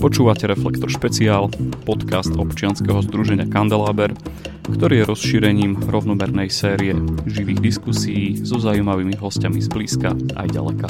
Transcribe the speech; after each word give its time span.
Počúvate 0.00 0.48
Reflektor 0.48 0.88
špeciál, 0.88 1.52
podcast 1.84 2.32
občianskeho 2.32 3.04
združenia 3.04 3.44
Kandeláber, 3.44 4.16
ktorý 4.64 5.04
je 5.04 5.08
rozšírením 5.12 5.76
rovnomernej 5.76 6.48
série 6.48 6.96
živých 7.28 7.60
diskusí 7.60 8.40
so 8.40 8.56
zaujímavými 8.56 9.20
hostiami 9.20 9.60
z 9.60 9.68
blízka 9.68 10.16
aj 10.40 10.56
ďaleka. 10.56 10.88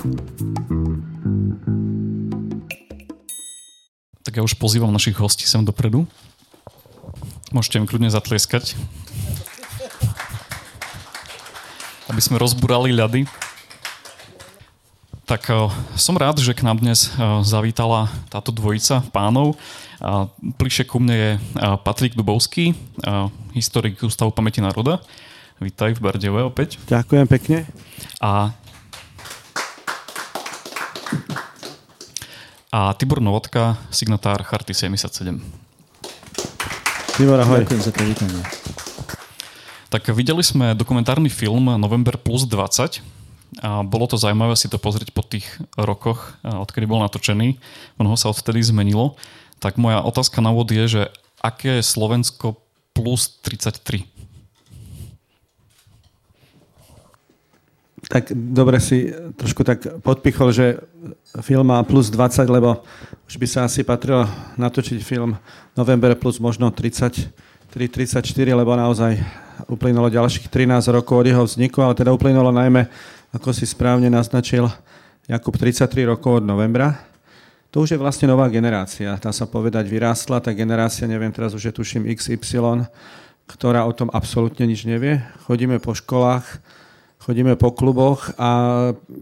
Tak 4.23 4.33
ja 4.39 4.47
už 4.47 4.55
pozývam 4.63 4.95
našich 4.95 5.19
hostí 5.19 5.43
sem 5.43 5.67
dopredu. 5.67 6.07
Môžete 7.51 7.83
mi 7.83 7.91
kľudne 7.91 8.15
zatlieskať. 8.15 8.79
Aby 12.07 12.21
sme 12.23 12.39
rozburali 12.39 12.95
ľady. 12.95 13.40
Tak 15.31 15.47
uh, 15.47 15.71
som 15.95 16.19
rád, 16.19 16.43
že 16.43 16.51
k 16.51 16.67
nám 16.67 16.83
dnes 16.83 17.07
uh, 17.15 17.39
zavítala 17.47 18.11
táto 18.35 18.51
dvojica 18.51 18.99
pánov. 19.15 19.55
Uh, 20.03 20.27
bližšie 20.59 20.91
ku 20.91 20.99
mne 20.99 21.15
je 21.15 21.31
Patrik 21.87 22.19
Dubovský, 22.19 22.75
historik 23.55 24.03
Ústavu 24.03 24.35
pamäti 24.35 24.59
národa. 24.59 24.99
Vítaj 25.63 25.95
v 25.95 26.03
Bardeve 26.03 26.43
opäť. 26.43 26.83
Ďakujem 26.91 27.31
pekne. 27.31 27.63
A 28.19 28.51
a 32.75 32.91
Tibor 32.99 33.23
Novotka, 33.23 33.79
signatár 33.95 34.43
Charty 34.43 34.75
77. 34.75 35.39
Tibor, 37.15 37.39
ahoj. 37.39 37.63
Ďakujem 37.63 37.83
za 37.87 37.95
to 37.95 38.03
vítanie. 38.03 38.43
Tak 39.95 40.11
videli 40.11 40.43
sme 40.43 40.75
dokumentárny 40.75 41.31
film 41.31 41.71
November 41.79 42.19
plus 42.19 42.43
20, 42.51 43.20
a 43.59 43.83
bolo 43.83 44.07
to 44.07 44.15
zaujímavé 44.15 44.55
si 44.55 44.71
to 44.71 44.79
pozrieť 44.79 45.11
po 45.11 45.27
tých 45.27 45.43
rokoch, 45.75 46.39
odkedy 46.47 46.87
bol 46.87 47.03
natočený. 47.03 47.59
Mnoho 47.99 48.15
sa 48.15 48.31
odtedy 48.31 48.63
zmenilo. 48.63 49.19
Tak 49.59 49.75
moja 49.75 50.07
otázka 50.07 50.39
na 50.39 50.55
úvod 50.55 50.71
je, 50.71 50.87
že 50.87 51.03
aké 51.43 51.83
je 51.83 51.91
Slovensko 51.91 52.63
plus 52.95 53.27
33? 53.43 54.07
Tak 58.11 58.35
dobre 58.35 58.79
si 58.83 59.11
trošku 59.39 59.63
tak 59.63 59.87
podpichol, 60.03 60.51
že 60.51 60.67
film 61.43 61.71
má 61.71 61.83
plus 61.87 62.11
20, 62.11 62.43
lebo 62.51 62.83
už 63.31 63.39
by 63.39 63.47
sa 63.47 63.61
asi 63.67 63.87
patrilo 63.87 64.27
natočiť 64.59 64.99
film 65.03 65.39
November 65.79 66.15
plus 66.19 66.43
možno 66.43 66.71
33, 66.75 67.31
34, 67.71 68.25
lebo 68.51 68.75
naozaj 68.75 69.15
uplynulo 69.71 70.11
ďalších 70.11 70.51
13 70.51 70.91
rokov 70.91 71.23
od 71.23 71.27
jeho 71.31 71.45
vzniku, 71.47 71.87
ale 71.87 71.95
teda 71.95 72.11
uplynulo 72.11 72.51
najmä 72.51 72.91
ako 73.31 73.55
si 73.55 73.67
správne 73.67 74.11
naznačil, 74.11 74.67
Jakub 75.31 75.55
33 75.55 76.11
rokov 76.11 76.43
od 76.43 76.45
novembra. 76.45 76.99
To 77.71 77.87
už 77.87 77.95
je 77.95 78.03
vlastne 78.03 78.27
nová 78.27 78.51
generácia. 78.51 79.15
Dá 79.15 79.31
sa 79.31 79.47
povedať, 79.47 79.87
vyrástla 79.87 80.43
tá 80.43 80.51
generácia, 80.51 81.07
neviem, 81.07 81.31
teraz 81.31 81.55
už 81.55 81.71
je 81.71 81.77
tuším 81.79 82.03
XY, 82.11 82.91
ktorá 83.47 83.87
o 83.87 83.95
tom 83.95 84.11
absolútne 84.11 84.67
nič 84.67 84.83
nevie. 84.83 85.23
Chodíme 85.47 85.79
po 85.79 85.95
školách, 85.95 86.43
chodíme 87.23 87.55
po 87.55 87.71
kluboch 87.71 88.35
a 88.35 88.51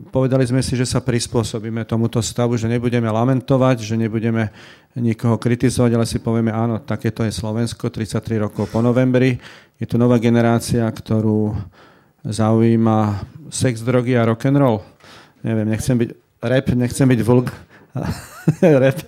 povedali 0.09 0.49
sme 0.49 0.65
si, 0.65 0.81
že 0.81 0.89
sa 0.89 1.05
prispôsobíme 1.05 1.85
tomuto 1.85 2.25
stavu, 2.25 2.57
že 2.57 2.73
nebudeme 2.73 3.13
lamentovať, 3.13 3.85
že 3.85 4.01
nebudeme 4.01 4.49
nikoho 4.97 5.37
kritizovať, 5.37 5.93
ale 5.93 6.09
si 6.09 6.17
povieme, 6.17 6.49
áno, 6.49 6.81
takéto 6.81 7.29
je 7.29 7.37
Slovensko, 7.37 7.93
33 7.93 8.49
rokov 8.49 8.73
po 8.73 8.81
novembri. 8.81 9.37
Je 9.77 9.85
tu 9.85 10.01
nová 10.01 10.17
generácia, 10.17 10.89
ktorú 10.89 11.53
zaujíma 12.25 13.29
sex, 13.51 13.81
drogy 13.83 14.17
a 14.17 14.25
rock 14.25 14.47
and 14.47 14.59
roll. 14.59 14.81
Neviem, 15.43 15.71
nechcem 15.71 15.97
byť 15.99 16.11
rap, 16.43 16.67
nechcem 16.75 17.07
byť 17.09 17.21
vulg, 17.23 17.51
rap, 18.83 18.99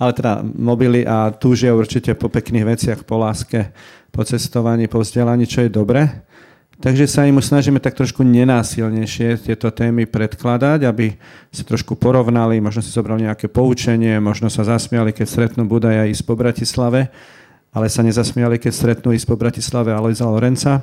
ale 0.00 0.10
teda 0.12 0.42
mobily 0.42 1.06
a 1.06 1.30
túžia 1.32 1.76
určite 1.76 2.12
po 2.16 2.28
pekných 2.28 2.66
veciach, 2.66 3.00
po 3.06 3.20
láske, 3.20 3.72
po 4.10 4.24
cestovaní, 4.26 4.88
po 4.90 5.00
vzdelaní, 5.00 5.48
čo 5.48 5.64
je 5.64 5.70
dobre. 5.70 6.08
Takže 6.74 7.06
sa 7.06 7.22
im 7.22 7.38
snažíme 7.38 7.78
tak 7.78 7.94
trošku 7.94 8.26
nenásilnejšie 8.26 9.46
tieto 9.46 9.70
témy 9.70 10.10
predkladať, 10.10 10.82
aby 10.82 11.14
sa 11.54 11.62
trošku 11.62 11.94
porovnali, 11.94 12.58
možno 12.58 12.82
si 12.82 12.90
zobrali 12.90 13.30
nejaké 13.30 13.46
poučenie, 13.46 14.18
možno 14.18 14.50
sa 14.50 14.66
zasmiali, 14.66 15.14
keď 15.14 15.26
stretnú 15.30 15.70
Budaja 15.70 16.10
ísť 16.10 16.26
po 16.26 16.34
Bratislave, 16.34 17.14
ale 17.70 17.86
sa 17.86 18.02
nezasmiali, 18.02 18.58
keď 18.58 18.72
stretnú 18.74 19.14
ísť 19.14 19.26
po 19.30 19.38
Bratislave 19.38 19.94
Alojza 19.94 20.26
Lorenca. 20.26 20.82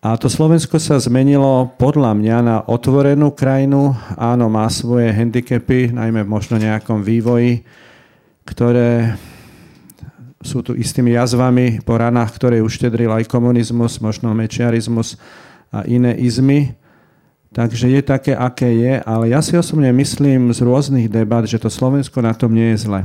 A 0.00 0.16
to 0.16 0.32
Slovensko 0.32 0.80
sa 0.80 0.96
zmenilo 0.96 1.76
podľa 1.76 2.16
mňa 2.16 2.36
na 2.40 2.56
otvorenú 2.64 3.36
krajinu. 3.36 3.92
Áno, 4.16 4.48
má 4.48 4.64
svoje 4.72 5.12
handicapy, 5.12 5.92
najmä 5.92 6.24
možno 6.24 6.56
nejakom 6.56 7.04
vývoji, 7.04 7.68
ktoré 8.48 9.20
sú 10.40 10.64
tu 10.64 10.72
istými 10.72 11.12
jazvami 11.12 11.84
po 11.84 12.00
ranách, 12.00 12.32
ktoré 12.32 12.64
uštedril 12.64 13.12
aj 13.12 13.28
komunizmus, 13.28 14.00
možno 14.00 14.32
mečiarizmus 14.32 15.20
a 15.68 15.84
iné 15.84 16.16
izmy. 16.16 16.72
Takže 17.52 17.92
je 17.92 18.00
také, 18.00 18.32
aké 18.32 18.72
je, 18.72 19.04
ale 19.04 19.36
ja 19.36 19.44
si 19.44 19.52
osobne 19.52 19.92
myslím 19.92 20.48
z 20.56 20.64
rôznych 20.64 21.12
debat, 21.12 21.44
že 21.44 21.60
to 21.60 21.68
Slovensko 21.68 22.24
na 22.24 22.32
tom 22.32 22.56
nie 22.56 22.72
je 22.72 22.88
zle. 22.88 23.00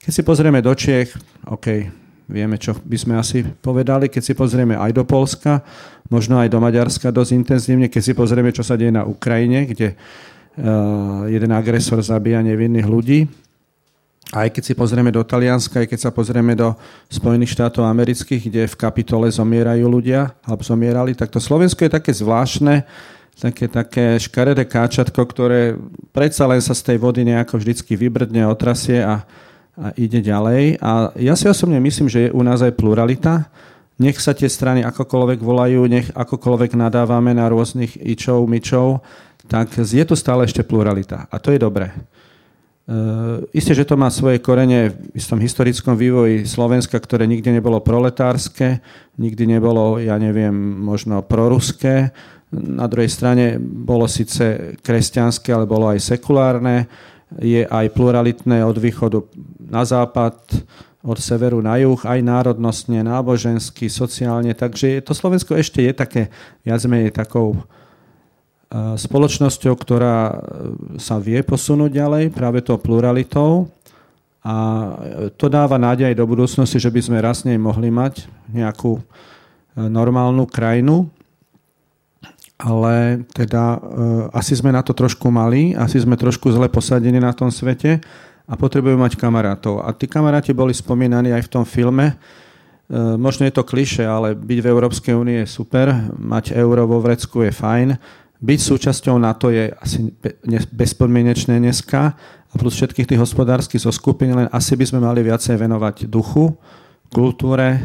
Keď 0.00 0.12
si 0.16 0.22
pozrieme 0.24 0.64
do 0.64 0.72
Čiech, 0.72 1.12
OK, 1.44 1.92
vieme, 2.26 2.58
čo 2.58 2.74
by 2.74 2.96
sme 2.98 3.14
asi 3.18 3.46
povedali, 3.46 4.10
keď 4.10 4.22
si 4.22 4.34
pozrieme 4.34 4.74
aj 4.74 4.90
do 4.92 5.06
Polska, 5.06 5.62
možno 6.10 6.38
aj 6.42 6.50
do 6.50 6.58
Maďarska 6.58 7.14
dosť 7.14 7.32
intenzívne, 7.34 7.86
keď 7.86 8.02
si 8.02 8.12
pozrieme, 8.14 8.50
čo 8.50 8.66
sa 8.66 8.74
deje 8.74 8.94
na 8.94 9.06
Ukrajine, 9.06 9.66
kde 9.66 9.94
uh, 9.94 11.26
jeden 11.30 11.50
agresor 11.54 12.02
zabíja 12.02 12.42
nevinných 12.42 12.86
ľudí. 12.86 13.20
Aj 14.34 14.50
keď 14.50 14.62
si 14.66 14.74
pozrieme 14.74 15.14
do 15.14 15.22
Talianska, 15.22 15.86
aj 15.86 15.88
keď 15.94 15.98
sa 16.02 16.10
pozrieme 16.10 16.58
do 16.58 16.74
Spojených 17.06 17.54
štátov 17.54 17.86
amerických, 17.86 18.42
kde 18.50 18.62
v 18.66 18.74
kapitole 18.74 19.30
zomierajú 19.30 19.86
ľudia, 19.86 20.34
alebo 20.42 20.66
zomierali, 20.66 21.14
tak 21.14 21.30
to 21.30 21.38
Slovensko 21.38 21.86
je 21.86 21.94
také 21.94 22.10
zvláštne, 22.10 22.82
také, 23.38 23.70
také 23.70 24.18
škaredé 24.18 24.66
káčatko, 24.66 25.22
ktoré 25.30 25.78
predsa 26.10 26.42
len 26.50 26.58
sa 26.58 26.74
z 26.74 26.90
tej 26.90 26.98
vody 26.98 27.22
nejako 27.22 27.62
vždycky 27.62 27.94
vybrdne, 27.94 28.50
otrasie 28.50 28.98
a, 28.98 29.22
a 29.76 29.92
ide 30.00 30.24
ďalej. 30.24 30.80
A 30.80 31.12
ja 31.20 31.36
si 31.36 31.46
osobne 31.46 31.76
myslím, 31.80 32.08
že 32.08 32.28
je 32.28 32.34
u 32.34 32.40
nás 32.40 32.64
aj 32.64 32.74
pluralita, 32.76 33.48
nech 33.96 34.20
sa 34.20 34.36
tie 34.36 34.48
strany 34.48 34.84
akokoľvek 34.84 35.40
volajú, 35.40 35.88
nech 35.88 36.08
akokoľvek 36.12 36.76
nadávame 36.76 37.32
na 37.32 37.48
rôznych 37.48 37.96
ičov, 37.96 38.44
myčov, 38.44 39.00
tak 39.48 39.72
je 39.72 40.04
tu 40.04 40.12
stále 40.18 40.44
ešte 40.44 40.60
pluralita. 40.66 41.28
A 41.32 41.36
to 41.40 41.52
je 41.52 41.60
dobré. 41.60 41.92
Uh, 42.86 43.42
isté, 43.50 43.74
že 43.74 43.82
to 43.82 43.98
má 43.98 44.06
svoje 44.14 44.38
korene 44.38 44.94
v 44.94 45.18
istom 45.18 45.42
historickom 45.42 45.98
vývoji 45.98 46.46
Slovenska, 46.46 46.94
ktoré 47.02 47.26
nikdy 47.26 47.58
nebolo 47.58 47.82
proletárske, 47.82 48.78
nikdy 49.18 49.58
nebolo, 49.58 49.98
ja 49.98 50.14
neviem, 50.22 50.54
možno 50.86 51.18
proruské. 51.26 52.14
Na 52.54 52.86
druhej 52.86 53.10
strane 53.10 53.58
bolo 53.58 54.06
síce 54.06 54.78
kresťanské, 54.86 55.50
ale 55.50 55.66
bolo 55.66 55.90
aj 55.90 55.98
sekulárne. 55.98 56.86
Je 57.42 57.66
aj 57.66 57.90
pluralitné 57.90 58.62
od 58.62 58.78
východu 58.78 59.26
na 59.58 59.82
západ, 59.82 60.38
od 61.06 61.18
severu 61.22 61.62
na 61.62 61.78
juh, 61.78 61.98
aj 62.02 62.18
národnostne, 62.22 63.02
nábožensky, 63.02 63.86
sociálne. 63.86 64.54
Takže 64.54 65.02
to 65.02 65.14
Slovensko 65.14 65.54
ešte 65.54 65.82
je 65.82 65.92
také, 65.94 66.22
viac 66.66 66.82
menej 66.86 67.14
takou 67.14 67.54
e, 67.54 67.60
spoločnosťou, 68.98 69.74
ktorá 69.74 70.18
e, 70.30 70.36
sa 70.98 71.22
vie 71.22 71.42
posunúť 71.46 71.90
ďalej 71.94 72.24
práve 72.34 72.62
tou 72.62 72.78
pluralitou 72.78 73.70
a 74.46 74.54
to 75.34 75.50
dáva 75.50 75.74
nádej 75.74 76.14
do 76.14 76.22
budúcnosti, 76.22 76.78
že 76.78 76.86
by 76.86 77.00
sme 77.02 77.18
raz 77.18 77.42
nej 77.42 77.58
mohli 77.58 77.90
mať 77.90 78.30
nejakú 78.50 78.98
e, 78.98 79.02
normálnu 79.90 80.46
krajinu, 80.46 81.10
ale 82.56 83.28
teda 83.36 83.76
asi 84.32 84.56
sme 84.56 84.72
na 84.72 84.80
to 84.80 84.96
trošku 84.96 85.28
mali, 85.28 85.76
asi 85.76 86.00
sme 86.00 86.16
trošku 86.16 86.48
zle 86.48 86.72
posadení 86.72 87.20
na 87.20 87.36
tom 87.36 87.52
svete 87.52 88.00
a 88.46 88.54
potrebujú 88.54 88.96
mať 88.96 89.18
kamarátov. 89.18 89.84
A 89.84 89.92
tí 89.92 90.08
kamaráti 90.08 90.56
boli 90.56 90.72
spomínaní 90.72 91.34
aj 91.34 91.50
v 91.50 91.52
tom 91.52 91.64
filme. 91.66 92.14
E, 92.14 92.14
možno 93.18 93.42
je 93.42 93.52
to 93.52 93.66
kliše, 93.66 94.06
ale 94.06 94.38
byť 94.38 94.58
v 94.62 94.70
Európskej 94.70 95.14
únie 95.18 95.42
je 95.42 95.50
super, 95.50 95.90
mať 96.14 96.54
euro 96.54 96.86
vo 96.86 97.02
vrecku 97.02 97.42
je 97.42 97.50
fajn, 97.50 97.98
byť 98.38 98.60
súčasťou 98.62 99.18
NATO 99.18 99.50
je 99.50 99.74
asi 99.74 100.14
bezpodmienečné 100.70 101.58
dneska 101.58 102.14
a 102.46 102.54
plus 102.54 102.78
všetkých 102.78 103.10
tých 103.10 103.20
hospodárskych 103.20 103.82
zo 103.82 103.90
skupín, 103.90 104.36
len 104.36 104.46
asi 104.54 104.78
by 104.78 104.84
sme 104.86 105.00
mali 105.02 105.26
viacej 105.26 105.58
venovať 105.58 106.06
duchu, 106.06 106.54
kultúre, 107.10 107.82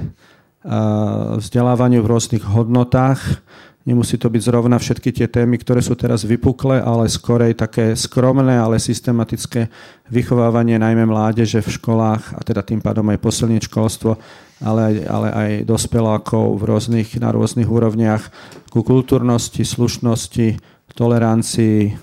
vzdelávaniu 1.41 2.05
v 2.05 2.09
rôznych 2.11 2.45
hodnotách, 2.45 3.41
Nemusí 3.81 4.13
to 4.21 4.29
byť 4.29 4.41
zrovna 4.45 4.77
všetky 4.77 5.09
tie 5.09 5.25
témy, 5.25 5.57
ktoré 5.57 5.81
sú 5.81 5.97
teraz 5.97 6.21
vypuklé, 6.21 6.77
ale 6.77 7.09
skorej 7.09 7.57
také 7.57 7.97
skromné, 7.97 8.53
ale 8.61 8.77
systematické 8.77 9.73
vychovávanie 10.05 10.77
najmä 10.77 11.09
mládeže 11.09 11.65
v 11.65 11.73
školách 11.81 12.37
a 12.37 12.41
teda 12.45 12.61
tým 12.61 12.77
pádom 12.77 13.09
aj 13.09 13.17
posilniť 13.17 13.65
školstvo, 13.65 14.21
ale 14.61 15.01
ale 15.09 15.27
aj 15.33 15.49
dospelákov 15.65 16.61
v 16.61 16.63
rôznych, 16.69 17.17
na 17.17 17.33
rôznych 17.33 17.65
úrovniach 17.65 18.29
ku 18.69 18.85
kultúrnosti, 18.85 19.65
slušnosti, 19.65 20.61
tolerancii, 20.93 21.97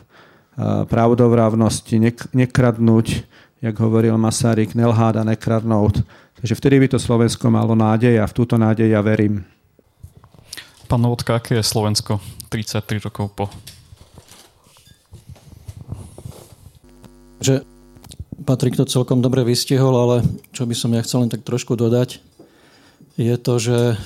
pravdovravnosti, 0.90 1.94
nek- 2.02 2.28
nekradnúť, 2.34 3.06
jak 3.62 3.76
hovoril 3.78 4.18
Masaryk, 4.18 4.74
nelháda, 4.74 5.22
nekradnout. 5.22 6.02
Takže 6.42 6.54
vtedy 6.58 6.82
by 6.82 6.88
to 6.90 6.98
Slovensko 6.98 7.50
malo 7.50 7.78
nádej 7.78 8.18
a 8.18 8.26
v 8.26 8.34
túto 8.34 8.58
nádej 8.58 8.94
ja 8.94 9.02
verím. 9.02 9.46
Pán 10.88 11.04
Novotka, 11.04 11.36
aké 11.36 11.60
je 11.60 11.68
Slovensko 11.68 12.16
33 12.48 13.04
rokov 13.04 13.28
po? 13.36 13.52
Že 17.44 17.60
Patrik 18.48 18.72
to 18.72 18.88
celkom 18.88 19.20
dobre 19.20 19.44
vystihol, 19.44 19.92
ale 19.92 20.24
čo 20.56 20.64
by 20.64 20.72
som 20.72 20.96
ja 20.96 21.04
chcel 21.04 21.28
len 21.28 21.30
tak 21.30 21.44
trošku 21.44 21.76
dodať, 21.76 22.24
je 23.20 23.36
to, 23.36 23.54
že 23.60 23.78
e, 23.92 23.96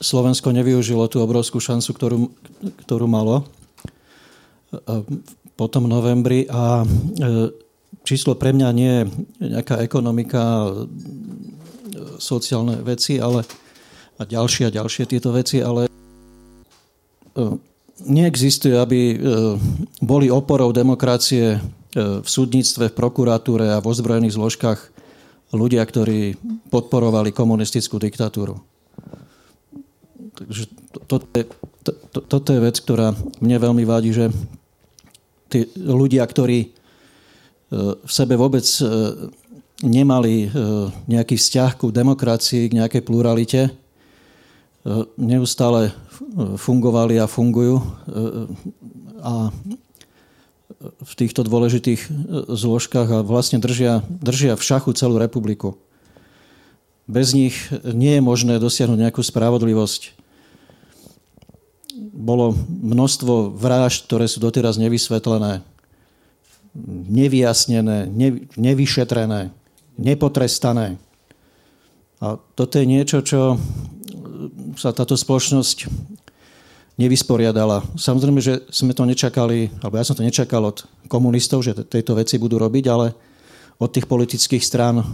Slovensko 0.00 0.56
nevyužilo 0.56 1.04
tú 1.12 1.20
obrovskú 1.20 1.60
šancu, 1.60 1.90
ktorú, 1.92 2.18
ktorú 2.88 3.04
malo 3.04 3.44
e, 4.72 5.04
po 5.52 5.68
novembri 5.84 6.48
a 6.48 6.80
e, 6.80 6.86
číslo 8.08 8.40
pre 8.40 8.56
mňa 8.56 8.68
nie 8.72 8.92
je 9.04 9.04
nejaká 9.52 9.84
ekonomika, 9.84 10.72
sociálne 12.16 12.80
veci, 12.80 13.20
ale 13.20 13.44
a 14.18 14.22
ďalšie 14.26 14.68
a 14.68 14.74
ďalšie 14.74 15.06
tieto 15.06 15.30
veci, 15.30 15.62
ale 15.62 15.86
neexistuje, 18.02 18.74
aby 18.74 19.14
boli 20.02 20.26
oporou 20.26 20.74
demokracie 20.74 21.62
v 21.94 22.28
súdnictve, 22.28 22.90
v 22.90 22.98
prokuratúre 22.98 23.70
a 23.70 23.78
v 23.78 23.86
ozbrojených 23.86 24.34
zložkách 24.34 24.80
ľudia, 25.54 25.80
ktorí 25.86 26.36
podporovali 26.68 27.32
komunistickú 27.32 27.96
diktatúru. 27.96 28.60
Takže 30.38 30.64
toto 31.08 31.26
je, 31.34 31.44
to, 31.82 31.90
to, 32.12 32.18
toto 32.22 32.48
je 32.52 32.60
vec, 32.60 32.76
ktorá 32.78 33.16
mne 33.40 33.56
veľmi 33.58 33.84
vadí, 33.88 34.12
že 34.12 34.30
tí 35.48 35.66
ľudia, 35.74 36.22
ktorí 36.28 36.58
e, 36.62 36.68
v 37.96 38.12
sebe 38.12 38.36
vôbec 38.36 38.62
e, 38.62 38.84
nemali 39.82 40.46
e, 40.46 40.48
nejaký 41.08 41.34
vzťah 41.40 41.70
ku 41.80 41.88
demokracii, 41.88 42.70
k 42.70 42.76
nejakej 42.78 43.02
pluralite, 43.02 43.72
neustále 45.20 45.92
fungovali 46.56 47.20
a 47.20 47.28
fungujú 47.28 47.84
a 49.20 49.52
v 50.82 51.12
týchto 51.18 51.42
dôležitých 51.42 52.06
zložkách 52.48 53.08
a 53.10 53.26
vlastne 53.26 53.58
držia, 53.58 54.06
držia 54.08 54.54
v 54.54 54.62
šachu 54.62 54.94
celú 54.94 55.18
republiku. 55.18 55.74
Bez 57.08 57.34
nich 57.34 57.56
nie 57.82 58.20
je 58.20 58.22
možné 58.22 58.62
dosiahnuť 58.62 58.98
nejakú 59.00 59.24
spravodlivosť. 59.24 60.14
Bolo 62.14 62.54
množstvo 62.68 63.58
vražd, 63.58 64.06
ktoré 64.06 64.30
sú 64.30 64.38
doteraz 64.38 64.78
nevysvetlené, 64.78 65.66
nevyjasnené, 67.08 68.06
nevyšetrené, 68.54 69.50
nepotrestané. 69.98 71.00
A 72.22 72.38
toto 72.54 72.78
je 72.78 72.86
niečo, 72.86 73.18
čo 73.24 73.58
sa 74.78 74.94
táto 74.94 75.18
spoločnosť 75.18 75.90
nevysporiadala. 76.98 77.86
Samozrejme, 77.94 78.42
že 78.42 78.66
sme 78.74 78.90
to 78.90 79.06
nečakali, 79.06 79.70
alebo 79.78 79.98
ja 79.98 80.04
som 80.04 80.18
to 80.18 80.26
nečakal 80.26 80.66
od 80.66 80.82
komunistov, 81.06 81.62
že 81.62 81.78
tejto 81.86 82.18
veci 82.18 82.42
budú 82.42 82.58
robiť, 82.58 82.84
ale 82.90 83.14
od 83.78 83.90
tých 83.94 84.10
politických 84.10 84.62
strán, 84.62 85.06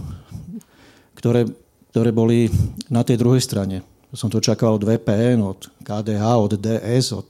ktoré, 1.13 1.45
ktoré 1.93 2.09
boli 2.09 2.49
na 2.89 3.05
tej 3.05 3.21
druhej 3.21 3.41
strane. 3.41 3.85
Som 4.15 4.33
to 4.33 4.41
čakal 4.41 4.79
od 4.79 4.83
VPN, 4.87 5.45
od 5.45 5.69
KDH, 5.85 6.23
od 6.41 6.53
DS, 6.57 7.13
od 7.13 7.27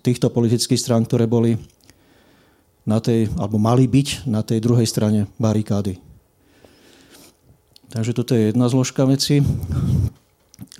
týchto 0.00 0.32
politických 0.32 0.80
strán, 0.80 1.04
ktoré 1.04 1.28
boli 1.28 1.60
na 2.86 3.02
tej, 3.02 3.28
alebo 3.36 3.58
mali 3.58 3.84
byť 3.84 4.24
na 4.30 4.40
tej 4.40 4.62
druhej 4.62 4.86
strane 4.86 5.26
barikády. 5.36 5.98
Takže 7.90 8.12
toto 8.14 8.32
je 8.38 8.54
jedna 8.54 8.70
zložka 8.70 9.04
veci. 9.04 9.42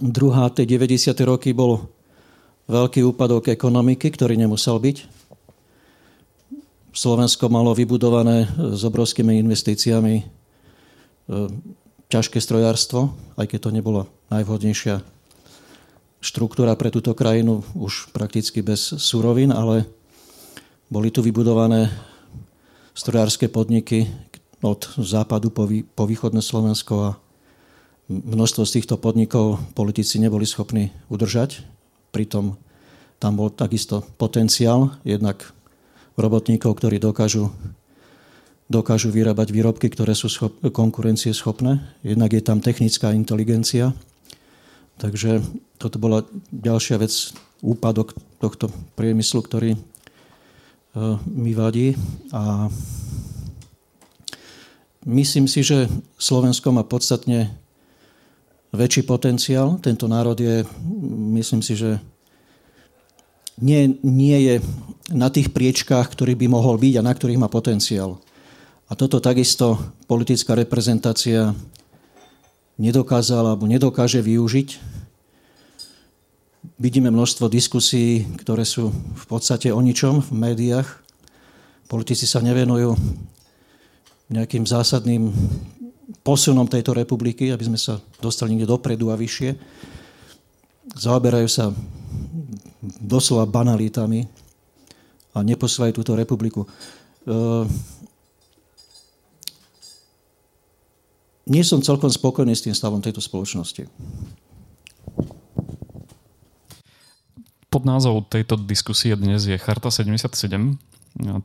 Druhá, 0.00 0.48
tie 0.48 0.64
90. 0.64 1.12
roky 1.28 1.52
bol 1.52 1.88
veľký 2.68 3.04
úpadok 3.04 3.52
ekonomiky, 3.52 4.08
ktorý 4.08 4.36
nemusel 4.36 4.80
byť. 4.80 5.04
Slovensko 6.96 7.52
malo 7.52 7.76
vybudované 7.76 8.48
s 8.56 8.80
obrovskými 8.88 9.36
investíciami 9.44 10.14
e, 10.16 10.24
ťažké 12.08 12.40
strojárstvo, 12.40 13.12
aj 13.36 13.46
keď 13.52 13.58
to 13.68 13.70
nebola 13.70 14.02
najvhodnejšia 14.32 15.04
štruktúra 16.24 16.72
pre 16.74 16.88
túto 16.88 17.12
krajinu, 17.12 17.60
už 17.76 18.08
prakticky 18.16 18.64
bez 18.64 18.96
surovín, 18.96 19.52
ale 19.52 19.84
boli 20.88 21.12
tu 21.12 21.20
vybudované 21.20 21.92
strojárske 22.96 23.52
podniky 23.52 24.08
od 24.64 24.88
západu 24.96 25.52
po, 25.52 25.68
po 25.68 26.04
východné 26.08 26.40
Slovensko 26.40 26.94
a 27.04 27.10
množstvo 28.10 28.62
z 28.66 28.74
týchto 28.80 28.94
podnikov 28.98 29.58
politici 29.74 30.22
neboli 30.22 30.46
schopní 30.46 30.94
udržať 31.10 31.76
Pritom 32.16 32.56
tam 33.20 33.36
bol 33.36 33.52
takisto 33.52 34.00
potenciál, 34.16 34.88
jednak 35.04 35.52
robotníkov, 36.16 36.80
ktorí 36.80 36.96
dokážu, 36.96 37.52
dokážu 38.72 39.12
vyrábať 39.12 39.52
výrobky, 39.52 39.92
ktoré 39.92 40.16
sú 40.16 40.32
schop, 40.32 40.56
konkurencieschopné. 40.64 41.76
Jednak 42.00 42.32
je 42.32 42.40
tam 42.40 42.64
technická 42.64 43.12
inteligencia. 43.12 43.92
Takže 44.96 45.44
toto 45.76 46.00
bola 46.00 46.24
ďalšia 46.56 46.96
vec, 46.96 47.12
úpadok 47.60 48.16
tohto 48.40 48.72
priemyslu, 48.96 49.44
ktorý 49.44 49.76
uh, 49.76 51.20
mi 51.28 51.52
vadí. 51.52 52.00
A 52.32 52.72
myslím 55.04 55.44
si, 55.52 55.60
že 55.60 55.92
Slovensko 56.16 56.72
má 56.72 56.80
podstatne 56.80 57.52
väčší 58.76 59.02
potenciál. 59.08 59.80
Tento 59.80 60.06
národ 60.06 60.36
je, 60.36 60.62
myslím 61.34 61.64
si, 61.64 61.74
že 61.74 61.96
nie, 63.56 63.96
nie 64.04 64.36
je 64.44 64.54
na 65.10 65.32
tých 65.32 65.50
priečkách, 65.50 66.12
ktorý 66.12 66.36
by 66.36 66.46
mohol 66.52 66.76
byť 66.76 67.00
a 67.00 67.06
na 67.06 67.12
ktorých 67.16 67.40
má 67.40 67.48
potenciál. 67.48 68.20
A 68.86 68.92
toto 68.94 69.18
takisto 69.18 69.80
politická 70.06 70.54
reprezentácia 70.54 71.56
nedokázala 72.76 73.56
alebo 73.56 73.66
nedokáže 73.66 74.20
využiť. 74.20 74.68
Vidíme 76.76 77.08
množstvo 77.08 77.48
diskusí, 77.48 78.28
ktoré 78.36 78.68
sú 78.68 78.92
v 78.92 79.24
podstate 79.24 79.72
o 79.72 79.80
ničom 79.80 80.20
v 80.20 80.30
médiách. 80.36 80.88
Politici 81.88 82.28
sa 82.28 82.44
nevenujú 82.44 82.92
nejakým 84.28 84.66
zásadným 84.66 85.30
posunom 86.26 86.66
tejto 86.66 86.90
republiky, 86.90 87.54
aby 87.54 87.70
sme 87.70 87.78
sa 87.78 88.02
dostali 88.18 88.50
niekde 88.50 88.66
dopredu 88.66 89.14
a 89.14 89.16
vyššie. 89.16 89.54
Zaoberajú 90.98 91.46
sa 91.46 91.70
doslova 92.98 93.46
banalitami 93.46 94.26
a 95.30 95.46
neposúvajú 95.46 95.94
túto 95.94 96.18
republiku. 96.18 96.66
Uh, 97.22 97.62
nie 101.46 101.62
som 101.62 101.78
celkom 101.78 102.10
spokojný 102.10 102.58
s 102.58 102.66
tým 102.66 102.74
stavom 102.74 102.98
tejto 102.98 103.22
spoločnosti. 103.22 103.86
Pod 107.70 107.82
názov 107.86 108.26
tejto 108.32 108.58
diskusie 108.58 109.14
dnes 109.14 109.46
je 109.46 109.54
Charta 109.60 109.94
77. 109.94 110.26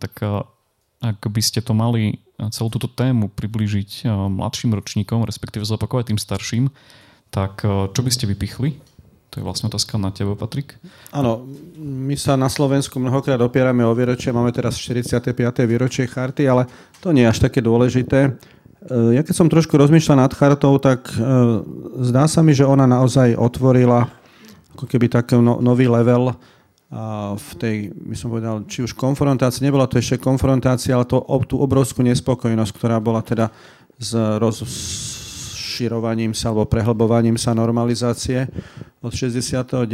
Tak 0.01 0.13
ak 1.01 1.17
by 1.27 1.41
ste 1.41 1.65
to 1.65 1.73
mali 1.73 2.21
celú 2.53 2.69
túto 2.69 2.85
tému 2.85 3.33
priblížiť 3.33 4.05
mladším 4.07 4.77
ročníkom, 4.77 5.25
respektíve 5.25 5.65
zopakovať 5.65 6.13
tým 6.13 6.19
starším, 6.21 6.65
tak 7.33 7.65
čo 7.65 8.01
by 8.05 8.11
ste 8.13 8.29
vypichli? 8.29 8.77
To 9.31 9.39
je 9.39 9.47
vlastne 9.47 9.71
otázka 9.71 9.95
na 9.95 10.11
teba, 10.11 10.35
Patrik. 10.35 10.75
Áno, 11.15 11.47
my 11.79 12.19
sa 12.19 12.35
na 12.35 12.51
Slovensku 12.51 12.99
mnohokrát 12.99 13.39
opierame 13.39 13.79
o 13.87 13.95
výročie, 13.95 14.35
máme 14.35 14.51
teraz 14.51 14.75
45. 14.75 15.31
výročie 15.63 16.03
charty, 16.03 16.51
ale 16.51 16.67
to 16.99 17.15
nie 17.15 17.23
je 17.23 17.31
až 17.31 17.39
také 17.47 17.63
dôležité. 17.63 18.35
Ja 18.91 19.21
keď 19.23 19.31
som 19.37 19.47
trošku 19.47 19.77
rozmýšľal 19.79 20.25
nad 20.25 20.33
chartou, 20.35 20.75
tak 20.83 21.07
zdá 22.03 22.27
sa 22.27 22.43
mi, 22.43 22.51
že 22.51 22.67
ona 22.67 22.83
naozaj 22.83 23.39
otvorila 23.39 24.11
ako 24.75 24.89
keby 24.89 25.07
taký 25.07 25.39
no, 25.39 25.63
nový 25.63 25.87
level 25.87 26.35
v 27.39 27.51
tej, 27.55 27.87
by 27.95 28.15
som 28.19 28.27
povedal, 28.35 28.67
či 28.67 28.83
už 28.83 28.99
konfrontácii, 28.99 29.63
nebola 29.63 29.87
to 29.87 29.95
ešte 29.95 30.19
konfrontácia, 30.19 30.91
ale 30.91 31.07
to, 31.07 31.23
tú 31.47 31.55
obrovskú 31.63 32.03
nespokojnosť, 32.03 32.71
ktorá 32.75 32.99
bola 32.99 33.23
teda 33.23 33.47
s 33.95 34.11
rozširovaním 35.71 36.35
sa 36.35 36.51
alebo 36.51 36.67
prehlbovaním 36.67 37.39
sa 37.39 37.55
normalizácie 37.55 38.43
od 38.99 39.15
69. 39.15 39.87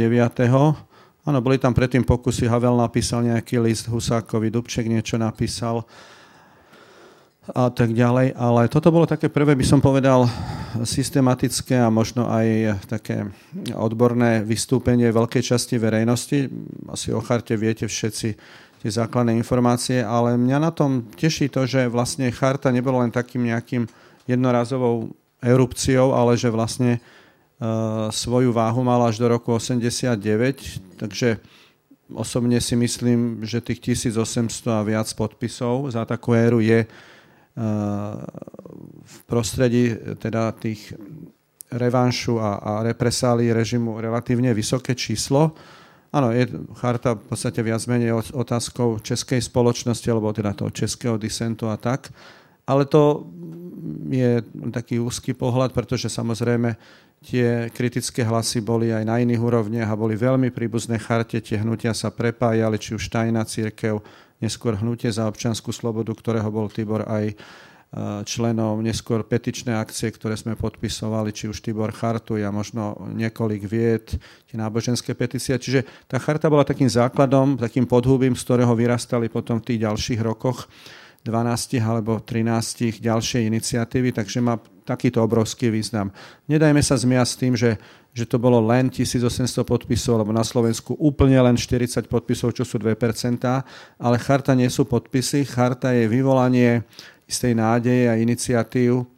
Áno, 1.22 1.38
boli 1.38 1.60
tam 1.62 1.70
predtým 1.70 2.02
pokusy, 2.02 2.50
Havel 2.50 2.74
napísal 2.74 3.22
nejaký 3.30 3.62
list 3.62 3.86
Husákovi, 3.86 4.50
Dubček 4.50 4.90
niečo 4.90 5.14
napísal 5.22 5.86
a 7.54 7.70
tak 7.70 7.94
ďalej, 7.94 8.34
ale 8.34 8.66
toto 8.66 8.90
bolo 8.90 9.06
také 9.06 9.30
prvé, 9.30 9.54
by 9.54 9.64
som 9.64 9.78
povedal, 9.78 10.26
systematické 10.84 11.78
a 11.80 11.92
možno 11.92 12.28
aj 12.28 12.80
také 12.88 13.28
odborné 13.72 14.44
vystúpenie 14.44 15.08
veľkej 15.08 15.42
časti 15.42 15.80
verejnosti. 15.80 16.48
Asi 16.90 17.12
o 17.14 17.20
charte 17.24 17.56
viete 17.56 17.88
všetci 17.88 18.28
tie 18.78 18.90
základné 18.90 19.34
informácie, 19.34 20.04
ale 20.04 20.38
mňa 20.38 20.58
na 20.62 20.70
tom 20.70 21.02
teší 21.18 21.50
to, 21.50 21.66
že 21.66 21.90
vlastne 21.90 22.30
charta 22.30 22.70
nebola 22.70 23.02
len 23.02 23.10
takým 23.10 23.50
nejakým 23.50 23.90
jednorazovou 24.30 25.10
erupciou, 25.42 26.14
ale 26.14 26.38
že 26.38 26.50
vlastne 26.50 26.98
uh, 26.98 28.10
svoju 28.14 28.54
váhu 28.54 28.82
mala 28.86 29.10
až 29.10 29.18
do 29.18 29.26
roku 29.26 29.50
89, 29.50 30.98
takže 30.98 31.42
osobne 32.14 32.62
si 32.62 32.78
myslím, 32.78 33.42
že 33.44 33.60
tých 33.60 33.98
1800 33.98 34.78
a 34.78 34.86
viac 34.86 35.08
podpisov 35.12 35.90
za 35.90 36.06
takú 36.06 36.32
éru 36.32 36.62
je 36.62 36.86
v 39.08 39.16
prostredí 39.26 39.98
teda 40.22 40.54
tých 40.54 40.94
revanšu 41.74 42.38
a, 42.38 42.62
a 42.62 42.72
represálii 42.86 43.50
režimu 43.50 43.98
relatívne 43.98 44.54
vysoké 44.54 44.94
číslo. 44.94 45.52
Áno, 46.08 46.32
je 46.32 46.48
charta 46.80 47.12
v 47.12 47.28
podstate 47.28 47.60
viac 47.60 47.84
menej 47.84 48.16
otázkou 48.32 49.04
českej 49.04 49.44
spoločnosti, 49.44 50.08
alebo 50.08 50.32
teda 50.32 50.56
toho 50.56 50.72
českého 50.72 51.20
disentu 51.20 51.68
a 51.68 51.76
tak. 51.76 52.08
Ale 52.64 52.88
to 52.88 53.28
je 54.08 54.40
taký 54.72 54.96
úzky 54.96 55.36
pohľad, 55.36 55.76
pretože 55.76 56.08
samozrejme 56.08 56.76
tie 57.20 57.68
kritické 57.74 58.24
hlasy 58.24 58.64
boli 58.64 58.88
aj 58.88 59.04
na 59.04 59.20
iných 59.20 59.42
úrovniach 59.42 59.90
a 59.90 60.00
boli 60.00 60.16
veľmi 60.16 60.48
príbuzné 60.48 60.96
charte. 60.96 61.36
Tie 61.44 61.60
hnutia 61.60 61.92
sa 61.92 62.08
prepájali, 62.08 62.80
či 62.80 62.96
už 62.96 63.12
tajná 63.12 63.44
církev, 63.44 64.00
neskôr 64.38 64.78
hnutie 64.78 65.10
za 65.10 65.26
občanskú 65.26 65.70
slobodu, 65.74 66.14
ktorého 66.14 66.48
bol 66.50 66.70
Tibor 66.70 67.06
aj 67.06 67.38
členov, 68.28 68.84
neskôr 68.84 69.24
petičné 69.24 69.72
akcie, 69.72 70.12
ktoré 70.12 70.36
sme 70.36 70.60
podpisovali, 70.60 71.32
či 71.32 71.48
už 71.48 71.64
Tibor 71.64 71.88
Chartu 71.96 72.36
a 72.36 72.52
možno 72.52 73.00
niekoľk 73.16 73.62
vied, 73.64 74.12
tie 74.44 74.56
náboženské 74.60 75.16
petície. 75.16 75.56
Čiže 75.56 75.88
tá 76.04 76.20
charta 76.20 76.52
bola 76.52 76.68
takým 76.68 76.88
základom, 76.88 77.56
takým 77.56 77.88
podhubím, 77.88 78.36
z 78.36 78.44
ktorého 78.44 78.76
vyrastali 78.76 79.32
potom 79.32 79.64
v 79.64 79.72
tých 79.72 79.88
ďalších 79.88 80.20
rokoch 80.20 80.68
12 81.24 81.80
alebo 81.80 82.20
13 82.20 83.00
ďalšie 83.00 83.48
iniciatívy, 83.48 84.12
takže 84.12 84.44
má 84.44 84.60
takýto 84.84 85.24
obrovský 85.24 85.72
význam. 85.72 86.12
Nedajme 86.48 86.80
sa 86.84 86.96
zmiať 86.96 87.26
s 87.28 87.36
tým, 87.36 87.52
že, 87.56 87.80
že 88.18 88.26
to 88.26 88.42
bolo 88.42 88.58
len 88.58 88.90
1800 88.90 89.62
podpisov, 89.62 90.18
alebo 90.18 90.34
na 90.34 90.42
Slovensku 90.42 90.98
úplne 90.98 91.38
len 91.38 91.54
40 91.54 92.10
podpisov, 92.10 92.50
čo 92.50 92.66
sú 92.66 92.82
2%, 92.82 92.90
ale 94.02 94.16
charta 94.18 94.58
nie 94.58 94.66
sú 94.66 94.82
podpisy, 94.90 95.46
charta 95.46 95.94
je 95.94 96.10
vyvolanie 96.10 96.82
istej 97.30 97.54
nádeje 97.54 98.10
a 98.10 98.18
iniciatív 98.18 99.17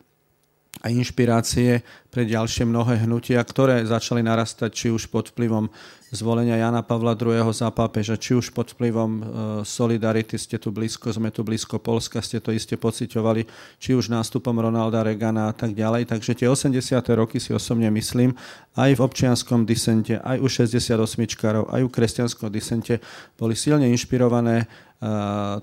a 0.80 0.88
inšpirácie 0.88 1.84
pre 2.08 2.24
ďalšie 2.26 2.64
mnohé 2.64 3.04
hnutia, 3.04 3.38
ktoré 3.44 3.84
začali 3.84 4.24
narastať 4.24 4.70
či 4.72 4.86
už 4.88 5.12
pod 5.12 5.30
vplyvom 5.30 5.68
zvolenia 6.10 6.58
Jana 6.58 6.82
Pavla 6.82 7.14
II. 7.14 7.46
za 7.54 7.70
pápeža, 7.70 8.18
či 8.18 8.34
už 8.34 8.50
pod 8.50 8.74
vplyvom 8.74 9.10
e, 9.10 9.22
Solidarity, 9.62 10.34
ste 10.34 10.58
tu 10.58 10.74
blízko, 10.74 11.14
sme 11.14 11.30
tu 11.30 11.46
blízko 11.46 11.78
Polska, 11.78 12.18
ste 12.18 12.42
to 12.42 12.50
iste 12.50 12.74
pociťovali, 12.74 13.46
či 13.78 13.94
už 13.94 14.10
nástupom 14.10 14.58
Ronalda 14.58 15.06
Regana 15.06 15.46
a 15.50 15.54
tak 15.54 15.70
ďalej. 15.70 16.10
Takže 16.10 16.34
tie 16.34 16.50
80. 16.50 16.74
roky 17.14 17.38
si 17.38 17.54
osobne 17.54 17.86
myslím, 17.94 18.34
aj 18.74 18.98
v 18.98 19.00
občianskom 19.06 19.62
disente, 19.62 20.18
aj 20.18 20.42
u 20.42 20.50
68-čkarov, 20.50 21.70
aj 21.70 21.80
u 21.86 21.88
kresťanskom 21.88 22.50
disente 22.50 22.98
boli 23.38 23.54
silne 23.54 23.86
inšpirované 23.94 24.66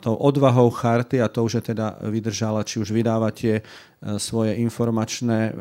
tou 0.01 0.17
odvahou 0.17 0.73
charty 0.73 1.21
a 1.21 1.29
to, 1.29 1.45
že 1.45 1.69
teda 1.69 2.01
vydržala 2.09 2.65
či 2.65 2.81
už 2.81 2.89
vydávate 2.89 3.61
svoje 4.17 4.57
informačné 4.57 5.53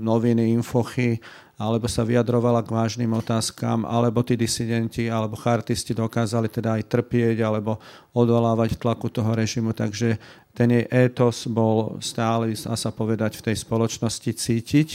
noviny, 0.00 0.56
infochy, 0.56 1.20
alebo 1.60 1.84
sa 1.84 2.00
vyjadrovala 2.00 2.64
k 2.64 2.72
vážnym 2.72 3.12
otázkam, 3.12 3.84
alebo 3.84 4.24
tí 4.24 4.40
disidenti 4.40 5.12
alebo 5.12 5.36
chartisti 5.36 5.92
dokázali 5.92 6.48
teda 6.48 6.80
aj 6.80 6.88
trpieť 6.88 7.44
alebo 7.44 7.76
odvolávať 8.16 8.80
tlaku 8.80 9.12
toho 9.12 9.36
režimu. 9.36 9.76
Takže 9.76 10.16
ten 10.56 10.72
jej 10.72 10.88
étos 10.88 11.44
bol 11.44 12.00
stále, 12.00 12.56
a 12.56 12.72
sa 12.72 12.88
povedať, 12.88 13.36
v 13.36 13.52
tej 13.52 13.56
spoločnosti 13.68 14.32
cítiť 14.32 14.88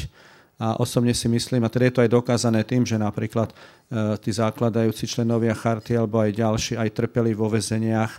a 0.63 0.79
osobne 0.79 1.11
si 1.11 1.27
myslím, 1.27 1.65
a 1.65 1.69
teda 1.69 1.89
je 1.89 1.93
to 1.99 2.03
aj 2.05 2.11
dokázané 2.13 2.61
tým, 2.63 2.87
že 2.87 2.95
napríklad 2.95 3.51
e, 3.51 3.55
tí 3.93 4.29
základajúci 4.33 5.05
členovia 5.05 5.53
charty 5.53 5.93
alebo 5.93 6.17
aj 6.21 6.31
ďalší 6.33 6.73
aj 6.81 6.89
trpeli 6.97 7.37
vo 7.37 7.45
väzeniach, 7.45 8.11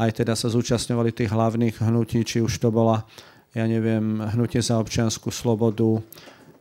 aj 0.00 0.10
teda 0.22 0.32
sa 0.32 0.48
zúčastňovali 0.48 1.12
tých 1.12 1.30
hlavných 1.30 1.82
hnutí, 1.82 2.24
či 2.24 2.40
už 2.40 2.56
to 2.62 2.72
bola, 2.72 3.04
ja 3.52 3.66
neviem, 3.66 4.22
hnutie 4.22 4.62
za 4.62 4.78
občianskú 4.78 5.28
slobodu, 5.28 6.00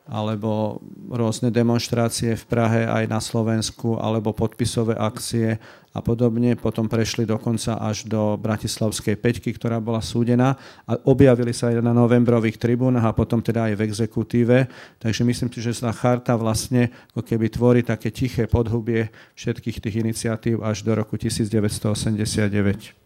alebo 0.10 0.82
rôzne 1.06 1.54
demonstrácie 1.54 2.34
v 2.34 2.44
Prahe 2.50 2.82
aj 2.90 3.06
na 3.06 3.22
Slovensku, 3.22 4.02
alebo 4.02 4.34
podpisové 4.34 4.98
akcie 4.98 5.62
a 5.94 6.00
podobne. 6.02 6.58
Potom 6.58 6.90
prešli 6.90 7.30
dokonca 7.30 7.78
až 7.78 8.10
do 8.10 8.38
Bratislavskej 8.38 9.18
peťky, 9.22 9.54
ktorá 9.54 9.78
bola 9.78 10.02
súdená 10.02 10.58
a 10.90 10.98
objavili 11.06 11.54
sa 11.54 11.70
aj 11.70 11.86
na 11.86 11.94
novembrových 11.94 12.58
tribúnach 12.58 13.06
a 13.06 13.14
potom 13.14 13.42
teda 13.42 13.70
aj 13.70 13.74
v 13.78 13.86
exekutíve. 13.86 14.58
Takže 14.98 15.22
myslím 15.26 15.50
si, 15.54 15.62
že 15.62 15.78
tá 15.78 15.94
charta 15.94 16.34
vlastne 16.34 16.90
ako 17.14 17.22
keby 17.26 17.46
tvorí 17.54 17.82
také 17.86 18.10
tiché 18.10 18.50
podhubie 18.50 19.14
všetkých 19.38 19.78
tých 19.78 19.96
iniciatív 20.02 20.66
až 20.66 20.82
do 20.82 20.98
roku 20.98 21.18
1989. 21.18 22.99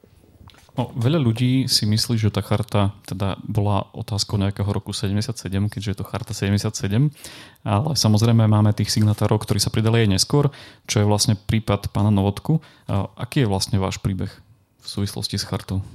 No, 0.73 0.89
veľa 0.97 1.21
ľudí 1.21 1.69
si 1.69 1.85
myslí, 1.85 2.17
že 2.17 2.33
tá 2.33 2.41
charta 2.41 2.97
teda 3.05 3.37
bola 3.45 3.85
otázkou 3.93 4.41
nejakého 4.41 4.65
roku 4.73 4.89
77, 4.89 5.37
keďže 5.69 5.89
je 5.93 5.97
to 6.01 6.05
charta 6.09 6.33
77, 6.33 7.13
ale 7.61 7.93
samozrejme 7.93 8.49
máme 8.49 8.73
tých 8.73 8.89
signatárov, 8.89 9.37
ktorí 9.37 9.61
sa 9.61 9.69
pridali 9.69 10.01
aj 10.01 10.17
neskôr, 10.17 10.49
čo 10.89 10.97
je 10.97 11.05
vlastne 11.05 11.37
prípad 11.37 11.93
pána 11.93 12.09
Novotku. 12.09 12.57
Aký 12.89 13.45
je 13.45 13.51
vlastne 13.53 13.77
váš 13.77 14.01
príbeh 14.01 14.33
v 14.81 14.87
súvislosti 14.89 15.37
s 15.37 15.45
chartou? 15.45 15.85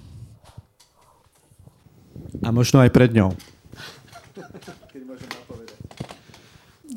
A 2.46 2.54
možno 2.54 2.78
aj 2.78 2.94
pred 2.94 3.10
ňou. 3.10 3.34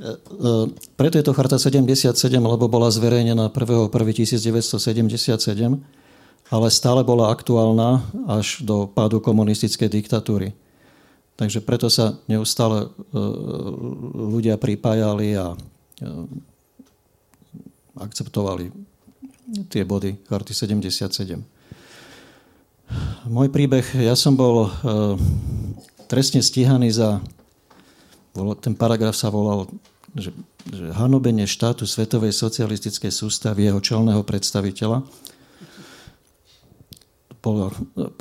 E, 0.01 0.05
e, 0.05 0.09
preto 1.01 1.17
je 1.17 1.25
to 1.25 1.33
charta 1.33 1.57
77, 1.57 2.13
lebo 2.29 2.69
bola 2.69 2.93
zverejnená 2.93 3.49
1.1.1977 3.49 4.61
ale 6.51 6.67
stále 6.67 7.07
bola 7.07 7.31
aktuálna 7.31 8.03
až 8.27 8.59
do 8.59 8.83
pádu 8.83 9.23
komunistickej 9.23 9.87
diktatúry. 9.87 10.51
Takže 11.39 11.63
preto 11.63 11.87
sa 11.87 12.19
neustále 12.27 12.85
e, 12.85 12.87
ľudia 14.35 14.59
pripájali 14.59 15.39
a 15.39 15.55
e, 15.55 15.57
akceptovali 17.95 18.67
tie 19.71 19.87
body 19.87 20.27
karty 20.27 20.51
77. 20.51 21.39
Môj 23.31 23.47
príbeh, 23.47 23.87
ja 24.03 24.13
som 24.19 24.35
bol 24.35 24.67
e, 24.67 24.69
trestne 26.11 26.43
stíhaný 26.43 26.91
za, 26.91 27.23
ten 28.59 28.75
paragraf 28.75 29.15
sa 29.15 29.31
volal, 29.31 29.71
že, 30.11 30.35
že 30.67 30.91
hanobenie 30.99 31.47
štátu 31.47 31.87
Svetovej 31.87 32.35
socialistickej 32.35 33.07
sústavy 33.07 33.71
jeho 33.71 33.79
čelného 33.79 34.19
predstaviteľa 34.27 35.07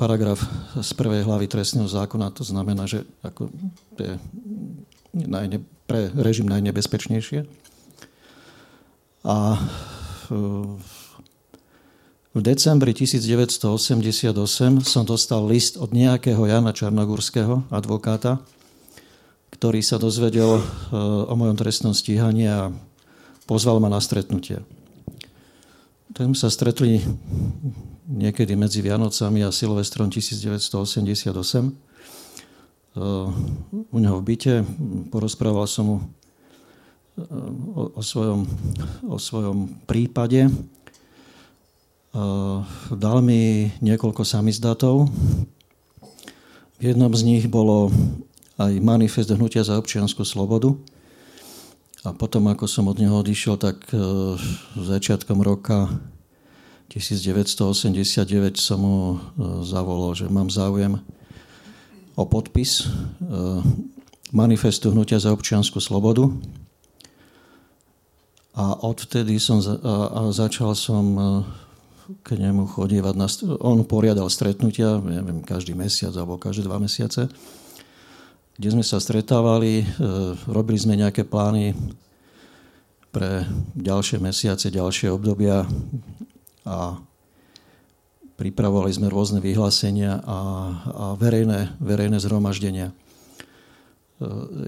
paragraf 0.01 0.41
z 0.81 0.91
prvej 0.97 1.21
hlavy 1.23 1.45
trestného 1.45 1.85
zákona, 1.85 2.33
to 2.33 2.41
znamená, 2.41 2.89
že 2.89 3.05
ako 3.21 3.53
je 4.01 4.17
najne, 5.13 5.61
pre 5.85 6.09
režim 6.17 6.49
najnebezpečnejšie. 6.49 7.45
A 9.21 9.61
v 12.31 12.39
decembri 12.39 12.95
1988 12.95 14.33
som 14.81 15.03
dostal 15.03 15.43
list 15.45 15.75
od 15.77 15.93
nejakého 15.93 16.41
Jana 16.47 16.71
Čarnogurského, 16.71 17.67
advokáta, 17.69 18.39
ktorý 19.51 19.83
sa 19.83 19.99
dozvedel 19.99 20.57
e, 20.57 20.63
o 21.27 21.33
mojom 21.35 21.59
trestnom 21.59 21.91
stíhaní 21.91 22.47
a 22.47 22.71
pozval 23.45 23.83
ma 23.83 23.91
na 23.91 23.99
stretnutie. 23.99 24.63
Tak 26.15 26.31
sa 26.39 26.47
stretli 26.47 27.03
niekedy 28.11 28.59
medzi 28.59 28.83
Vianocami 28.83 29.47
a 29.47 29.55
Silvestrom 29.55 30.11
1988. 30.11 31.71
U 33.87 33.97
neho 33.97 34.17
v 34.19 34.23
byte 34.27 34.67
porozprával 35.07 35.63
som 35.63 35.85
mu 35.87 35.97
o, 37.15 37.95
o, 37.95 38.01
svojom, 38.03 38.43
o 39.07 39.15
svojom 39.15 39.71
prípade. 39.87 40.51
Dal 42.91 43.17
mi 43.23 43.71
niekoľko 43.79 44.27
samizdatov. 44.27 45.07
V 46.75 46.83
jednom 46.83 47.13
z 47.15 47.23
nich 47.23 47.47
bolo 47.47 47.87
aj 48.59 48.75
manifest 48.83 49.31
hnutia 49.31 49.63
za 49.63 49.79
občianskú 49.79 50.27
slobodu. 50.27 50.75
A 52.01 52.11
potom, 52.11 52.49
ako 52.49 52.65
som 52.65 52.89
od 52.89 52.97
neho 52.99 53.13
odišiel, 53.13 53.55
tak 53.55 53.87
začiatkom 54.75 55.39
roka 55.39 55.87
1989 56.91 58.59
som 58.59 58.79
mu 58.83 58.97
e, 59.15 59.17
zavolal, 59.63 60.11
že 60.11 60.27
mám 60.27 60.51
záujem 60.51 60.99
o 62.19 62.23
podpis 62.27 62.83
e, 62.83 62.85
manifestu 64.35 64.91
Hnutia 64.91 65.15
za 65.15 65.31
občianskú 65.31 65.79
slobodu. 65.79 66.27
A 68.51 68.75
odvtedy 68.83 69.39
som 69.39 69.63
a 69.87 70.35
začal 70.35 70.75
som 70.75 71.05
e, 71.15 71.21
k 72.27 72.35
nemu 72.35 72.67
chodievať. 72.67 73.15
Na, 73.15 73.31
on 73.63 73.87
poriadal 73.87 74.27
stretnutia, 74.27 74.99
neviem, 74.99 75.39
každý 75.47 75.71
mesiac 75.71 76.11
alebo 76.19 76.35
každé 76.35 76.67
dva 76.67 76.75
mesiace, 76.75 77.31
kde 78.59 78.67
sme 78.67 78.83
sa 78.83 78.99
stretávali, 78.99 79.87
robili 80.51 80.75
sme 80.75 80.99
nejaké 80.99 81.23
plány 81.23 81.71
pre 83.15 83.47
ďalšie 83.79 84.19
mesiace, 84.19 84.67
ďalšie 84.67 85.07
obdobia 85.07 85.63
a 86.65 87.01
pripravovali 88.41 88.89
sme 88.89 89.07
rôzne 89.13 89.37
vyhlásenia 89.37 90.17
a, 90.25 90.39
a 90.81 91.05
verejné, 91.13 91.77
verejné 91.77 92.17
zhromaždenia. 92.17 92.89
E, 92.89 92.93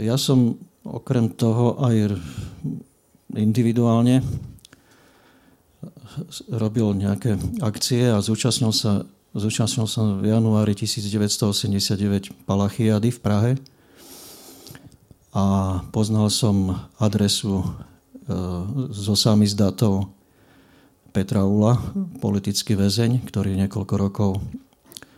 ja 0.05 0.13
som 0.21 0.61
okrem 0.85 1.33
toho 1.33 1.81
aj 1.81 2.21
individuálne 3.33 4.21
robil 6.53 6.93
nejaké 6.93 7.41
akcie 7.65 8.13
a 8.13 8.21
zúčastnil 8.21 8.69
sa, 8.69 9.09
zúčastnil 9.33 9.89
sa 9.89 10.05
v 10.21 10.29
januári 10.29 10.77
1989 10.77 12.45
Palachiady 12.45 13.09
v 13.09 13.19
Prahe 13.19 13.51
a 15.33 15.45
poznal 15.89 16.29
som 16.29 16.77
adresu 17.01 17.57
e, 17.57 17.65
zo 18.93 19.17
samizdatov 19.17 20.12
Petra 21.13 21.45
Ula, 21.45 21.77
politický 22.17 22.73
väzeň, 22.73 23.21
ktorý 23.29 23.53
niekoľko 23.53 23.95
rokov 24.01 24.41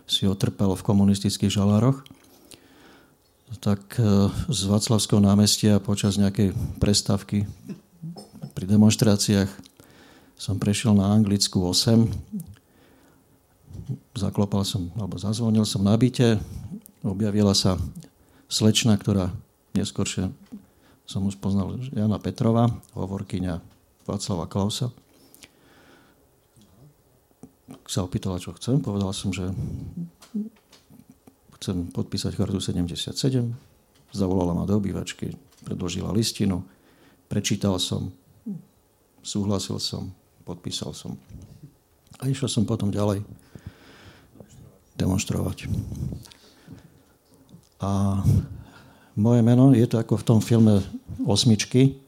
si 0.04 0.28
otrpel 0.28 0.76
v 0.76 0.84
komunistických 0.84 1.48
žalároch. 1.48 2.04
Tak 3.64 3.96
e, 3.96 4.28
z 4.28 4.60
Václavského 4.68 5.24
námestia 5.24 5.80
počas 5.80 6.20
nejakej 6.20 6.52
prestávky 6.76 7.48
pri 8.52 8.64
demonstráciách 8.68 9.48
som 10.36 10.60
prešiel 10.60 10.92
na 10.92 11.16
Anglicku 11.16 11.64
8. 11.64 12.04
Zaklopal 14.20 14.68
som, 14.68 14.92
alebo 15.00 15.16
zazvonil 15.16 15.64
som 15.64 15.80
na 15.80 15.96
byte. 15.96 16.36
Objavila 17.00 17.56
sa 17.56 17.80
slečna, 18.52 19.00
ktorá 19.00 19.32
neskôršie 19.72 20.28
som 21.08 21.24
už 21.24 21.40
poznal 21.40 21.80
Jana 21.94 22.20
Petrova, 22.20 22.68
hovorkyňa 22.92 23.64
Václava 24.04 24.44
Klausa. 24.44 24.92
Sa 27.86 28.06
opýtala, 28.06 28.38
čo 28.38 28.54
chcem. 28.54 28.78
Povedal 28.78 29.10
som, 29.10 29.34
že 29.34 29.50
chcem 31.58 31.90
podpísať 31.90 32.38
chartu 32.38 32.62
77. 32.62 33.10
Zavolala 34.14 34.54
ma 34.54 34.64
do 34.70 34.78
obývačky, 34.78 35.34
predložila 35.66 36.14
listinu, 36.14 36.62
prečítal 37.26 37.74
som, 37.82 38.14
súhlasil 39.26 39.82
som, 39.82 40.14
podpísal 40.46 40.94
som. 40.94 41.18
A 42.22 42.30
išiel 42.30 42.46
som 42.46 42.62
potom 42.62 42.94
ďalej 42.94 43.26
demonstrovať. 44.94 45.66
A 47.82 48.22
moje 49.18 49.40
meno 49.42 49.74
je 49.74 49.84
to 49.90 50.00
ako 50.00 50.22
v 50.22 50.24
tom 50.24 50.38
filme 50.40 50.80
Osmičky. 51.26 51.98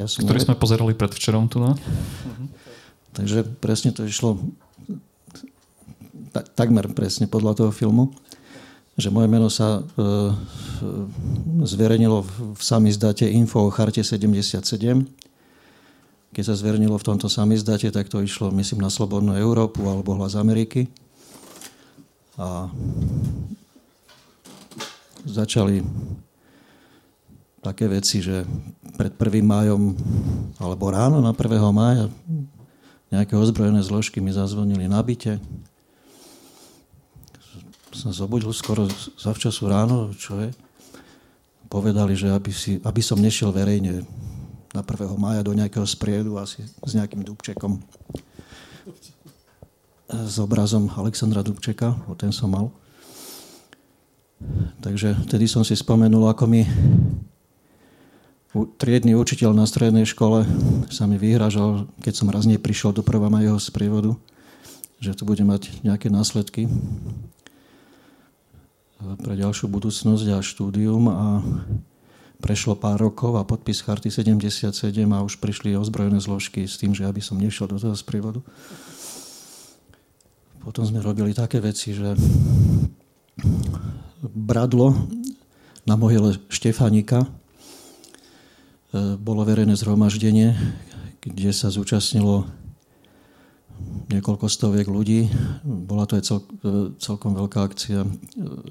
Ja 0.00 0.08
som 0.08 0.26
Ktorý 0.26 0.40
sme 0.42 0.56
pozerali 0.56 0.96
predvčerom 0.96 1.46
tu, 1.46 1.60
no? 1.60 1.76
Takže 3.14 3.42
presne 3.58 3.90
to 3.90 4.06
išlo 4.06 4.38
takmer 6.54 6.86
presne 6.94 7.26
podľa 7.26 7.58
toho 7.58 7.70
filmu, 7.74 8.14
že 8.94 9.10
moje 9.10 9.26
meno 9.26 9.50
sa 9.50 9.82
e, 9.82 10.06
zverejnilo 11.66 12.22
v 12.54 12.60
samizdate 12.62 13.26
Info 13.26 13.66
o 13.66 13.74
charte 13.74 14.06
77 14.06 14.62
keď 16.30 16.44
sa 16.46 16.54
zvernilo 16.54 16.94
v 16.94 17.06
tomto 17.06 17.26
samizdate, 17.26 17.90
tak 17.90 18.06
to 18.06 18.22
išlo, 18.22 18.54
myslím, 18.54 18.86
na 18.86 18.90
Slobodnú 18.90 19.34
Európu 19.34 19.82
alebo 19.90 20.14
Hlas 20.14 20.38
Ameriky. 20.38 20.86
A 22.38 22.70
začali 25.26 25.82
také 27.60 27.90
veci, 27.90 28.22
že 28.22 28.46
pred 28.94 29.12
1. 29.12 29.42
májom 29.42 29.92
alebo 30.62 30.88
ráno 30.88 31.18
na 31.18 31.34
1. 31.34 31.60
mája 31.74 32.06
nejaké 33.10 33.34
ozbrojené 33.34 33.82
zložky 33.82 34.22
mi 34.22 34.30
zazvonili 34.30 34.86
na 34.86 35.02
byte. 35.02 35.42
Som 37.90 38.14
zobudil 38.14 38.54
skoro 38.54 38.86
zavčasu 39.18 39.66
ráno, 39.66 40.14
čo 40.14 40.38
je. 40.38 40.54
Povedali, 41.66 42.14
že 42.14 42.30
aby, 42.30 42.50
si, 42.54 42.78
aby 42.82 43.02
som 43.02 43.18
nešiel 43.18 43.50
verejne 43.50 44.06
na 44.70 44.82
1. 44.86 45.10
mája 45.18 45.42
do 45.42 45.50
nejakého 45.50 45.82
spriedu 45.82 46.38
asi 46.38 46.62
s 46.62 46.92
nejakým 46.94 47.26
Dubčekom. 47.26 47.82
S 50.10 50.38
obrazom 50.38 50.90
Alexandra 50.94 51.42
Dubčeka, 51.42 51.94
o 52.06 52.14
ten 52.14 52.30
som 52.30 52.50
mal. 52.50 52.70
Takže 54.80 55.18
vtedy 55.26 55.50
som 55.50 55.66
si 55.66 55.74
spomenul, 55.74 56.30
ako 56.30 56.46
mi 56.46 56.62
triedny 58.80 59.14
učiteľ 59.14 59.54
na 59.54 59.66
strednej 59.66 60.06
škole 60.06 60.46
sa 60.90 61.06
mi 61.06 61.20
vyhražal, 61.20 61.86
keď 62.02 62.14
som 62.14 62.32
raz 62.32 62.44
neprišiel 62.50 62.90
do 62.90 63.06
prvá 63.06 63.30
jeho 63.40 63.58
sprievodu, 63.62 64.18
že 64.98 65.14
to 65.14 65.22
bude 65.24 65.42
mať 65.42 65.82
nejaké 65.86 66.10
následky 66.10 66.66
pre 69.00 69.32
ďalšiu 69.32 69.70
budúcnosť 69.72 70.26
a 70.36 70.44
štúdium 70.44 71.08
a 71.08 71.26
Prešlo 72.40 72.72
pár 72.72 72.96
rokov 72.96 73.36
a 73.36 73.44
podpis 73.44 73.84
Charty 73.84 74.08
77 74.08 74.72
a 75.12 75.20
už 75.20 75.36
prišli 75.44 75.76
ozbrojené 75.76 76.24
zložky 76.24 76.64
s 76.64 76.80
tým, 76.80 76.96
že 76.96 77.04
aby 77.04 77.20
som 77.20 77.36
nešiel 77.36 77.68
do 77.68 77.76
toho 77.76 77.92
sprievodu. 77.92 78.40
Potom 80.64 80.88
sme 80.88 81.04
robili 81.04 81.36
také 81.36 81.60
veci, 81.60 81.92
že 81.92 82.16
bradlo 84.24 84.96
na 85.84 86.00
mohyle 86.00 86.40
Štefánika 86.48 87.28
e, 87.28 87.28
bolo 88.94 89.46
verejné 89.46 89.78
zhromaždenie, 89.78 90.54
kde 91.22 91.50
sa 91.54 91.70
zúčastnilo 91.70 92.48
niekoľko 94.10 94.50
stoviek 94.50 94.90
ľudí. 94.90 95.30
Bola 95.62 96.04
to 96.04 96.18
aj 96.18 96.24
cel, 96.26 96.38
e, 96.42 96.92
celkom 96.98 97.32
veľká 97.38 97.70
akcia, 97.70 98.02
e, 98.02 98.08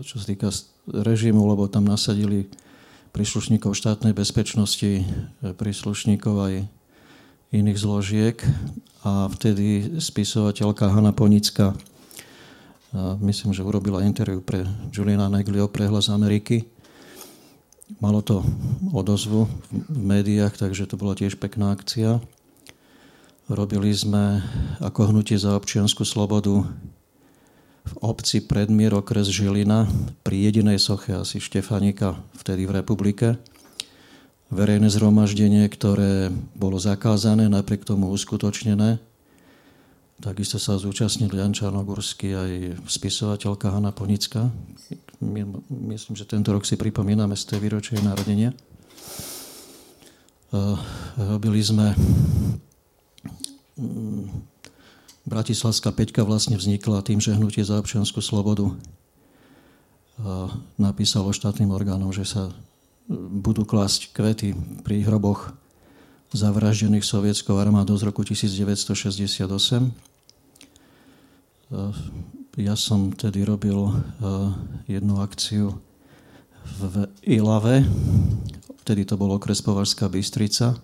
čo 0.03 0.19
sa 0.19 0.25
týka 0.27 0.51
režimu, 0.89 1.47
lebo 1.47 1.71
tam 1.71 1.87
nasadili 1.87 2.51
príslušníkov 3.15 3.73
štátnej 3.73 4.13
bezpečnosti, 4.13 5.01
príslušníkov 5.41 6.35
aj 6.45 6.53
iných 7.49 7.79
zložiek 7.81 8.37
a 9.01 9.25
vtedy 9.33 9.97
spisovateľka 9.97 10.93
Hanna 10.93 11.09
Ponická 11.09 11.73
myslím, 13.21 13.53
že 13.53 13.65
urobila 13.65 14.05
interviu 14.05 14.41
pre 14.41 14.65
Juliana 14.89 15.29
Neglio 15.29 15.69
pre 15.69 15.85
Hlas 15.85 16.09
Ameriky. 16.09 16.65
Malo 17.97 18.21
to 18.21 18.45
odozvu 18.93 19.49
v 19.73 19.97
médiách, 19.97 20.53
takže 20.53 20.85
to 20.85 20.93
bola 20.93 21.17
tiež 21.17 21.41
pekná 21.41 21.73
akcia. 21.73 22.21
Robili 23.49 23.89
sme 23.97 24.45
ako 24.77 25.09
hnutie 25.09 25.41
za 25.41 25.57
občianskú 25.57 26.05
slobodu 26.05 26.69
v 27.89 27.93
obci 28.05 28.45
Predmier, 28.45 28.93
okres 28.93 29.33
Žilina, 29.33 29.89
pri 30.21 30.37
jedinej 30.37 30.77
soche 30.77 31.17
asi 31.17 31.41
Štefanika, 31.41 32.21
vtedy 32.37 32.69
v 32.69 32.77
republike. 32.77 33.41
Verejné 34.53 34.93
zhromaždenie, 34.93 35.65
ktoré 35.65 36.29
bolo 36.53 36.77
zakázané, 36.77 37.49
napriek 37.49 37.89
tomu 37.89 38.13
uskutočnené. 38.13 39.01
Takisto 40.19 40.59
sa 40.59 40.75
zúčastnil 40.75 41.31
Jan 41.31 41.55
Čarnogurský 41.55 42.35
aj 42.35 42.51
spisovateľka 42.91 43.71
Hanna 43.71 43.95
Ponická. 43.95 44.51
Myslím, 45.71 46.15
že 46.19 46.27
tento 46.27 46.51
rok 46.51 46.67
si 46.67 46.75
pripomíname 46.75 47.39
z 47.39 47.55
tej 47.55 47.59
výročie 47.63 47.95
narodenia. 48.03 48.51
Robili 51.15 51.63
sme 51.63 51.95
Bratislavská 55.23 55.95
peťka 55.95 56.27
vlastne 56.27 56.59
vznikla 56.59 56.99
tým, 56.99 57.23
že 57.23 57.39
Hnutie 57.39 57.63
za 57.63 57.79
občianskú 57.79 58.19
slobodu 58.19 58.75
napísalo 60.75 61.31
štátnym 61.31 61.71
orgánom, 61.71 62.11
že 62.11 62.27
sa 62.27 62.51
budú 63.07 63.63
klásť 63.63 64.11
kvety 64.11 64.51
pri 64.83 64.99
hroboch 65.07 65.55
zavraždených 66.33 67.05
sovietskou 67.05 67.57
armádou 67.57 67.97
z 67.97 68.03
roku 68.05 68.23
1968. 68.23 69.93
Ja 72.59 72.75
som 72.75 73.13
tedy 73.13 73.45
robil 73.45 73.77
jednu 74.89 75.21
akciu 75.21 75.79
v 76.81 77.07
Ilave, 77.25 77.85
vtedy 78.85 79.05
to 79.05 79.17
bol 79.17 79.33
okres 79.33 79.61
Považská 79.61 80.09
Bystrica, 80.09 80.77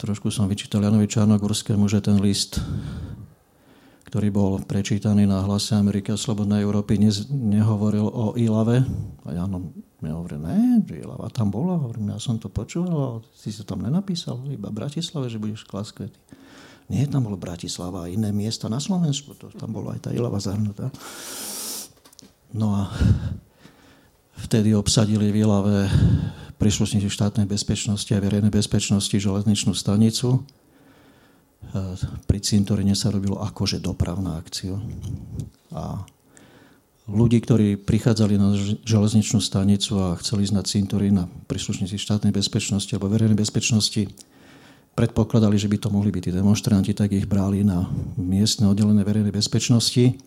trošku 0.00 0.30
som 0.32 0.48
vyčítal 0.48 0.80
Janovi 0.80 1.10
Čarnogorskému, 1.10 1.84
že 1.90 2.00
ten 2.00 2.22
list, 2.22 2.62
ktorý 4.10 4.28
bol 4.34 4.58
prečítaný 4.66 5.22
na 5.22 5.46
hlase 5.46 5.78
Ameriky 5.78 6.10
a 6.10 6.18
Slobodnej 6.18 6.66
Európy, 6.66 6.98
ne, 6.98 7.14
nehovoril 7.30 8.10
o 8.10 8.34
Ilave. 8.34 8.82
A 9.22 9.38
Jano 9.38 9.70
mi 10.02 10.10
hovorí, 10.10 10.34
ne, 10.34 10.82
Ilava 10.82 11.30
tam 11.30 11.54
bola. 11.54 11.78
Hovorím, 11.78 12.10
ja 12.10 12.18
som 12.18 12.34
to 12.34 12.50
počúval, 12.50 12.98
ale 12.98 13.18
si 13.30 13.54
sa 13.54 13.62
tam 13.62 13.86
nenapísal, 13.86 14.42
iba 14.50 14.66
v 14.66 14.82
Bratislave, 14.82 15.30
že 15.30 15.38
budeš 15.38 15.62
klásť 15.62 15.90
kvety. 15.94 16.18
Nie, 16.90 17.06
tam 17.06 17.22
bolo 17.22 17.38
Bratislava 17.38 18.02
a 18.02 18.10
iné 18.10 18.34
miesta 18.34 18.66
na 18.66 18.82
Slovensku. 18.82 19.38
To, 19.38 19.46
tam 19.54 19.70
bola 19.70 19.94
aj 19.94 20.00
tá 20.02 20.10
Ilava 20.10 20.42
zahrnutá. 20.42 20.90
No 22.50 22.74
a 22.74 22.90
vtedy 24.42 24.74
obsadili 24.74 25.30
v 25.30 25.46
Ilave 25.46 25.86
príslušníci 26.58 27.06
štátnej 27.06 27.46
bezpečnosti 27.46 28.10
a 28.10 28.18
verejnej 28.18 28.50
bezpečnosti 28.50 29.14
železničnú 29.14 29.70
stanicu. 29.70 30.42
Pri 32.26 32.38
cintoríne 32.42 32.98
sa 32.98 33.14
robilo 33.14 33.38
akože 33.38 33.78
dopravná 33.78 34.42
akcia. 34.42 34.74
A 35.70 36.02
ľudí, 37.06 37.38
ktorí 37.38 37.78
prichádzali 37.78 38.34
na 38.38 38.54
železničnú 38.82 39.38
stanicu 39.38 39.94
a 39.98 40.18
chceli 40.18 40.42
ísť 40.46 40.54
na 40.54 40.62
cintorín 40.66 41.16
a 41.22 41.30
príslušníci 41.46 41.94
štátnej 41.94 42.34
bezpečnosti 42.34 42.90
alebo 42.90 43.10
verejnej 43.10 43.38
bezpečnosti, 43.38 44.10
predpokladali, 44.98 45.58
že 45.58 45.70
by 45.70 45.78
to 45.78 45.94
mohli 45.94 46.10
byť 46.10 46.22
tí 46.26 46.30
demonstranti, 46.34 46.94
tak 46.94 47.12
ich 47.14 47.26
brali 47.26 47.62
na 47.62 47.86
miestne 48.18 48.66
oddelené 48.66 49.06
verejnej 49.06 49.30
bezpečnosti. 49.30 50.18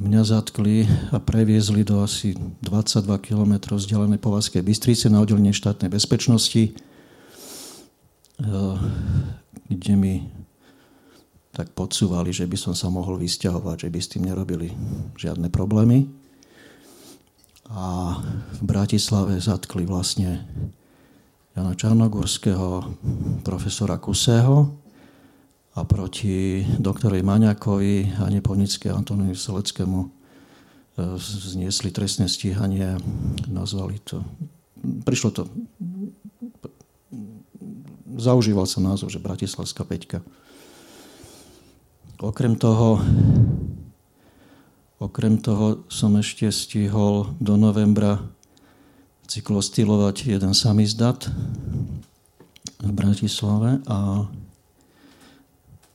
Mňa 0.00 0.22
zatkli 0.24 0.88
a 1.12 1.20
previezli 1.20 1.84
do 1.84 2.00
asi 2.00 2.32
22 2.64 3.20
km 3.20 3.76
vzdialenej 3.76 4.16
Povazkej 4.16 4.64
Bystrice 4.64 5.12
na 5.12 5.20
oddelenie 5.20 5.52
štátnej 5.52 5.92
bezpečnosti, 5.92 6.72
eh, 6.72 6.74
kde 9.70 9.94
mi 9.94 10.14
tak 11.54 11.70
podsúvali, 11.74 12.34
že 12.34 12.46
by 12.46 12.56
som 12.58 12.74
sa 12.74 12.90
mohol 12.90 13.18
vysťahovať, 13.18 13.86
že 13.86 13.90
by 13.90 13.98
s 13.98 14.10
tým 14.10 14.26
nerobili 14.26 14.74
žiadne 15.18 15.50
problémy. 15.50 16.10
A 17.70 18.18
v 18.58 18.60
Bratislave 18.66 19.38
zatkli 19.38 19.86
vlastne 19.86 20.42
Jana 21.54 21.74
Čarnogórského, 21.74 22.82
profesora 23.46 23.98
Kusého 23.98 24.74
a 25.78 25.80
proti 25.86 26.66
doktorovi 26.78 27.22
Maňakovi 27.22 28.22
a 28.22 28.26
Neponické 28.26 28.90
Antonovi 28.90 29.38
Seleckému 29.38 30.00
e, 30.02 30.08
zniesli 31.18 31.94
trestné 31.94 32.26
stíhanie, 32.26 32.98
nazvali 33.46 34.02
to. 34.02 34.22
Prišlo 35.06 35.30
to, 35.30 35.42
zaužíval 38.20 38.68
sa 38.68 38.84
názov, 38.84 39.08
že 39.08 39.22
Bratislavská 39.22 39.82
peťka. 39.88 40.20
Okrem 42.20 42.52
toho, 42.60 43.00
okrem 45.00 45.40
toho 45.40 45.88
som 45.88 46.12
ešte 46.20 46.52
stihol 46.52 47.32
do 47.40 47.56
novembra 47.56 48.20
cyklostylovať 49.24 50.36
jeden 50.36 50.52
samizdat 50.52 51.32
v 52.84 52.90
Bratislave 52.92 53.80
a 53.88 54.28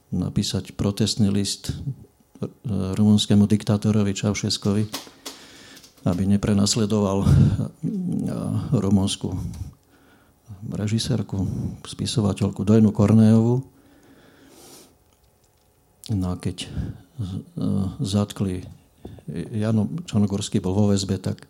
napísať 0.10 0.74
protestný 0.74 1.30
list 1.30 1.76
rumunskému 2.98 3.46
diktátorovi 3.46 4.16
Čaušeskovi, 4.16 4.84
aby 6.06 6.24
neprenasledoval 6.26 7.28
rumunskú 8.74 9.36
režisérku, 10.64 11.38
spisovateľku 11.84 12.62
Dojnu 12.64 12.94
Kornéjovu. 12.94 13.64
No 16.14 16.28
a 16.32 16.36
keď 16.38 16.70
zatkli 17.98 18.62
Jano 19.32 19.90
Čanogorský 20.06 20.62
bol 20.62 20.78
vo 20.78 20.86
väzbe, 20.94 21.18
tak 21.18 21.50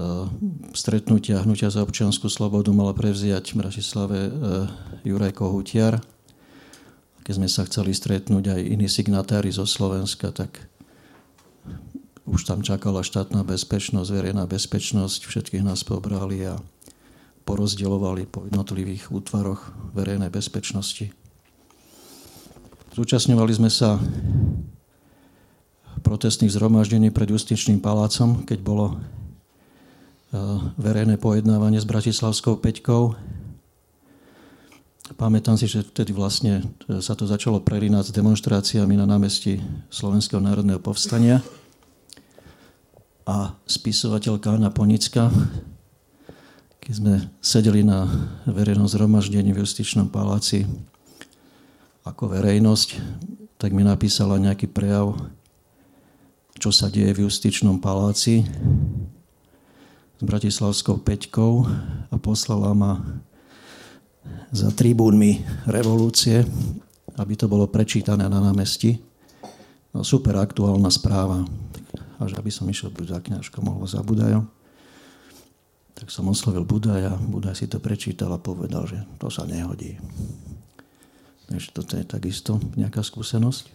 E, 0.00 0.26
stretnutia 0.72 1.42
Hnutia 1.42 1.68
za 1.68 1.84
občianskú 1.84 2.30
slobodu 2.30 2.72
mala 2.72 2.96
prevziať 2.96 3.52
v 3.52 3.58
Bratislave 3.58 4.18
e, 4.28 4.32
Juraj 5.04 5.36
Kohutiar. 5.36 6.00
Keď 7.26 7.32
sme 7.36 7.48
sa 7.50 7.66
chceli 7.68 7.92
stretnúť 7.92 8.54
aj 8.54 8.60
iní 8.64 8.88
signatári 8.88 9.52
zo 9.52 9.68
Slovenska, 9.68 10.32
tak 10.32 10.62
už 12.24 12.46
tam 12.46 12.62
čakala 12.64 13.04
štátna 13.04 13.42
bezpečnosť, 13.44 14.08
verejná 14.08 14.46
bezpečnosť, 14.46 15.26
všetkých 15.26 15.66
nás 15.66 15.82
pobrali 15.82 16.46
a 16.48 16.56
porozdielovali 17.50 18.30
po 18.30 18.46
jednotlivých 18.46 19.10
útvaroch 19.10 19.74
verejnej 19.98 20.30
bezpečnosti. 20.30 21.10
Zúčastňovali 22.94 23.52
sme 23.58 23.70
sa 23.70 23.98
protestných 26.06 26.54
zhromaždení 26.54 27.10
pred 27.10 27.34
justičným 27.34 27.82
palácom, 27.82 28.46
keď 28.46 28.58
bolo 28.62 29.02
Eh, 30.30 30.38
verejné 30.78 31.18
pojednávanie 31.18 31.82
s 31.82 31.90
Bratislavskou 31.90 32.62
Peťkou. 32.62 33.18
Pamätám 35.18 35.58
si, 35.58 35.66
že 35.66 35.82
vtedy 35.82 36.14
vlastne 36.14 36.62
eh, 36.86 37.02
sa 37.02 37.18
to 37.18 37.26
začalo 37.26 37.58
prelínať 37.58 38.14
s 38.14 38.14
demonstráciami 38.14 38.94
na 38.94 39.10
námestí 39.10 39.58
Slovenského 39.90 40.38
národného 40.38 40.78
povstania. 40.78 41.42
A 43.26 43.58
spisovateľka 43.66 44.54
Anna 44.54 44.70
Ponicka, 44.70 45.34
keď 46.90 46.98
sme 46.98 47.22
sedeli 47.38 47.86
na 47.86 48.02
verejnom 48.50 48.90
zhromaždení 48.90 49.54
v 49.54 49.62
Justičnom 49.62 50.10
paláci 50.10 50.66
ako 52.02 52.34
verejnosť, 52.34 52.98
tak 53.62 53.70
mi 53.70 53.86
napísala 53.86 54.42
nejaký 54.42 54.66
prejav, 54.66 55.14
čo 56.58 56.74
sa 56.74 56.90
deje 56.90 57.14
v 57.14 57.30
Justičnom 57.30 57.78
paláci 57.78 58.42
s 60.18 60.22
Bratislavskou 60.26 60.98
Peťkou 60.98 61.62
a 62.10 62.18
poslala 62.18 62.74
ma 62.74 62.98
za 64.50 64.74
tribúnmi 64.74 65.46
revolúcie, 65.70 66.42
aby 67.14 67.38
to 67.38 67.46
bolo 67.46 67.70
prečítané 67.70 68.26
na 68.26 68.42
námestí. 68.42 68.98
No, 69.94 70.02
super 70.02 70.42
aktuálna 70.42 70.90
správa. 70.90 71.46
Až 72.18 72.34
aby 72.34 72.50
som 72.50 72.66
išiel 72.66 72.90
buď 72.90 73.14
za 73.14 73.18
kňažkom 73.22 73.62
alebo 73.62 73.86
za 73.86 74.02
Budajom. 74.02 74.50
Tak 76.00 76.08
som 76.08 76.32
oslovil 76.32 76.64
Budaja. 76.64 77.12
Budaj 77.12 77.60
si 77.60 77.68
to 77.68 77.76
prečítal 77.76 78.32
a 78.32 78.40
povedal, 78.40 78.88
že 78.88 79.04
to 79.20 79.28
sa 79.28 79.44
nehodí. 79.44 80.00
Takže 81.52 81.68
toto 81.76 82.00
je 82.00 82.08
takisto 82.08 82.56
nejaká 82.72 83.04
skúsenosť. 83.04 83.68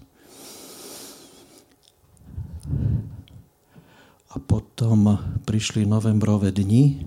A 4.34 4.42
potom 4.42 5.22
prišli 5.46 5.86
novembrové 5.86 6.50
dni. 6.50 6.98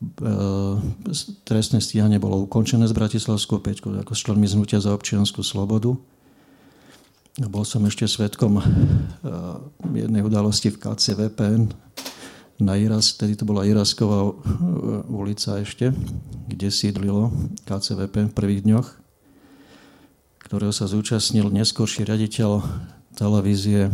E, 0.00 0.30
trestné 1.44 1.84
stíhanie 1.84 2.16
bolo 2.16 2.48
ukončené 2.48 2.88
s 2.88 2.96
Bratislavskou 2.96 3.60
peťkou 3.60 4.00
ako 4.00 4.16
s 4.16 4.24
členmi 4.24 4.48
znutia 4.48 4.80
za 4.80 4.96
občianskú 4.96 5.44
slobodu. 5.44 5.92
Bol 7.38 7.64
som 7.68 7.84
ešte 7.84 8.08
svetkom 8.08 8.58
e, 8.58 8.64
jednej 9.92 10.24
udalosti 10.24 10.72
v 10.72 10.80
KCVPN 10.80 11.62
na 12.58 12.74
Iras, 12.74 13.14
tedy 13.14 13.38
to 13.38 13.46
bola 13.46 13.62
Irasková 13.62 14.26
e, 14.26 14.32
ulica 15.06 15.62
ešte, 15.62 15.94
kde 16.50 16.68
sídlilo 16.74 17.30
KCVPN 17.64 18.34
v 18.34 18.36
prvých 18.36 18.62
dňoch, 18.66 18.88
ktorého 20.42 20.74
sa 20.74 20.90
zúčastnil 20.90 21.54
neskorší 21.54 22.02
riaditeľ 22.02 22.64
televízie 23.14 23.90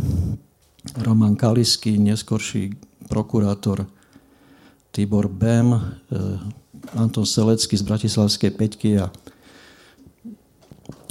Roman 1.01 1.33
Kalisky, 1.33 1.97
neskorší 1.97 2.77
prokurátor 3.09 3.89
Tibor 4.95 5.27
Bem, 5.27 5.73
eh, 5.73 6.39
Anton 6.95 7.25
Selecký 7.25 7.75
z 7.75 7.83
Bratislavskej 7.83 8.51
Peťky 8.53 9.01
a 9.01 9.11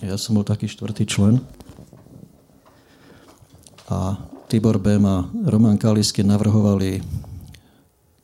ja 0.00 0.16
som 0.16 0.36
bol 0.38 0.46
taký 0.46 0.70
štvrtý 0.70 1.04
člen. 1.04 1.40
A 3.92 4.16
Tibor 4.48 4.80
Bem 4.80 5.04
a 5.04 5.28
Roman 5.44 5.76
Kalisky 5.76 6.24
navrhovali 6.24 7.04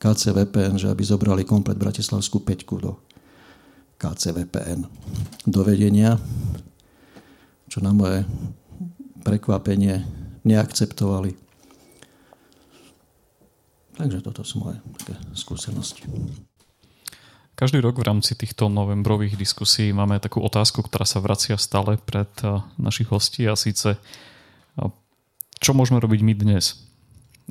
KCVPN, 0.01 0.81
že 0.81 0.89
aby 0.89 1.05
zobrali 1.05 1.45
komplet 1.45 1.77
Bratislavskú 1.77 2.41
Peťku 2.41 2.81
do 2.81 2.97
KCVPN 4.01 4.89
do 5.45 5.61
vedenia, 5.61 6.17
čo 7.69 7.85
na 7.85 7.93
moje 7.93 8.25
prekvapenie 9.21 10.01
neakceptovali. 10.41 11.37
Takže 14.01 14.25
toto 14.25 14.41
sú 14.41 14.65
moje 14.65 14.81
také 14.97 15.13
skúsenosti. 15.37 16.09
Každý 17.53 17.77
rok 17.77 18.01
v 18.01 18.09
rámci 18.09 18.33
týchto 18.33 18.73
novembrových 18.73 19.37
diskusí 19.37 19.93
máme 19.93 20.17
takú 20.17 20.41
otázku, 20.41 20.81
ktorá 20.81 21.05
sa 21.05 21.21
vracia 21.21 21.53
stále 21.61 22.01
pred 22.01 22.31
eh, 22.41 22.57
našich 22.81 23.13
hostí 23.13 23.45
a 23.45 23.53
síce 23.53 24.01
eh, 24.01 24.89
čo 25.61 25.77
môžeme 25.77 26.01
robiť 26.01 26.25
my 26.25 26.33
dnes, 26.33 26.90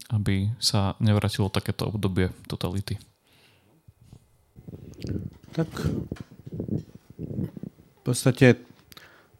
aby 0.08 0.48
sa 0.56 0.96
nevratilo 1.02 1.52
takéto 1.52 1.92
obdobie 1.92 2.32
totality? 2.48 2.96
Tak 5.52 5.68
v 7.20 8.00
podstate 8.00 8.56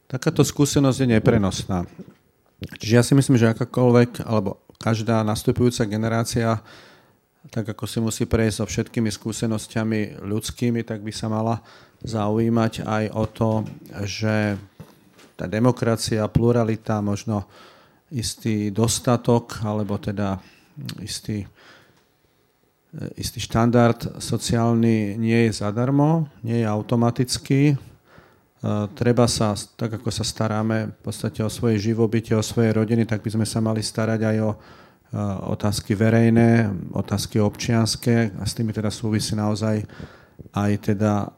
takáto 0.04 0.44
skúsenosť 0.44 0.98
je 1.00 1.08
neprenosná. 1.16 1.88
Čiže 2.76 2.94
ja 2.94 3.04
si 3.06 3.16
myslím, 3.16 3.40
že 3.40 3.48
akákoľvek, 3.56 4.28
alebo 4.28 4.60
každá 4.76 5.24
nastupujúca 5.24 5.88
generácia 5.88 6.60
tak 7.48 7.72
ako 7.72 7.84
si 7.88 7.98
musí 8.04 8.24
prejsť 8.28 8.56
so 8.60 8.64
všetkými 8.68 9.08
skúsenosťami 9.08 10.20
ľudskými, 10.20 10.84
tak 10.84 11.00
by 11.00 11.08
sa 11.08 11.32
mala 11.32 11.64
zaujímať 12.04 12.84
aj 12.84 13.04
o 13.16 13.24
to, 13.24 13.50
že 14.04 14.60
tá 15.40 15.48
demokracia, 15.48 16.28
pluralita, 16.28 17.00
možno 17.00 17.48
istý 18.10 18.74
dostatok, 18.74 19.62
alebo 19.62 19.98
teda 19.98 20.38
istý, 21.02 21.46
istý 23.14 23.38
štandard 23.38 24.18
sociálny 24.18 25.14
nie 25.14 25.46
je 25.48 25.62
zadarmo, 25.62 26.26
nie 26.42 26.62
je 26.62 26.66
automatický. 26.66 27.62
E, 27.70 27.76
treba 28.98 29.30
sa, 29.30 29.54
tak 29.54 30.02
ako 30.02 30.10
sa 30.10 30.26
staráme 30.26 30.90
v 30.90 31.00
podstate 31.00 31.40
o 31.46 31.50
svoje 31.50 31.78
živobytie, 31.78 32.34
o 32.34 32.42
svoje 32.42 32.74
rodiny, 32.74 33.06
tak 33.06 33.22
by 33.22 33.30
sme 33.30 33.46
sa 33.46 33.62
mali 33.62 33.80
starať 33.80 34.20
aj 34.26 34.36
o 34.42 34.50
Eh, 35.10 35.18
otázky 35.50 35.98
verejné, 35.98 36.70
otázky 36.94 37.42
občianské 37.42 38.30
a 38.38 38.46
s 38.46 38.54
tými 38.54 38.70
teda 38.70 38.94
súvisí 38.94 39.34
naozaj 39.34 39.82
aj 40.54 40.72
teda 40.86 41.34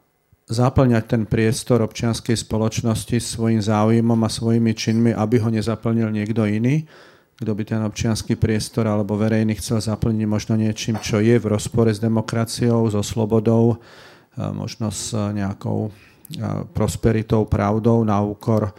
zaplňať 0.51 1.05
ten 1.07 1.23
priestor 1.25 1.83
občianskej 1.87 2.35
spoločnosti 2.35 3.17
svojim 3.19 3.63
záujmom 3.63 4.19
a 4.23 4.31
svojimi 4.31 4.73
činmi, 4.75 5.11
aby 5.15 5.39
ho 5.39 5.49
nezaplnil 5.51 6.11
niekto 6.11 6.47
iný, 6.47 6.87
kto 7.39 7.51
by 7.55 7.63
ten 7.67 7.81
občianský 7.83 8.39
priestor 8.39 8.87
alebo 8.87 9.19
verejný 9.19 9.59
chcel 9.59 9.83
zaplniť 9.83 10.27
možno 10.27 10.55
niečím, 10.55 10.99
čo 11.03 11.19
je 11.19 11.39
v 11.39 11.47
rozpore 11.47 11.91
s 11.91 12.03
demokraciou, 12.03 12.87
so 12.91 13.03
slobodou, 13.03 13.79
eh, 13.79 14.47
možno 14.51 14.91
s 14.91 15.15
nejakou 15.15 15.91
eh, 15.91 16.67
prosperitou, 16.71 17.47
pravdou 17.47 18.03
na 18.07 18.23
úkor 18.23 18.75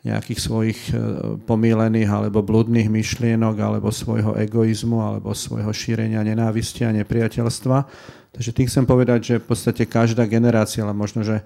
nejakých 0.00 0.40
svojich 0.40 0.80
e, 0.90 0.94
pomílených 1.44 2.08
alebo 2.08 2.40
bludných 2.40 2.88
myšlienok 2.88 3.56
alebo 3.60 3.92
svojho 3.92 4.32
egoizmu 4.32 4.96
alebo 4.96 5.36
svojho 5.36 5.68
šírenia 5.76 6.24
nenávisti 6.24 6.88
a 6.88 6.94
nepriateľstva. 6.96 7.76
Takže 8.30 8.50
tým 8.54 8.66
chcem 8.70 8.84
povedať, 8.86 9.20
že 9.22 9.34
v 9.42 9.46
podstate 9.50 9.82
každá 9.86 10.26
generácia, 10.26 10.86
ale 10.86 10.94
možno, 10.94 11.26
že 11.26 11.40
e, 11.40 11.44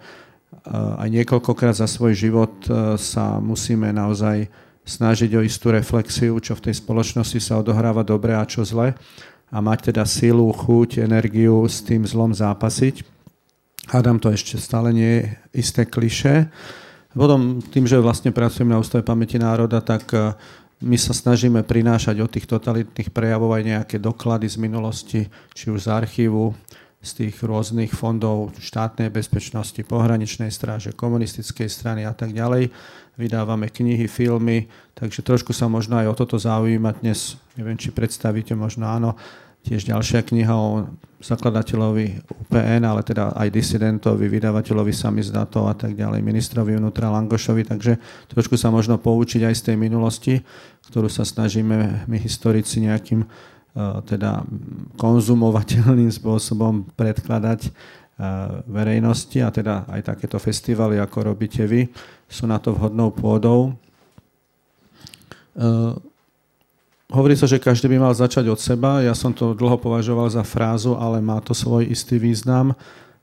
aj 0.75 1.09
niekoľkokrát 1.09 1.77
za 1.77 1.89
svoj 1.89 2.13
život 2.13 2.53
e, 2.69 3.01
sa 3.01 3.41
musíme 3.41 3.89
naozaj 3.91 4.49
snažiť 4.85 5.31
o 5.37 5.45
istú 5.45 5.73
reflexiu, 5.73 6.37
čo 6.41 6.53
v 6.53 6.71
tej 6.71 6.75
spoločnosti 6.85 7.41
sa 7.41 7.57
odohráva 7.57 8.05
dobre 8.05 8.37
a 8.37 8.45
čo 8.45 8.61
zle 8.63 8.93
a 9.55 9.59
mať 9.63 9.95
teda 9.95 10.05
silu, 10.05 10.51
chuť, 10.51 11.05
energiu 11.05 11.65
s 11.65 11.81
tým 11.81 12.05
zlom 12.05 12.35
zápasiť. 12.35 13.07
Hádam 13.89 14.19
to 14.19 14.33
ešte 14.33 14.59
stále 14.59 14.91
nie 14.91 15.13
je 15.21 15.23
isté 15.63 15.87
kliše, 15.87 16.51
potom 17.15 17.63
tým, 17.63 17.87
že 17.87 18.03
vlastne 18.03 18.35
pracujeme 18.35 18.75
na 18.75 18.83
Ústave 18.83 19.07
pamäti 19.07 19.39
národa, 19.39 19.79
tak 19.79 20.11
e, 20.11 20.35
my 20.85 21.01
sa 21.01 21.17
snažíme 21.17 21.65
prinášať 21.65 22.21
od 22.21 22.29
tých 22.29 22.45
totalitných 22.45 23.09
prejavov 23.09 23.57
aj 23.57 23.63
nejaké 23.65 23.97
doklady 23.97 24.53
z 24.53 24.57
minulosti, 24.61 25.21
či 25.57 25.73
už 25.73 25.89
z 25.89 25.89
archívu, 25.89 26.53
z 27.05 27.11
tých 27.25 27.37
rôznych 27.41 27.93
fondov 27.93 28.53
štátnej 28.61 29.09
bezpečnosti, 29.09 29.77
pohraničnej 29.85 30.53
stráže, 30.53 30.97
komunistickej 30.97 31.69
strany 31.69 32.05
a 32.05 32.13
tak 32.13 32.33
ďalej. 32.33 32.69
Vydávame 33.17 33.73
knihy, 33.73 34.09
filmy, 34.09 34.69
takže 34.97 35.25
trošku 35.25 35.57
sa 35.57 35.69
možno 35.69 36.01
aj 36.01 36.07
o 36.13 36.15
toto 36.17 36.37
zaujímať 36.37 36.95
dnes. 37.01 37.41
Neviem, 37.57 37.77
či 37.81 37.93
predstavíte, 37.93 38.57
možno 38.57 38.89
áno, 38.89 39.17
tiež 39.65 39.89
ďalšia 39.89 40.21
kniha 40.25 40.53
o 40.53 40.89
zakladateľovi 41.25 42.21
UPN, 42.45 42.85
ale 42.85 43.01
teda 43.01 43.33
aj 43.33 43.49
disidentovi, 43.49 44.29
vydavateľovi 44.29 44.93
samizdatov 44.93 45.73
a 45.73 45.75
tak 45.75 45.97
ďalej, 45.97 46.21
ministrovi 46.21 46.77
vnútra 46.77 47.09
Langošovi, 47.09 47.65
takže 47.65 47.97
trošku 48.29 48.61
sa 48.61 48.69
možno 48.69 49.01
poučiť 49.01 49.49
aj 49.49 49.55
z 49.57 49.63
tej 49.73 49.77
minulosti, 49.81 50.45
ktorú 50.91 51.09
sa 51.09 51.25
snažíme 51.25 52.05
my 52.05 52.17
historici 52.21 52.83
nejakým 52.85 53.25
uh, 53.25 54.01
teda 54.05 54.45
konzumovateľným 55.01 56.11
spôsobom 56.13 56.89
predkladať 56.95 57.71
uh, 57.71 58.61
verejnosti 58.69 59.39
a 59.41 59.49
teda 59.49 59.89
aj 59.89 60.15
takéto 60.15 60.37
festivaly, 60.37 61.01
ako 61.01 61.35
robíte 61.35 61.65
vy, 61.65 61.89
sú 62.29 62.45
na 62.45 62.61
to 62.61 62.77
vhodnou 62.77 63.13
pôdou. 63.13 63.77
Uh, 65.55 65.97
Hovorí 67.15 67.39
sa, 67.39 67.47
že 67.47 67.63
každý 67.63 67.87
by 67.95 68.11
mal 68.11 68.15
začať 68.17 68.49
od 68.51 68.59
seba. 68.59 68.99
Ja 69.05 69.15
som 69.15 69.31
to 69.31 69.55
dlho 69.55 69.79
považoval 69.79 70.27
za 70.33 70.43
frázu, 70.43 70.99
ale 70.99 71.23
má 71.23 71.39
to 71.39 71.55
svoj 71.55 71.87
istý 71.87 72.19
význam. 72.19 72.75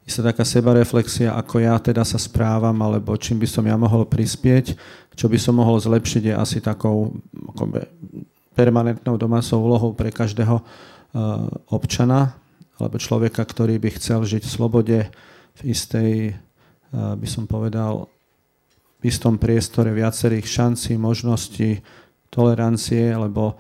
Sa 0.10 0.28
taká 0.28 0.44
sebareflexia, 0.44 1.32
ako 1.40 1.64
ja 1.64 1.80
teda 1.80 2.04
sa 2.04 2.20
správam, 2.20 2.76
alebo 2.84 3.16
čím 3.16 3.40
by 3.40 3.48
som 3.48 3.64
ja 3.64 3.80
mohol 3.80 4.04
prispieť. 4.04 4.76
Čo 5.16 5.32
by 5.32 5.40
som 5.40 5.56
mohol 5.56 5.80
zlepšiť 5.80 6.32
je 6.32 6.36
asi 6.36 6.60
takou 6.60 7.16
ako 7.56 7.64
permanentnou 8.52 9.16
domácou 9.16 9.64
úlohou 9.64 9.96
pre 9.96 10.12
každého 10.12 10.60
uh, 10.60 10.64
občana 11.72 12.36
alebo 12.76 13.00
človeka, 13.00 13.46
ktorý 13.46 13.80
by 13.80 13.90
chcel 13.96 14.26
žiť 14.28 14.44
v 14.44 14.52
slobode, 14.52 15.00
v 15.56 15.62
istej, 15.64 16.36
uh, 16.36 17.16
by 17.16 17.28
som 17.30 17.48
povedal, 17.48 18.12
v 19.00 19.04
istom 19.08 19.40
priestore 19.40 19.96
viacerých 19.96 20.44
šancí, 20.44 21.00
možností, 21.00 21.80
tolerancie, 22.28 23.16
lebo 23.16 23.56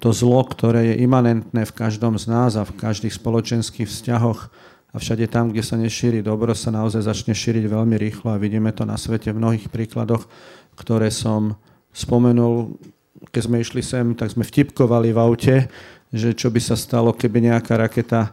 to 0.00 0.14
zlo, 0.14 0.40
ktoré 0.46 0.94
je 0.94 1.04
imanentné 1.04 1.68
v 1.68 1.76
každom 1.76 2.16
z 2.16 2.32
nás 2.32 2.56
a 2.56 2.64
v 2.64 2.76
každých 2.80 3.12
spoločenských 3.12 3.88
vzťahoch 3.88 4.48
a 4.92 5.00
všade 5.00 5.24
tam, 5.32 5.48
kde 5.48 5.64
sa 5.64 5.80
nešíri 5.80 6.20
dobro, 6.20 6.52
sa 6.52 6.68
naozaj 6.68 7.08
začne 7.08 7.32
šíriť 7.32 7.64
veľmi 7.64 7.96
rýchlo 7.96 8.36
a 8.36 8.40
vidíme 8.40 8.68
to 8.76 8.84
na 8.84 9.00
svete 9.00 9.32
v 9.32 9.40
mnohých 9.40 9.72
príkladoch, 9.72 10.28
ktoré 10.76 11.08
som 11.08 11.56
spomenul. 11.96 12.76
Keď 13.32 13.42
sme 13.48 13.64
išli 13.64 13.80
sem, 13.80 14.12
tak 14.12 14.36
sme 14.36 14.44
vtipkovali 14.44 15.16
v 15.16 15.18
aute, 15.18 15.56
že 16.12 16.36
čo 16.36 16.52
by 16.52 16.60
sa 16.60 16.76
stalo, 16.76 17.16
keby 17.16 17.48
nejaká 17.48 17.72
raketa 17.80 18.28
e, 18.28 18.30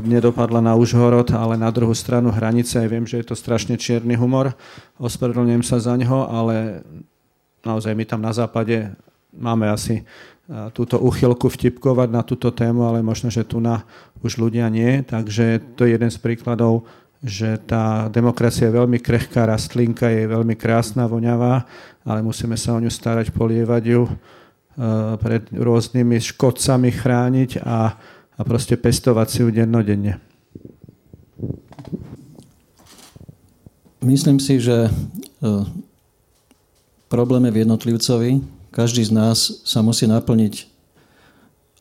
nedopadla 0.00 0.64
na 0.64 0.72
Užhorod, 0.72 1.36
ale 1.36 1.60
na 1.60 1.68
druhú 1.68 1.92
stranu 1.92 2.32
hranice. 2.32 2.80
Ja 2.80 2.88
viem, 2.88 3.04
že 3.04 3.20
je 3.20 3.28
to 3.28 3.36
strašne 3.36 3.76
čierny 3.76 4.16
humor, 4.16 4.56
ospravedlňujem 4.96 5.64
sa 5.66 5.84
za 5.84 6.00
ňo, 6.00 6.32
ale 6.32 6.80
naozaj 7.60 7.92
my 7.92 8.04
tam 8.08 8.24
na 8.24 8.32
západe 8.32 8.88
máme 9.36 9.68
asi 9.68 10.00
túto 10.74 10.98
uchylku 10.98 11.46
vtipkovať 11.46 12.08
na 12.10 12.26
túto 12.26 12.50
tému, 12.50 12.82
ale 12.82 13.06
možno, 13.06 13.30
že 13.30 13.46
tu 13.46 13.62
na 13.62 13.86
už 14.18 14.42
ľudia 14.42 14.66
nie. 14.66 15.06
Takže 15.06 15.62
to 15.78 15.86
je 15.86 15.94
jeden 15.94 16.10
z 16.10 16.18
príkladov, 16.18 16.82
že 17.22 17.60
tá 17.62 18.10
demokracia 18.10 18.66
je 18.66 18.78
veľmi 18.80 18.98
krehká 18.98 19.46
rastlinka, 19.46 20.10
je 20.10 20.26
veľmi 20.26 20.58
krásna, 20.58 21.06
voňavá, 21.06 21.68
ale 22.02 22.20
musíme 22.24 22.58
sa 22.58 22.74
o 22.74 22.82
ňu 22.82 22.90
starať, 22.90 23.30
polievať 23.30 23.82
ju 23.94 24.02
e, 24.08 24.12
pred 25.22 25.44
rôznymi 25.52 26.16
škodcami 26.18 26.90
chrániť 26.90 27.62
a, 27.62 27.94
a 28.34 28.40
proste 28.40 28.74
pestovať 28.74 29.26
si 29.28 29.38
ju 29.44 29.48
dennodenne. 29.54 30.18
Myslím 34.00 34.40
si, 34.40 34.56
že 34.56 34.88
e, 34.88 34.90
problém 37.12 37.46
je 37.46 37.54
v 37.54 37.60
jednotlivcovi, 37.68 38.59
každý 38.70 39.02
z 39.06 39.12
nás 39.14 39.62
sa 39.66 39.82
musí 39.82 40.06
naplniť 40.06 40.70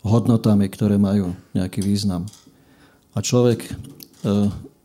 hodnotami, 0.02 0.66
ktoré 0.70 0.98
majú 0.98 1.36
nejaký 1.54 1.86
význam. 1.86 2.26
A 3.14 3.22
človek, 3.22 3.66
e, 3.66 3.72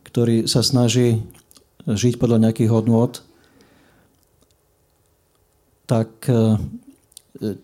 ktorý 0.05 0.45
sa 0.45 0.61
snaží 0.65 1.23
žiť 1.85 2.17
podľa 2.17 2.49
nejakých 2.49 2.69
hodnot, 2.73 3.21
tak 5.85 6.09
e, 6.27 6.57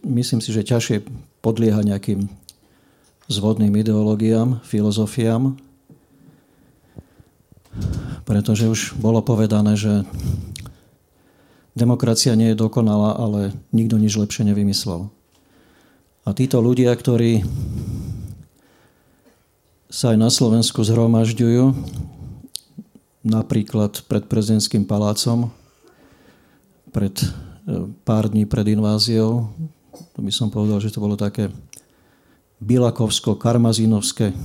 myslím 0.06 0.40
si, 0.40 0.54
že 0.54 0.68
ťažšie 0.68 1.04
podlieha 1.42 1.82
nejakým 1.82 2.30
zvodným 3.32 3.74
ideológiám, 3.80 4.62
filozofiám, 4.68 5.58
pretože 8.28 8.68
už 8.68 9.00
bolo 9.00 9.24
povedané, 9.24 9.80
že 9.80 10.04
Demokracia 11.82 12.38
nie 12.38 12.54
je 12.54 12.62
dokonalá, 12.62 13.17
ale 13.17 13.58
nikto 13.74 13.98
nič 13.98 14.13
lepšie 14.13 14.46
nevymyslel. 14.46 15.10
A 16.22 16.30
títo 16.38 16.62
ľudia, 16.62 16.94
ktorí 16.94 17.41
sa 19.89 20.13
aj 20.13 20.17
na 20.22 20.30
Slovensku 20.30 20.86
zhromažďujú, 20.86 21.74
napríklad 23.26 24.06
pred 24.06 24.30
prezidentským 24.30 24.86
palácom, 24.86 25.50
pred 26.94 27.17
e, 27.17 27.26
pár 28.06 28.30
dní 28.30 28.46
pred 28.46 28.78
inváziou, 28.78 29.50
to 30.13 30.20
by 30.22 30.30
som 30.30 30.54
povedal, 30.54 30.78
že 30.78 30.94
to 30.94 31.02
bolo 31.02 31.17
také 31.17 31.50
bilakovsko-karmazínovské 32.62 34.38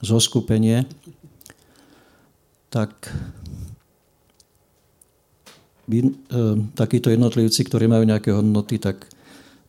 zoskupenie, 0.00 0.88
tak 2.72 3.12
e, 5.98 6.12
takíto 6.78 7.10
jednotlivci, 7.10 7.66
ktorí 7.66 7.90
majú 7.90 8.06
nejaké 8.06 8.30
hodnoty, 8.30 8.78
tak 8.78 9.10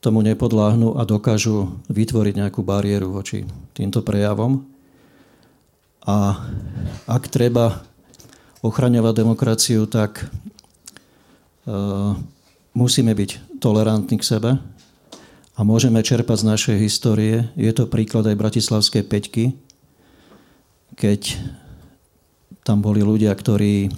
tomu 0.02 0.22
nepodláhnu 0.22 0.98
a 0.98 1.06
dokážu 1.06 1.78
vytvoriť 1.90 2.34
nejakú 2.38 2.62
bariéru 2.62 3.14
voči 3.14 3.46
týmto 3.74 4.02
prejavom. 4.06 4.66
A 6.06 6.42
ak 7.06 7.30
treba 7.30 7.86
ochraňovať 8.62 9.14
demokraciu, 9.18 9.86
tak 9.90 10.22
e, 10.22 10.26
musíme 12.74 13.14
byť 13.14 13.62
tolerantní 13.62 14.18
k 14.22 14.28
sebe 14.38 14.52
a 15.54 15.60
môžeme 15.62 16.02
čerpať 16.02 16.42
z 16.42 16.50
našej 16.50 16.78
histórie. 16.82 17.50
Je 17.54 17.70
to 17.70 17.86
príklad 17.86 18.26
aj 18.26 18.38
Bratislavskej 18.38 19.04
peťky, 19.06 19.54
keď 20.98 21.38
tam 22.66 22.82
boli 22.82 23.02
ľudia, 23.06 23.34
ktorí 23.34 23.90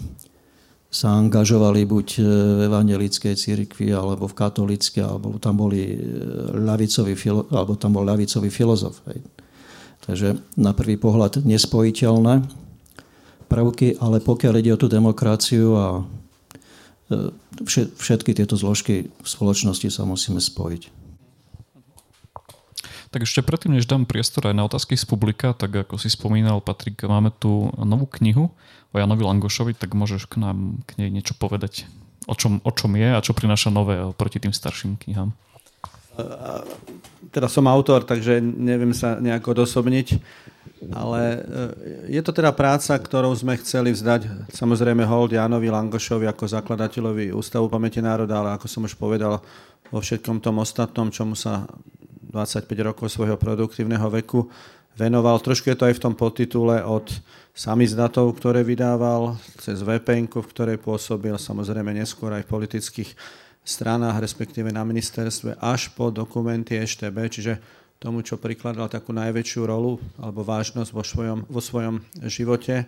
sa 0.94 1.18
angažovali 1.18 1.90
buď 1.90 2.08
v 2.22 2.60
evangelickej 2.70 3.34
cirkvi, 3.34 3.90
alebo 3.90 4.30
v 4.30 4.38
katolíckej, 4.38 5.02
alebo 5.02 5.42
tam 5.42 5.58
boli 5.58 5.98
ľavicový, 6.54 7.18
alebo 7.50 7.74
tam 7.74 7.98
bol 7.98 8.06
ľavicový 8.06 8.54
filozof. 8.54 9.02
Takže 10.06 10.38
na 10.54 10.78
prvý 10.78 11.02
pohľad 11.02 11.42
nespojiteľné 11.42 12.46
prvky, 13.50 13.98
ale 13.98 14.22
pokiaľ 14.22 14.54
ide 14.62 14.72
o 14.78 14.82
tú 14.82 14.86
demokraciu 14.86 15.68
a 15.74 15.88
e, 15.98 16.04
všetky 17.98 18.38
tieto 18.38 18.54
zložky 18.54 19.10
v 19.10 19.28
spoločnosti 19.28 19.90
sa 19.90 20.06
musíme 20.06 20.42
spojiť. 20.42 21.03
Tak 23.14 23.30
ešte 23.30 23.46
predtým, 23.46 23.78
než 23.78 23.86
dám 23.86 24.10
priestor 24.10 24.50
aj 24.50 24.58
na 24.58 24.66
otázky 24.66 24.98
z 24.98 25.06
publika, 25.06 25.54
tak 25.54 25.86
ako 25.86 26.02
si 26.02 26.10
spomínal, 26.10 26.66
Patrik, 26.66 26.98
máme 27.06 27.30
tu 27.30 27.70
novú 27.78 28.10
knihu 28.18 28.50
o 28.90 28.96
Janovi 28.98 29.22
Langošovi, 29.22 29.78
tak 29.78 29.94
môžeš 29.94 30.26
k 30.26 30.42
nám 30.42 30.82
k 30.90 30.98
nej 30.98 31.14
niečo 31.14 31.38
povedať, 31.38 31.86
o 32.26 32.34
čom, 32.34 32.58
o 32.66 32.72
čom 32.74 32.98
je 32.98 33.14
a 33.14 33.22
čo 33.22 33.38
prináša 33.38 33.70
nové 33.70 34.02
proti 34.18 34.42
tým 34.42 34.50
starším 34.50 34.98
knihám. 34.98 35.30
Teda 37.30 37.46
som 37.46 37.70
autor, 37.70 38.02
takže 38.02 38.42
neviem 38.42 38.98
sa 38.98 39.22
nejako 39.22 39.62
odosobniť, 39.62 40.18
ale 40.94 41.22
e, 41.22 41.38
je 42.18 42.22
to 42.26 42.34
teda 42.34 42.50
práca, 42.50 42.98
ktorou 42.98 43.34
sme 43.38 43.58
chceli 43.62 43.94
vzdať 43.94 44.50
samozrejme 44.54 45.06
hold 45.06 45.38
Janovi 45.38 45.70
Langošovi 45.70 46.26
ako 46.30 46.50
zakladateľovi 46.50 47.30
Ústavu 47.34 47.70
pamäti 47.70 48.02
národa, 48.02 48.42
ale 48.42 48.58
ako 48.58 48.66
som 48.66 48.86
už 48.90 48.98
povedal, 48.98 49.38
vo 49.94 50.02
všetkom 50.02 50.42
tom 50.42 50.62
ostatnom, 50.62 51.14
čomu 51.14 51.38
sa 51.38 51.70
25 52.34 52.66
rokov 52.82 53.14
svojho 53.14 53.38
produktívneho 53.38 54.10
veku 54.10 54.50
venoval. 54.98 55.38
Trošku 55.38 55.70
je 55.70 55.78
to 55.78 55.86
aj 55.86 56.02
v 56.02 56.04
tom 56.04 56.18
podtitule 56.18 56.82
od 56.82 57.06
samizdatov, 57.54 58.34
ktoré 58.42 58.66
vydával, 58.66 59.38
cez 59.62 59.86
VPN, 59.86 60.26
v 60.26 60.50
ktorej 60.50 60.78
pôsobil, 60.82 61.38
samozrejme 61.38 61.94
neskôr 61.94 62.34
aj 62.34 62.50
v 62.50 62.52
politických 62.52 63.10
stranách, 63.62 64.20
respektíve 64.20 64.74
na 64.74 64.82
ministerstve, 64.82 65.62
až 65.62 65.94
po 65.94 66.10
dokumenty 66.10 66.76
EŠTB, 66.82 67.18
čiže 67.30 67.54
tomu, 68.02 68.20
čo 68.20 68.36
prikladal 68.36 68.92
takú 68.92 69.16
najväčšiu 69.16 69.62
rolu 69.64 69.96
alebo 70.20 70.44
vážnosť 70.44 70.92
vo 70.92 71.06
svojom, 71.08 71.40
vo 71.48 71.62
svojom 71.64 72.04
živote 72.28 72.84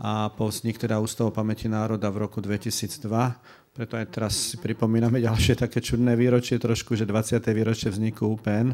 a 0.00 0.32
po 0.32 0.48
vznik 0.48 0.80
teda 0.80 0.96
Ústavu 0.96 1.28
pamäti 1.28 1.68
národa 1.68 2.08
v 2.08 2.24
roku 2.24 2.40
2002 2.40 3.04
preto 3.76 4.00
aj 4.00 4.08
teraz 4.08 4.32
si 4.32 4.56
pripomíname 4.56 5.20
ďalšie 5.20 5.60
také 5.60 5.84
čudné 5.84 6.16
výročie 6.16 6.56
trošku, 6.56 6.96
že 6.96 7.04
20. 7.04 7.44
výročie 7.52 7.92
vzniku 7.92 8.24
UPN. 8.32 8.72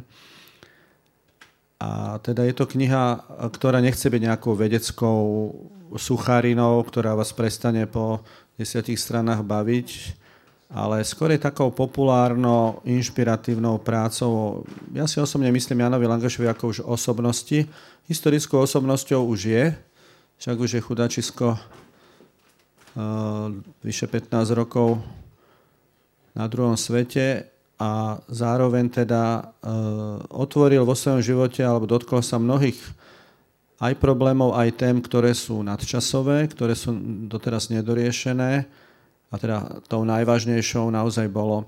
A 1.83 2.23
teda 2.23 2.47
je 2.47 2.55
to 2.55 2.71
kniha, 2.71 3.19
ktorá 3.51 3.83
nechce 3.83 4.07
byť 4.07 4.23
nejakou 4.23 4.55
vedeckou 4.55 5.19
sucharinou, 5.99 6.79
ktorá 6.87 7.19
vás 7.19 7.35
prestane 7.35 7.91
po 7.91 8.23
desiatich 8.55 9.03
stranách 9.03 9.43
baviť, 9.43 9.89
ale 10.71 11.03
skôr 11.03 11.35
je 11.35 11.43
takou 11.43 11.75
populárno, 11.75 12.79
inšpiratívnou 12.87 13.83
prácou. 13.83 14.63
Ja 14.95 15.11
si 15.11 15.19
osobne 15.19 15.51
myslím 15.51 15.83
Janovi 15.83 16.07
Langašovi 16.07 16.47
ako 16.47 16.65
už 16.71 16.79
osobnosti. 16.87 17.67
Historickou 18.07 18.63
osobnosťou 18.63 19.27
už 19.27 19.41
je, 19.51 19.65
však 20.39 20.57
už 20.57 20.71
je 20.79 20.81
chudačisko 20.81 21.59
vyše 23.81 24.07
15 24.11 24.53
rokov 24.53 25.01
na 26.37 26.45
druhom 26.49 26.77
svete 26.77 27.49
a 27.81 28.21
zároveň 28.29 28.89
teda 28.93 29.53
otvoril 30.29 30.85
vo 30.85 30.93
svojom 30.93 31.25
živote 31.25 31.65
alebo 31.65 31.89
dotkol 31.89 32.21
sa 32.21 32.37
mnohých 32.37 32.77
aj 33.83 33.99
problémov, 33.99 34.55
aj 34.55 34.79
tém, 34.79 35.03
ktoré 35.03 35.35
sú 35.35 35.59
nadčasové, 35.67 36.47
ktoré 36.47 36.79
sú 36.79 36.95
doteraz 37.27 37.67
nedoriešené. 37.67 38.71
A 39.33 39.35
teda 39.41 39.83
tou 39.91 40.07
najvážnejšou 40.07 40.87
naozaj 40.93 41.27
bolo 41.27 41.67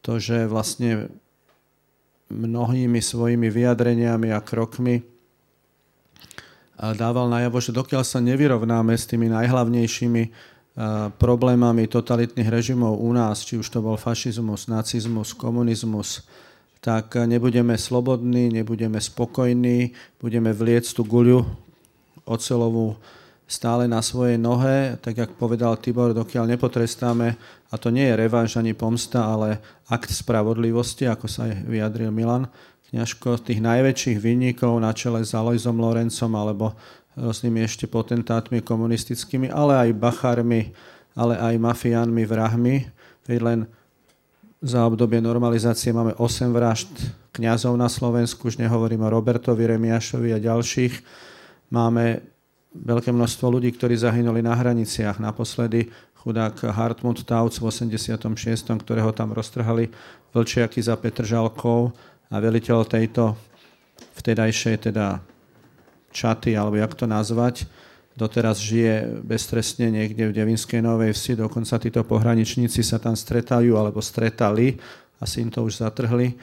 to, 0.00 0.16
že 0.16 0.48
vlastne 0.48 1.12
mnohými 2.30 3.02
svojimi 3.02 3.50
vyjadreniami 3.50 4.32
a 4.32 4.40
krokmi 4.40 5.04
dával 6.80 7.28
najavo, 7.28 7.60
že 7.60 7.76
dokiaľ 7.76 8.08
sa 8.08 8.24
nevyrovnáme 8.24 8.96
s 8.96 9.04
tými 9.04 9.28
najhlavnejšími 9.28 10.22
problémami 11.18 11.90
totalitných 11.90 12.48
režimov 12.48 12.98
u 13.02 13.10
nás, 13.10 13.42
či 13.42 13.58
už 13.58 13.66
to 13.68 13.82
bol 13.82 13.98
fašizmus, 13.98 14.70
nacizmus, 14.70 15.34
komunizmus, 15.34 16.24
tak 16.80 17.18
nebudeme 17.28 17.76
slobodní, 17.76 18.48
nebudeme 18.48 18.96
spokojní, 19.02 19.92
budeme 20.22 20.54
vliecť 20.54 20.90
tú 20.96 21.02
guľu 21.04 21.44
ocelovú 22.24 22.96
stále 23.50 23.90
na 23.90 23.98
svojej 23.98 24.38
nohe, 24.38 24.94
tak 25.02 25.18
jak 25.18 25.34
povedal 25.34 25.74
Tibor, 25.74 26.14
dokiaľ 26.14 26.54
nepotrestáme, 26.54 27.34
a 27.70 27.74
to 27.74 27.90
nie 27.90 28.06
je 28.06 28.14
revanš 28.14 28.62
ani 28.62 28.78
pomsta, 28.78 29.26
ale 29.26 29.58
akt 29.90 30.14
spravodlivosti, 30.14 31.10
ako 31.10 31.26
sa 31.26 31.50
aj 31.50 31.66
vyjadril 31.66 32.14
Milan 32.14 32.46
Kňažko, 32.90 33.38
tých 33.38 33.62
najväčších 33.62 34.18
vinníkov 34.18 34.74
na 34.82 34.90
čele 34.90 35.22
s 35.22 35.30
Alojzom 35.30 35.78
Lorencom 35.78 36.30
alebo 36.34 36.74
rôznymi 37.18 37.66
ešte 37.66 37.90
potentátmi 37.90 38.62
komunistickými, 38.62 39.50
ale 39.50 39.88
aj 39.88 39.98
bachármi, 39.98 40.70
ale 41.18 41.34
aj 41.38 41.54
mafiánmi, 41.58 42.22
vrahmi. 42.26 42.86
Veď 43.26 43.38
len 43.42 43.60
za 44.60 44.84
obdobie 44.84 45.24
normalizácie 45.24 45.90
máme 45.90 46.12
8 46.20 46.52
vražd 46.52 46.92
kňazov 47.32 47.74
na 47.80 47.88
Slovensku, 47.88 48.52
už 48.52 48.60
nehovorím 48.60 49.08
o 49.08 49.12
Robertovi 49.12 49.64
Remiašovi 49.64 50.36
a 50.36 50.38
ďalších. 50.42 50.94
Máme 51.72 52.20
veľké 52.76 53.10
množstvo 53.10 53.46
ľudí, 53.50 53.72
ktorí 53.74 53.96
zahynuli 53.98 54.44
na 54.44 54.54
hraniciach. 54.54 55.18
Naposledy 55.18 55.90
chudák 56.20 56.60
Hartmut 56.76 57.24
Tauc 57.24 57.56
v 57.56 57.64
86., 57.72 58.20
ktorého 58.84 59.10
tam 59.16 59.32
roztrhali 59.32 59.88
vlčiaky 60.36 60.78
za 60.84 60.94
Petržalkou 61.00 61.90
a 62.30 62.36
veliteľ 62.38 62.84
tejto 62.84 63.34
vtedajšej 64.20 64.92
teda 64.92 65.29
čaty, 66.10 66.54
alebo 66.58 66.76
jak 66.76 66.92
to 66.94 67.06
nazvať, 67.06 67.66
doteraz 68.18 68.60
žije 68.60 69.22
beztrestne 69.24 69.88
niekde 69.88 70.28
v 70.28 70.36
Devinskej 70.36 70.82
Novej 70.82 71.16
Vsi, 71.16 71.38
dokonca 71.40 71.80
títo 71.80 72.02
pohraničníci 72.04 72.84
sa 72.84 73.00
tam 73.00 73.16
stretajú 73.16 73.78
alebo 73.78 74.02
stretali, 74.04 74.76
asi 75.22 75.40
im 75.40 75.50
to 75.50 75.64
už 75.64 75.80
zatrhli, 75.80 76.36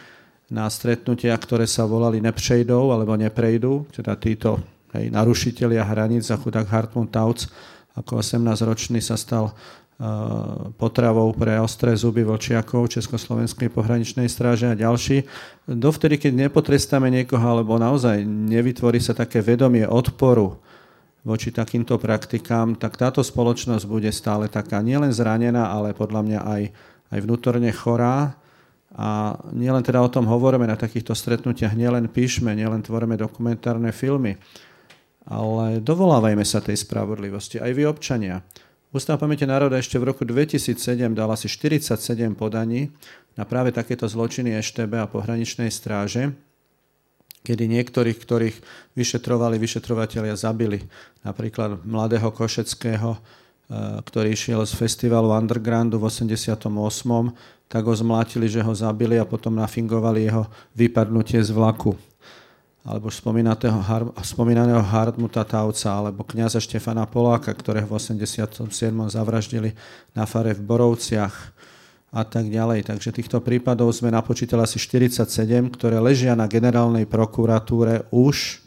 na 0.47 0.71
stretnutia, 0.71 1.36
ktoré 1.36 1.67
sa 1.67 1.84
volali 1.84 2.23
nepřejdou 2.23 2.95
alebo 2.95 3.19
neprejdú, 3.19 3.84
teda 3.91 4.15
títo 4.15 4.63
hej, 4.95 5.12
narušitelia 5.12 5.84
hraníc 5.84 6.32
a 6.32 6.39
chudák 6.39 6.67
Hartmut 6.71 7.12
Tauc 7.12 7.51
ako 7.97 8.21
18-ročný 8.21 9.01
sa 9.01 9.17
stal 9.17 9.58
potravou 10.77 11.33
pre 11.33 11.57
ostré 11.57 11.97
zuby 11.97 12.21
vočiakov 12.21 12.86
Československej 12.93 13.73
pohraničnej 13.73 14.29
stráže 14.29 14.69
a 14.69 14.77
ďalší. 14.77 15.25
Dovtedy, 15.65 16.21
keď 16.21 16.47
nepotrestáme 16.47 17.10
niekoho, 17.10 17.41
alebo 17.41 17.81
naozaj 17.81 18.21
nevytvorí 18.21 19.01
sa 19.01 19.17
také 19.17 19.41
vedomie 19.41 19.89
odporu 19.89 20.62
voči 21.25 21.49
takýmto 21.49 21.97
praktikám, 21.97 22.77
tak 22.77 22.95
táto 22.95 23.25
spoločnosť 23.25 23.89
bude 23.89 24.13
stále 24.13 24.45
taká 24.47 24.86
nielen 24.86 25.10
zranená, 25.10 25.73
ale 25.73 25.97
podľa 25.97 26.21
mňa 26.23 26.39
aj, 26.45 26.62
aj 27.12 27.19
vnútorne 27.25 27.73
chorá. 27.73 28.38
A 28.93 29.36
nielen 29.51 29.81
teda 29.81 29.99
o 29.99 30.10
tom 30.13 30.29
hovoríme 30.29 30.69
na 30.69 30.77
takýchto 30.77 31.17
stretnutiach, 31.17 31.73
nielen 31.73 32.05
píšme, 32.07 32.53
nielen 32.53 32.86
tvoríme 32.86 33.17
dokumentárne 33.17 33.89
filmy, 33.91 34.38
ale 35.27 35.83
dovolávajme 35.83 36.45
sa 36.45 36.63
tej 36.63 36.86
spravodlivosti, 36.86 37.60
aj 37.60 37.71
vy 37.75 37.83
občania. 37.83 38.45
Ústav 38.97 39.21
pamäte 39.21 39.45
národa 39.45 39.77
ešte 39.77 40.01
v 40.01 40.10
roku 40.10 40.25
2007 40.25 40.73
dal 41.13 41.29
asi 41.29 41.45
47 41.45 42.33
podaní 42.33 42.89
na 43.38 43.45
práve 43.45 43.69
takéto 43.69 44.10
zločiny 44.10 44.57
EŠTB 44.57 44.97
a 44.97 45.05
pohraničnej 45.05 45.69
stráže, 45.69 46.33
kedy 47.45 47.69
niektorých, 47.77 48.17
ktorých 48.17 48.57
vyšetrovali 48.97 49.62
vyšetrovateľia, 49.62 50.33
zabili. 50.33 50.81
Napríklad 51.21 51.86
mladého 51.86 52.33
Košeckého, 52.33 53.13
eh, 53.13 54.01
ktorý 54.01 54.33
šiel 54.33 54.65
z 54.65 54.73
festivalu 54.73 55.29
Undergroundu 55.29 56.02
v 56.02 56.10
88. 56.10 57.37
tak 57.69 57.85
ho 57.85 57.93
zmlátili, 57.93 58.50
že 58.50 58.65
ho 58.65 58.73
zabili 58.73 59.21
a 59.21 59.29
potom 59.29 59.62
nafingovali 59.62 60.25
jeho 60.25 60.50
vypadnutie 60.73 61.45
z 61.45 61.54
vlaku 61.54 61.93
alebo 62.88 63.12
spomínaného 63.12 64.79
Hartmuta 64.79 65.44
Tauca, 65.44 65.92
alebo 65.92 66.23
kniaza 66.23 66.63
Štefana 66.63 67.04
Poláka, 67.04 67.52
ktorého 67.52 67.83
v 67.83 68.00
87. 68.00 68.63
zavraždili 69.12 69.75
na 70.15 70.23
fare 70.23 70.56
v 70.56 70.63
Borovciach 70.63 71.35
a 72.15 72.23
tak 72.23 72.48
ďalej. 72.48 72.88
Takže 72.88 73.12
týchto 73.12 73.44
prípadov 73.44 73.92
sme 73.92 74.08
napočítali 74.08 74.63
asi 74.63 74.79
47, 74.79 75.27
ktoré 75.75 76.00
ležia 76.00 76.31
na 76.40 76.48
generálnej 76.48 77.04
prokuratúre 77.04 78.08
už 78.15 78.63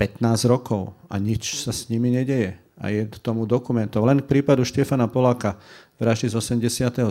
15 0.00 0.48
rokov 0.48 0.96
a 1.12 1.20
nič 1.20 1.60
sa 1.60 1.68
s 1.68 1.92
nimi 1.92 2.08
nedeje. 2.08 2.56
A 2.78 2.94
je 2.94 3.10
tomu 3.18 3.42
dokumentov. 3.42 4.06
Len 4.06 4.22
k 4.22 4.38
prípadu 4.38 4.62
Štefana 4.62 5.10
Poláka 5.10 5.58
vraždy 5.98 6.30
z 6.30 6.38
87. 6.38 7.02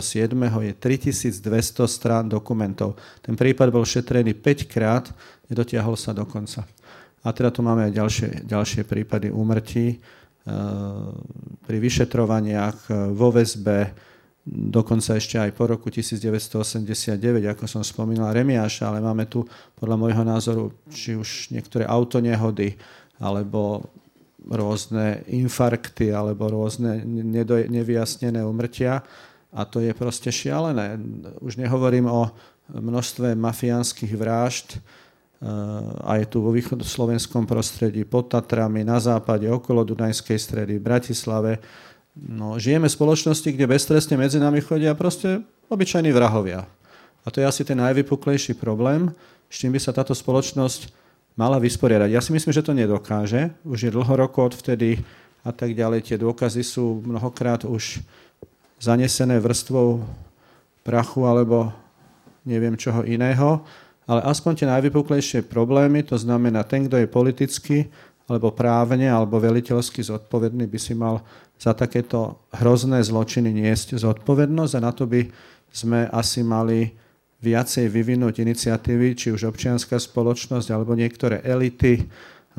je 0.64 0.72
3200 0.72 1.44
strán 1.84 2.24
dokumentov. 2.24 2.96
Ten 3.20 3.36
prípad 3.36 3.68
bol 3.68 3.84
šetrený 3.84 4.32
5 4.32 4.64
krát, 4.64 5.12
nedotiahol 5.52 5.92
sa 5.92 6.16
do 6.16 6.24
konca. 6.24 6.64
A 7.20 7.28
teda 7.36 7.52
tu 7.52 7.60
máme 7.60 7.84
aj 7.84 7.92
ďalšie, 7.92 8.28
ďalšie 8.48 8.82
prípady 8.88 9.28
úmrtí 9.28 10.00
pri 11.68 11.76
vyšetrovaniach 11.76 12.88
vo 13.12 13.28
väzbe, 13.28 13.92
dokonca 14.48 15.20
ešte 15.20 15.36
aj 15.36 15.52
po 15.52 15.68
roku 15.68 15.92
1989, 15.92 17.20
ako 17.44 17.68
som 17.68 17.84
spomínal, 17.84 18.32
Remiáša, 18.32 18.88
ale 18.88 19.04
máme 19.04 19.28
tu 19.28 19.44
podľa 19.76 19.96
môjho 20.00 20.24
názoru 20.24 20.64
či 20.88 21.12
už 21.12 21.52
niektoré 21.52 21.84
autonehody, 21.84 22.80
alebo 23.20 23.84
rôzne 24.48 25.22
infarkty, 25.28 26.12
alebo 26.12 26.48
rôzne 26.48 27.04
nevyjasnené 27.68 28.42
umrtia. 28.42 29.04
A 29.52 29.64
to 29.64 29.80
je 29.80 29.92
proste 29.96 30.28
šialené. 30.28 31.00
Už 31.40 31.56
nehovorím 31.56 32.08
o 32.08 32.32
množstve 32.68 33.36
mafiánskych 33.36 34.12
vražd, 34.12 34.80
a 36.02 36.18
je 36.18 36.26
tu 36.26 36.42
vo 36.42 36.50
východoslovenskom 36.50 37.46
prostredí, 37.46 38.02
pod 38.02 38.26
Tatrami, 38.26 38.82
na 38.82 38.98
západe, 38.98 39.46
okolo 39.46 39.86
Dunajskej 39.86 40.34
stredy, 40.34 40.82
v 40.82 40.86
Bratislave, 40.90 41.62
No, 42.18 42.58
žijeme 42.58 42.90
v 42.90 42.96
spoločnosti, 42.98 43.46
kde 43.54 43.70
beztrestne 43.70 44.18
medzi 44.18 44.42
nami 44.42 44.58
chodia 44.58 44.90
proste 44.98 45.38
obyčajní 45.70 46.10
vrahovia. 46.10 46.66
A 47.22 47.26
to 47.30 47.38
je 47.38 47.46
asi 47.46 47.62
ten 47.62 47.78
najvypuklejší 47.78 48.58
problém, 48.58 49.14
s 49.46 49.62
čím 49.62 49.70
by 49.70 49.78
sa 49.78 49.94
táto 49.94 50.18
spoločnosť 50.18 50.90
mala 51.38 51.62
vysporiadať. 51.62 52.10
Ja 52.10 52.18
si 52.18 52.34
myslím, 52.34 52.50
že 52.50 52.66
to 52.66 52.74
nedokáže. 52.74 53.54
Už 53.62 53.86
je 53.86 53.94
dlho 53.94 54.10
rokov 54.18 54.58
odvtedy 54.58 54.98
a 55.46 55.54
tak 55.54 55.78
ďalej. 55.78 56.10
Tie 56.10 56.16
dôkazy 56.18 56.66
sú 56.66 56.98
mnohokrát 57.06 57.62
už 57.62 58.02
zanesené 58.82 59.38
vrstvou 59.38 60.02
prachu 60.82 61.22
alebo 61.30 61.70
neviem 62.42 62.74
čoho 62.74 63.06
iného. 63.06 63.62
Ale 64.08 64.24
aspoň 64.26 64.52
tie 64.58 64.66
najvypuklejšie 64.66 65.46
problémy, 65.46 66.02
to 66.02 66.18
znamená 66.18 66.66
ten, 66.66 66.90
kto 66.90 66.98
je 66.98 67.06
politicky 67.06 67.76
alebo 68.28 68.50
právne 68.52 69.08
alebo 69.08 69.40
veliteľsky 69.40 70.04
zodpovedný, 70.04 70.68
by 70.68 70.78
si 70.80 70.92
mal 70.92 71.22
za 71.60 71.72
takéto 71.72 72.40
hrozné 72.56 73.00
zločiny 73.04 73.52
niesť 73.52 74.00
zodpovednosť 74.00 74.72
a 74.76 74.84
na 74.84 74.92
to 74.92 75.04
by 75.04 75.28
sme 75.68 76.08
asi 76.08 76.40
mali 76.40 76.92
viacej 77.38 77.86
vyvinúť 77.86 78.42
iniciatívy, 78.42 79.14
či 79.14 79.30
už 79.30 79.46
občianská 79.46 79.98
spoločnosť, 79.98 80.68
alebo 80.74 80.98
niektoré 80.98 81.38
elity, 81.46 82.02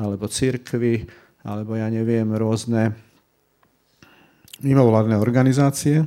alebo 0.00 0.24
cirkvy, 0.24 1.04
alebo 1.44 1.76
ja 1.76 1.88
neviem, 1.92 2.24
rôzne 2.32 2.96
mimovládne 4.64 5.16
organizácie, 5.20 6.04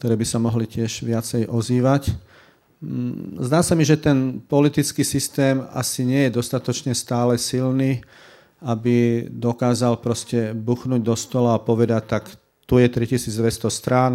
ktoré 0.00 0.14
by 0.16 0.26
sa 0.28 0.38
mohli 0.40 0.64
tiež 0.68 1.04
viacej 1.04 1.48
ozývať. 1.48 2.12
Mm, 2.80 3.42
zdá 3.44 3.60
sa 3.60 3.76
mi, 3.76 3.84
že 3.84 4.00
ten 4.00 4.40
politický 4.40 5.04
systém 5.04 5.60
asi 5.72 6.04
nie 6.04 6.28
je 6.28 6.36
dostatočne 6.40 6.92
stále 6.96 7.36
silný, 7.36 8.00
aby 8.64 9.28
dokázal 9.30 10.00
proste 10.00 10.50
buchnúť 10.56 11.02
do 11.02 11.14
stola 11.14 11.56
a 11.56 11.62
povedať, 11.62 12.02
tak 12.08 12.24
tu 12.68 12.76
je 12.80 12.88
3200 12.88 13.68
strán, 13.72 14.12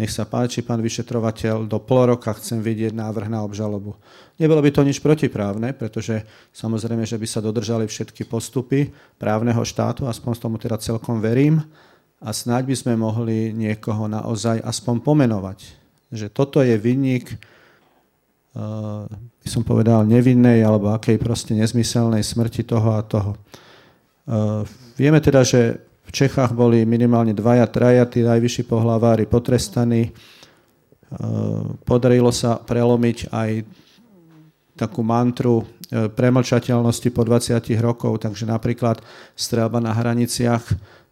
nech 0.00 0.08
sa 0.08 0.24
páči, 0.24 0.64
pán 0.64 0.80
vyšetrovateľ, 0.80 1.68
do 1.68 1.76
pol 1.76 2.16
roka 2.16 2.32
chcem 2.36 2.64
vidieť 2.64 2.96
návrh 2.96 3.28
na 3.28 3.44
obžalobu. 3.44 3.92
Nebolo 4.40 4.64
by 4.64 4.70
to 4.72 4.82
nič 4.82 5.04
protiprávne, 5.04 5.76
pretože 5.76 6.24
samozrejme, 6.56 7.04
že 7.04 7.20
by 7.20 7.26
sa 7.28 7.44
dodržali 7.44 7.84
všetky 7.84 8.24
postupy 8.24 8.88
právneho 9.20 9.60
štátu, 9.60 10.08
aspoň 10.08 10.30
tomu 10.40 10.56
teda 10.56 10.80
celkom 10.80 11.20
verím, 11.20 11.60
a 12.22 12.30
snáď 12.30 12.70
by 12.70 12.76
sme 12.78 12.94
mohli 12.94 13.50
niekoho 13.50 14.06
naozaj 14.06 14.62
aspoň 14.62 15.02
pomenovať. 15.02 15.58
Že 16.14 16.26
toto 16.30 16.62
je 16.62 16.78
vinník, 16.78 17.26
uh, 18.54 19.10
by 19.10 19.48
som 19.50 19.66
povedal, 19.66 20.06
nevinnej 20.06 20.62
alebo 20.62 20.94
akej 20.94 21.18
proste 21.18 21.52
nezmyselnej 21.58 22.22
smrti 22.22 22.62
toho 22.62 22.94
a 22.94 23.02
toho. 23.02 23.34
Eh, 24.22 24.62
vieme 24.94 25.18
teda, 25.18 25.42
že 25.42 25.82
v 26.12 26.28
Čechách 26.28 26.52
boli 26.52 26.84
minimálne 26.84 27.32
dvaja, 27.32 27.64
traja 27.72 28.04
tí 28.04 28.20
najvyšší 28.20 28.68
pohlavári 28.68 29.24
potrestaní. 29.24 30.12
Eh, 30.12 31.16
podarilo 31.88 32.28
sa 32.28 32.60
prelomiť 32.60 33.32
aj 33.32 33.64
takú 34.76 35.00
mantru 35.00 35.64
eh, 35.64 36.12
premlčateľnosti 36.12 37.08
po 37.16 37.24
20 37.24 37.64
rokov, 37.80 38.28
takže 38.28 38.44
napríklad 38.44 39.00
strelba 39.32 39.80
na 39.80 39.96
hraniciach 39.96 40.60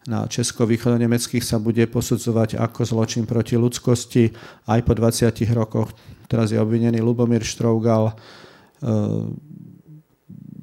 na 0.05 0.29
česko-východonemeckých 0.29 1.45
sa 1.45 1.57
bude 1.57 1.81
posudzovať 1.89 2.61
ako 2.61 2.85
zločin 2.85 3.25
proti 3.25 3.57
ľudskosti 3.57 4.29
aj 4.69 4.85
po 4.85 4.93
20 4.93 5.33
rokoch. 5.53 5.89
Teraz 6.29 6.53
je 6.53 6.61
obvinený 6.61 7.01
Lubomír 7.05 7.45
Štrougal, 7.45 8.17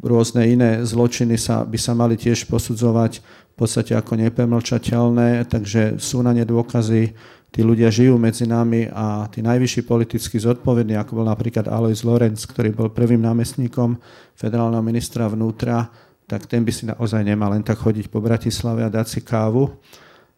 rôzne 0.03 0.43
iné 0.43 0.83
zločiny 0.83 1.39
sa, 1.39 1.63
by 1.63 1.79
sa 1.79 1.95
mali 1.95 2.19
tiež 2.19 2.51
posudzovať 2.51 3.23
podstate 3.59 3.99
ako 3.99 4.15
nepremlčateľné, 4.15 5.51
takže 5.51 5.99
sú 5.99 6.23
na 6.23 6.31
ne 6.31 6.47
dôkazy, 6.47 7.11
tí 7.51 7.61
ľudia 7.65 7.91
žijú 7.91 8.15
medzi 8.21 8.47
nami 8.47 8.87
a 8.93 9.27
tí 9.27 9.43
najvyšší 9.43 9.83
politicky 9.83 10.39
zodpovední, 10.39 10.95
ako 10.95 11.19
bol 11.19 11.27
napríklad 11.27 11.67
Alois 11.67 12.07
Lorenz, 12.07 12.47
ktorý 12.47 12.71
bol 12.71 12.93
prvým 12.93 13.19
námestníkom 13.19 13.99
federálneho 14.39 14.85
ministra 14.85 15.27
vnútra, 15.27 15.91
tak 16.29 16.45
ten 16.45 16.61
by 16.63 16.71
si 16.71 16.85
naozaj 16.85 17.25
nemal 17.25 17.57
len 17.57 17.65
tak 17.65 17.81
chodiť 17.81 18.13
po 18.13 18.21
Bratislave 18.21 18.85
a 18.85 18.93
dať 18.93 19.07
si 19.09 19.21
kávu 19.25 19.73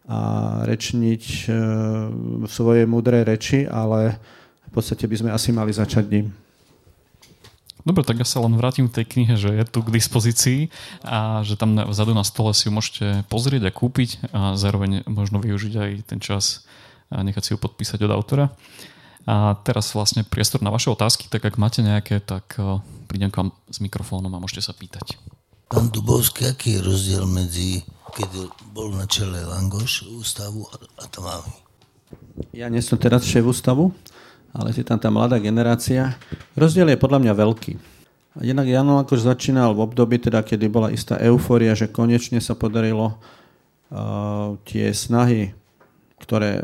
a 0.07 0.19
rečniť 0.65 1.23
e, 1.23 1.43
svoje 2.47 2.87
mudré 2.87 3.27
reči, 3.27 3.67
ale 3.67 4.17
v 4.65 4.71
podstate 4.71 5.03
by 5.05 5.15
sme 5.19 5.29
asi 5.35 5.51
mali 5.51 5.75
začať 5.75 6.03
ním. 6.07 6.31
Dobre, 7.81 8.05
tak 8.05 8.21
ja 8.21 8.27
sa 8.27 8.41
len 8.45 8.53
vrátim 8.53 8.85
k 8.85 9.01
tej 9.01 9.05
knihe, 9.17 9.33
že 9.37 9.49
je 9.49 9.65
tu 9.65 9.81
k 9.81 9.93
dispozícii 9.93 10.69
a 11.01 11.41
že 11.41 11.57
tam 11.57 11.73
vzadu 11.77 12.13
na 12.13 12.21
stole 12.21 12.53
si 12.53 12.69
ju 12.69 12.71
môžete 12.73 13.25
pozrieť 13.25 13.69
a 13.69 13.71
kúpiť 13.73 14.09
a 14.29 14.53
zároveň 14.53 15.05
možno 15.09 15.41
využiť 15.41 15.73
aj 15.73 15.91
ten 16.05 16.19
čas 16.21 16.65
a 17.09 17.25
nechať 17.25 17.43
si 17.43 17.51
ju 17.53 17.57
podpísať 17.57 18.05
od 18.05 18.11
autora. 18.13 18.53
A 19.29 19.53
teraz 19.61 19.93
vlastne 19.93 20.25
priestor 20.25 20.65
na 20.65 20.73
vaše 20.73 20.89
otázky, 20.89 21.29
tak 21.29 21.45
ak 21.45 21.61
máte 21.61 21.85
nejaké, 21.85 22.17
tak 22.17 22.57
e, 22.57 22.81
prídem 23.05 23.29
k 23.29 23.37
vám 23.37 23.49
s 23.69 23.77
mikrofónom 23.77 24.33
a 24.33 24.41
môžete 24.41 24.65
sa 24.65 24.73
pýtať. 24.73 25.13
Pán 25.69 25.93
Dubovský, 25.93 26.49
aký 26.49 26.81
je 26.81 26.81
rozdiel 26.81 27.23
medzi, 27.29 27.85
keď 28.17 28.49
bol 28.73 28.89
na 28.97 29.05
čele 29.05 29.45
Langoš 29.45 30.09
ústavu 30.09 30.65
a 30.97 31.05
Tamávi? 31.05 31.53
Ja 32.51 32.67
nie 32.67 32.81
som 32.81 32.97
teraz 32.97 33.23
šéf 33.23 33.45
ústavu, 33.45 33.93
ale 34.51 34.75
je 34.75 34.83
tam 34.83 34.99
tá 34.99 35.07
mladá 35.07 35.39
generácia. 35.39 36.15
Rozdiel 36.55 36.91
je 36.91 36.99
podľa 36.99 37.19
mňa 37.23 37.33
veľký. 37.35 37.73
Jednak 38.39 38.67
Jan 38.67 38.87
Lankoš 38.87 39.27
začínal 39.27 39.75
v 39.75 39.83
období, 39.83 40.15
teda, 40.15 40.39
kedy 40.39 40.71
bola 40.71 40.87
istá 40.87 41.19
eufória, 41.19 41.75
že 41.75 41.91
konečne 41.91 42.39
sa 42.39 42.55
podarilo 42.55 43.19
uh, 43.91 44.55
tie 44.63 44.95
snahy, 44.95 45.51
ktoré 46.23 46.63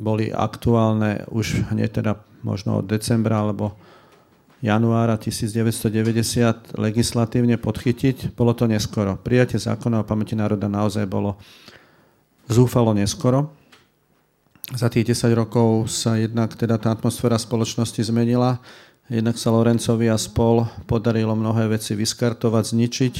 boli 0.00 0.32
aktuálne 0.32 1.28
už 1.28 1.68
hneď 1.70 2.02
teda 2.02 2.12
možno 2.40 2.80
od 2.80 2.88
decembra 2.88 3.44
alebo 3.44 3.76
januára 4.64 5.20
1990 5.20 6.78
legislatívne 6.80 7.60
podchytiť, 7.60 8.32
bolo 8.32 8.56
to 8.56 8.64
neskoro. 8.64 9.20
Prijatie 9.20 9.60
zákona 9.60 10.02
o 10.02 10.08
pamäti 10.08 10.32
národa 10.34 10.72
naozaj 10.72 11.04
bolo 11.04 11.36
zúfalo 12.48 12.96
neskoro 12.96 13.61
za 14.70 14.86
tých 14.86 15.10
10 15.10 15.34
rokov 15.34 15.90
sa 15.90 16.14
jednak 16.14 16.54
teda 16.54 16.78
tá 16.78 16.94
atmosféra 16.94 17.34
spoločnosti 17.34 17.98
zmenila, 17.98 18.62
jednak 19.10 19.34
sa 19.34 19.50
Lorencovi 19.50 20.06
a 20.06 20.14
spol 20.14 20.70
podarilo 20.86 21.34
mnohé 21.34 21.66
veci 21.74 21.98
vyskartovať, 21.98 22.64
zničiť, 22.70 23.14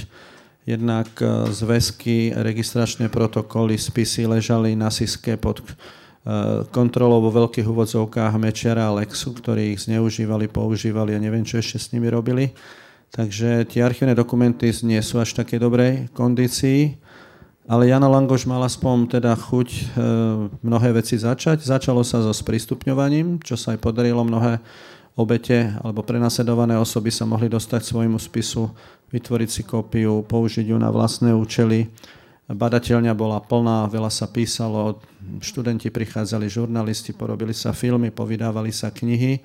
jednak 0.63 1.11
e, 1.19 1.51
zväzky, 1.51 2.31
registračné 2.39 3.11
protokoly, 3.11 3.75
spisy 3.75 4.31
ležali 4.31 4.79
na 4.79 4.95
Siske 4.95 5.35
pod 5.35 5.59
e, 5.59 5.65
kontrolou 6.71 7.19
vo 7.27 7.35
veľkých 7.35 7.67
úvodzovkách 7.67 8.39
Mečera 8.39 8.87
a 8.87 8.95
Lexu, 9.03 9.35
ktorí 9.35 9.75
ich 9.75 9.91
zneužívali, 9.91 10.47
používali 10.47 11.19
a 11.19 11.23
neviem, 11.23 11.43
čo 11.43 11.59
ešte 11.59 11.83
s 11.83 11.91
nimi 11.91 12.07
robili. 12.07 12.55
Takže 13.13 13.69
tie 13.69 13.85
archívne 13.85 14.17
dokumenty 14.17 14.73
nie 14.89 15.03
sú 15.05 15.21
až 15.21 15.37
také 15.37 15.61
dobrej 15.61 16.09
kondícii. 16.17 16.97
Ale 17.63 17.87
Jana 17.87 18.11
Langoš 18.11 18.43
mal 18.51 18.59
aspoň 18.67 19.19
teda 19.19 19.39
chuť 19.39 19.69
e, 19.71 19.83
mnohé 20.67 20.99
veci 20.99 21.15
začať. 21.15 21.63
Začalo 21.63 22.03
sa 22.03 22.19
so 22.19 22.35
sprístupňovaním, 22.35 23.39
čo 23.39 23.55
sa 23.55 23.79
aj 23.79 23.79
podarilo. 23.79 24.27
Mnohé 24.27 24.59
obete 25.15 25.71
alebo 25.79 26.03
prenasledované 26.03 26.75
osoby 26.75 27.15
sa 27.15 27.23
mohli 27.23 27.47
dostať 27.47 27.87
svojmu 27.87 28.19
spisu, 28.19 28.67
vytvoriť 29.15 29.49
si 29.51 29.63
kópiu, 29.63 30.27
použiť 30.27 30.75
ju 30.75 30.77
na 30.81 30.91
vlastné 30.91 31.31
účely. 31.39 31.87
Badateľňa 32.51 33.15
bola 33.15 33.39
plná, 33.39 33.87
veľa 33.87 34.11
sa 34.11 34.27
písalo, 34.27 34.99
študenti 35.39 35.87
prichádzali, 35.95 36.51
žurnalisti, 36.51 37.15
porobili 37.15 37.55
sa 37.55 37.71
filmy, 37.71 38.11
povydávali 38.11 38.75
sa 38.75 38.91
knihy. 38.91 39.39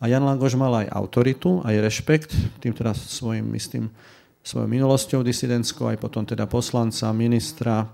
A 0.00 0.08
Jan 0.08 0.24
Langoš 0.24 0.56
mal 0.56 0.72
aj 0.80 0.96
autoritu, 0.96 1.60
aj 1.60 1.76
rešpekt, 1.76 2.32
tým 2.64 2.72
teda 2.72 2.96
svojim 2.96 3.44
istým 3.52 3.92
svojou 4.40 4.68
minulosťou 4.68 5.20
disidentskou, 5.20 5.92
aj 5.92 6.00
potom 6.00 6.24
teda 6.24 6.48
poslanca, 6.48 7.12
ministra, 7.12 7.84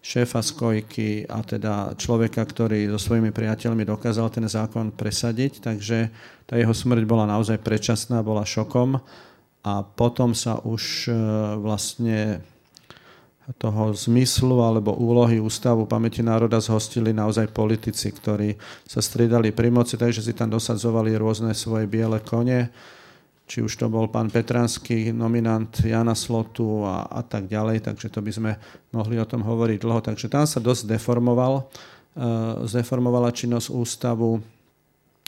šéfa 0.00 0.40
skojky 0.40 1.28
a 1.28 1.44
teda 1.44 1.92
človeka, 1.92 2.40
ktorý 2.40 2.88
so 2.88 2.96
svojimi 2.96 3.36
priateľmi 3.36 3.84
dokázal 3.84 4.32
ten 4.32 4.48
zákon 4.48 4.96
presadiť. 4.96 5.60
Takže 5.60 6.08
tá 6.48 6.56
jeho 6.56 6.72
smrť 6.72 7.04
bola 7.04 7.28
naozaj 7.28 7.60
predčasná, 7.60 8.24
bola 8.24 8.48
šokom. 8.48 8.96
a 9.60 9.84
potom 9.84 10.32
sa 10.32 10.56
už 10.64 11.12
vlastne 11.60 12.40
toho 13.58 13.90
zmyslu 13.92 14.62
alebo 14.62 14.94
úlohy 14.94 15.42
Ústavu 15.42 15.84
pamäti 15.84 16.22
národa 16.22 16.62
zhostili 16.62 17.10
naozaj 17.10 17.50
politici, 17.50 18.14
ktorí 18.14 18.54
sa 18.86 19.02
striedali 19.02 19.50
pri 19.50 19.74
moci, 19.74 19.98
takže 19.98 20.22
si 20.22 20.32
tam 20.32 20.54
dosadzovali 20.54 21.18
rôzne 21.18 21.50
svoje 21.52 21.90
biele 21.90 22.22
kone, 22.22 22.70
či 23.50 23.66
už 23.66 23.74
to 23.74 23.90
bol 23.90 24.06
pán 24.06 24.30
Petranský, 24.30 25.10
nominant 25.10 25.74
Jana 25.82 26.14
Slotu 26.14 26.86
a, 26.86 27.10
a 27.10 27.26
tak 27.26 27.50
ďalej, 27.50 27.82
takže 27.90 28.06
to 28.06 28.22
by 28.22 28.30
sme 28.30 28.52
mohli 28.94 29.18
o 29.18 29.26
tom 29.26 29.42
hovoriť 29.42 29.78
dlho. 29.82 29.98
Takže 29.98 30.30
tam 30.30 30.46
sa 30.46 30.62
dosť 30.62 30.94
deformoval, 30.94 31.66
uh, 31.66 32.62
zdeformovala 32.62 33.34
činnosť 33.34 33.74
ústavu. 33.74 34.38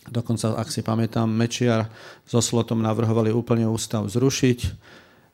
Dokonca, 0.07 0.55
ak 0.55 0.71
si 0.71 0.87
pamätám, 0.87 1.27
Mečiar 1.27 1.91
so 2.23 2.39
Slotom 2.39 2.79
navrhovali 2.79 3.35
úplne 3.35 3.67
ústav 3.67 4.07
zrušiť 4.07 4.59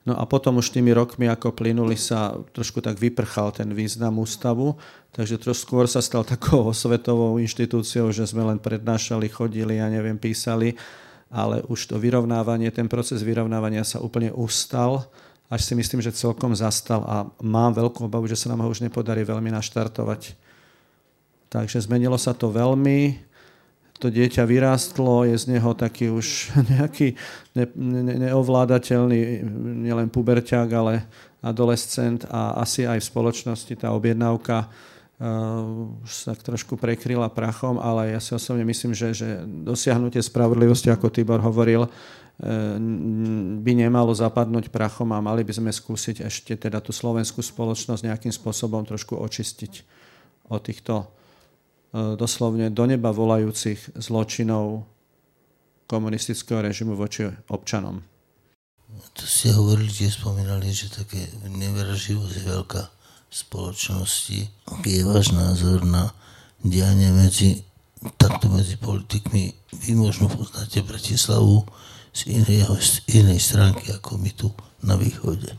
No 0.08 0.16
a 0.16 0.24
potom 0.24 0.56
už 0.56 0.72
tými 0.72 0.96
rokmi, 0.96 1.28
ako 1.28 1.52
plynuli, 1.52 1.92
sa 1.92 2.32
trošku 2.56 2.80
tak 2.80 2.96
vyprchal 2.96 3.52
ten 3.52 3.68
význam 3.76 4.16
ústavu, 4.16 4.80
takže 5.12 5.36
trošku 5.36 5.68
skôr 5.68 5.84
sa 5.84 6.00
stal 6.00 6.24
takou 6.24 6.64
osvetovou 6.72 7.36
inštitúciou, 7.36 8.08
že 8.08 8.24
sme 8.24 8.48
len 8.48 8.56
prednášali, 8.56 9.28
chodili 9.28 9.76
ja 9.76 9.92
neviem, 9.92 10.16
písali, 10.16 10.72
ale 11.28 11.60
už 11.68 11.92
to 11.92 11.96
vyrovnávanie, 12.00 12.72
ten 12.72 12.88
proces 12.88 13.20
vyrovnávania 13.20 13.84
sa 13.84 14.00
úplne 14.00 14.32
ustal, 14.32 15.08
až 15.48 15.64
si 15.64 15.72
myslím, 15.76 16.04
že 16.04 16.12
celkom 16.12 16.52
zastal 16.52 17.04
a 17.04 17.28
mám 17.40 17.72
veľkú 17.72 18.04
obavu, 18.04 18.28
že 18.28 18.36
sa 18.36 18.52
nám 18.52 18.64
ho 18.64 18.68
už 18.68 18.84
nepodarí 18.84 19.24
veľmi 19.24 19.48
naštartovať. 19.52 20.36
Takže 21.48 21.80
zmenilo 21.84 22.20
sa 22.20 22.36
to 22.36 22.52
veľmi 22.52 23.28
to 23.98 24.14
dieťa 24.14 24.46
vyrástlo, 24.46 25.26
je 25.26 25.34
z 25.34 25.58
neho 25.58 25.74
taký 25.74 26.06
už 26.08 26.54
nejaký 26.78 27.18
ne, 27.58 27.66
ne, 27.74 28.14
neovládateľný, 28.30 29.42
nielen 29.84 30.08
puberťák, 30.08 30.68
ale 30.70 31.02
adolescent 31.42 32.22
a 32.30 32.62
asi 32.62 32.86
aj 32.86 33.02
v 33.02 33.08
spoločnosti 33.10 33.74
tá 33.74 33.90
objednávka 33.94 34.70
uh, 35.18 36.02
už 36.02 36.10
sa 36.10 36.32
trošku 36.34 36.78
prekryla 36.78 37.30
prachom, 37.30 37.78
ale 37.78 38.14
ja 38.14 38.20
si 38.22 38.34
osobne 38.34 38.64
myslím, 38.66 38.94
že, 38.94 39.14
že 39.14 39.28
dosiahnutie 39.44 40.22
spravodlivosti, 40.22 40.88
ako 40.90 41.12
Tibor 41.12 41.42
hovoril, 41.42 41.86
uh, 41.86 41.90
by 43.60 43.72
nemalo 43.74 44.14
zapadnúť 44.14 44.70
prachom 44.72 45.10
a 45.14 45.22
mali 45.22 45.42
by 45.42 45.52
sme 45.52 45.70
skúsiť 45.74 46.24
ešte 46.26 46.56
teda 46.56 46.78
tú 46.80 46.94
slovenskú 46.94 47.42
spoločnosť 47.42 48.02
nejakým 48.06 48.32
spôsobom 48.32 48.86
trošku 48.86 49.18
očistiť 49.18 49.72
od 50.48 50.60
týchto 50.64 51.18
E, 51.88 52.16
doslovne 52.16 52.68
do 52.68 52.84
neba 52.84 53.08
volajúcich 53.08 53.96
zločinov 53.96 54.84
komunistického 55.88 56.60
režimu 56.60 56.92
voči 56.92 57.32
občanom. 57.48 58.04
To 59.16 59.24
ste 59.24 59.56
hovorili, 59.56 59.88
tiež 59.88 60.20
spomínali, 60.20 60.68
že 60.68 60.92
také 60.92 61.32
nevraživosť 61.48 62.32
je 62.36 62.42
veľká 62.44 62.82
spoločnosti. 63.28 64.48
Je 64.84 65.00
váš 65.04 65.36
názor 65.36 65.84
na 65.84 66.12
dianie 66.64 67.12
medzi, 67.12 67.62
takto 68.16 68.48
medzi 68.48 68.80
politikmi? 68.80 69.52
Vy 69.84 69.92
možno 69.94 70.32
poznáte 70.32 70.80
Bratislavu 70.80 71.64
z, 72.12 72.26
iného, 72.32 72.72
z 72.80 73.04
inej 73.12 73.40
stránky 73.40 73.92
ako 73.92 74.18
my 74.18 74.30
tu 74.32 74.48
na 74.80 74.96
východe. 74.96 75.52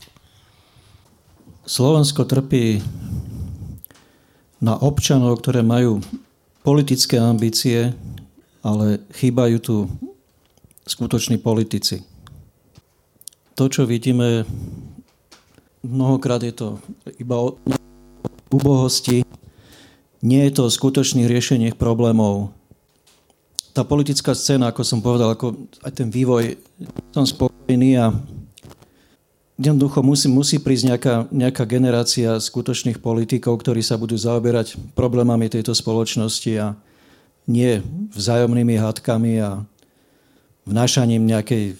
Slovensko 1.64 2.26
trpí 2.26 2.82
na 4.60 4.76
občanov, 4.76 5.40
ktoré 5.40 5.62
majú 5.62 6.02
politické 6.66 7.16
ambície, 7.16 7.94
ale 8.60 9.00
chýbajú 9.16 9.56
tu 9.62 9.76
skutoční 10.84 11.40
politici. 11.40 12.04
To, 13.56 13.68
čo 13.70 13.86
vidíme, 13.88 14.44
mnohokrát 15.84 16.42
je 16.42 16.52
to 16.52 16.68
iba 17.16 17.36
o 17.40 17.56
úbohosti, 18.50 19.24
nie 20.20 20.42
je 20.48 20.52
to 20.52 20.62
o 20.68 20.74
skutočných 20.74 21.30
riešeniach 21.30 21.76
problémov. 21.80 22.52
Tá 23.72 23.86
politická 23.86 24.34
scéna, 24.34 24.68
ako 24.68 24.82
som 24.82 25.00
povedal, 25.00 25.32
ako 25.32 25.56
aj 25.86 25.92
ten 25.94 26.08
vývoj, 26.10 26.58
som 27.14 27.24
spokojný 27.24 27.96
a 27.96 28.12
jednoducho 29.56 30.02
musí, 30.02 30.26
musí 30.26 30.56
prísť 30.58 30.84
nejaká, 30.90 31.14
nejaká 31.30 31.64
generácia 31.64 32.36
skutočných 32.36 32.98
politikov, 32.98 33.62
ktorí 33.62 33.80
sa 33.80 34.00
budú 34.00 34.18
zaoberať 34.18 34.76
problémami 34.92 35.46
tejto 35.48 35.72
spoločnosti 35.72 36.52
a 36.58 36.74
nie 37.46 37.80
vzájomnými 38.12 38.76
hádkami 38.76 39.32
a 39.40 39.64
vnášaním 40.70 41.26
nejakej 41.26 41.74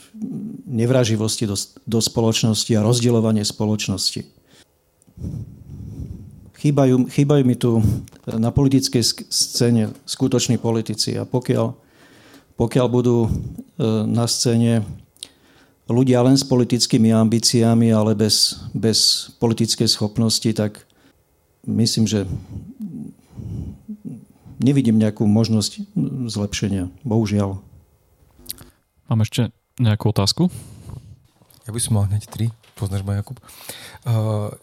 nevraživosti 0.67 1.47
do, 1.47 1.55
do 1.87 1.99
spoločnosti 2.03 2.71
a 2.75 2.85
rozdielovanie 2.85 3.47
spoločnosti. 3.47 4.27
Chýbajú, 6.61 7.09
chýbajú 7.09 7.43
mi 7.47 7.57
tu 7.57 7.81
na 8.27 8.53
politickej 8.53 9.01
scéne 9.33 9.95
skutoční 10.05 10.61
politici 10.61 11.17
a 11.17 11.25
pokiaľ, 11.25 11.73
pokiaľ 12.61 12.87
budú 12.91 13.25
e, 13.25 13.31
na 14.05 14.29
scéne 14.29 14.85
ľudia 15.89 16.21
len 16.21 16.37
s 16.37 16.45
politickými 16.45 17.11
ambíciami, 17.17 17.91
ale 17.91 18.13
bez, 18.13 18.61
bez 18.77 19.31
politickej 19.41 19.89
schopnosti, 19.89 20.53
tak 20.53 20.85
myslím, 21.65 22.05
že 22.05 22.29
nevidím 24.61 25.01
nejakú 25.01 25.25
možnosť 25.25 25.97
zlepšenia. 26.29 26.93
Bohužiaľ. 27.03 27.70
Mám 29.11 29.27
ešte 29.27 29.51
nejakú 29.83 30.15
otázku? 30.15 30.47
Ja 31.67 31.75
by 31.75 31.81
som 31.83 31.99
mal 31.99 32.07
hneď 32.07 32.31
tri. 32.31 32.55
Poznáš 32.79 33.03
ma, 33.03 33.19
Jakub? 33.19 33.43
Uh, 34.07 34.55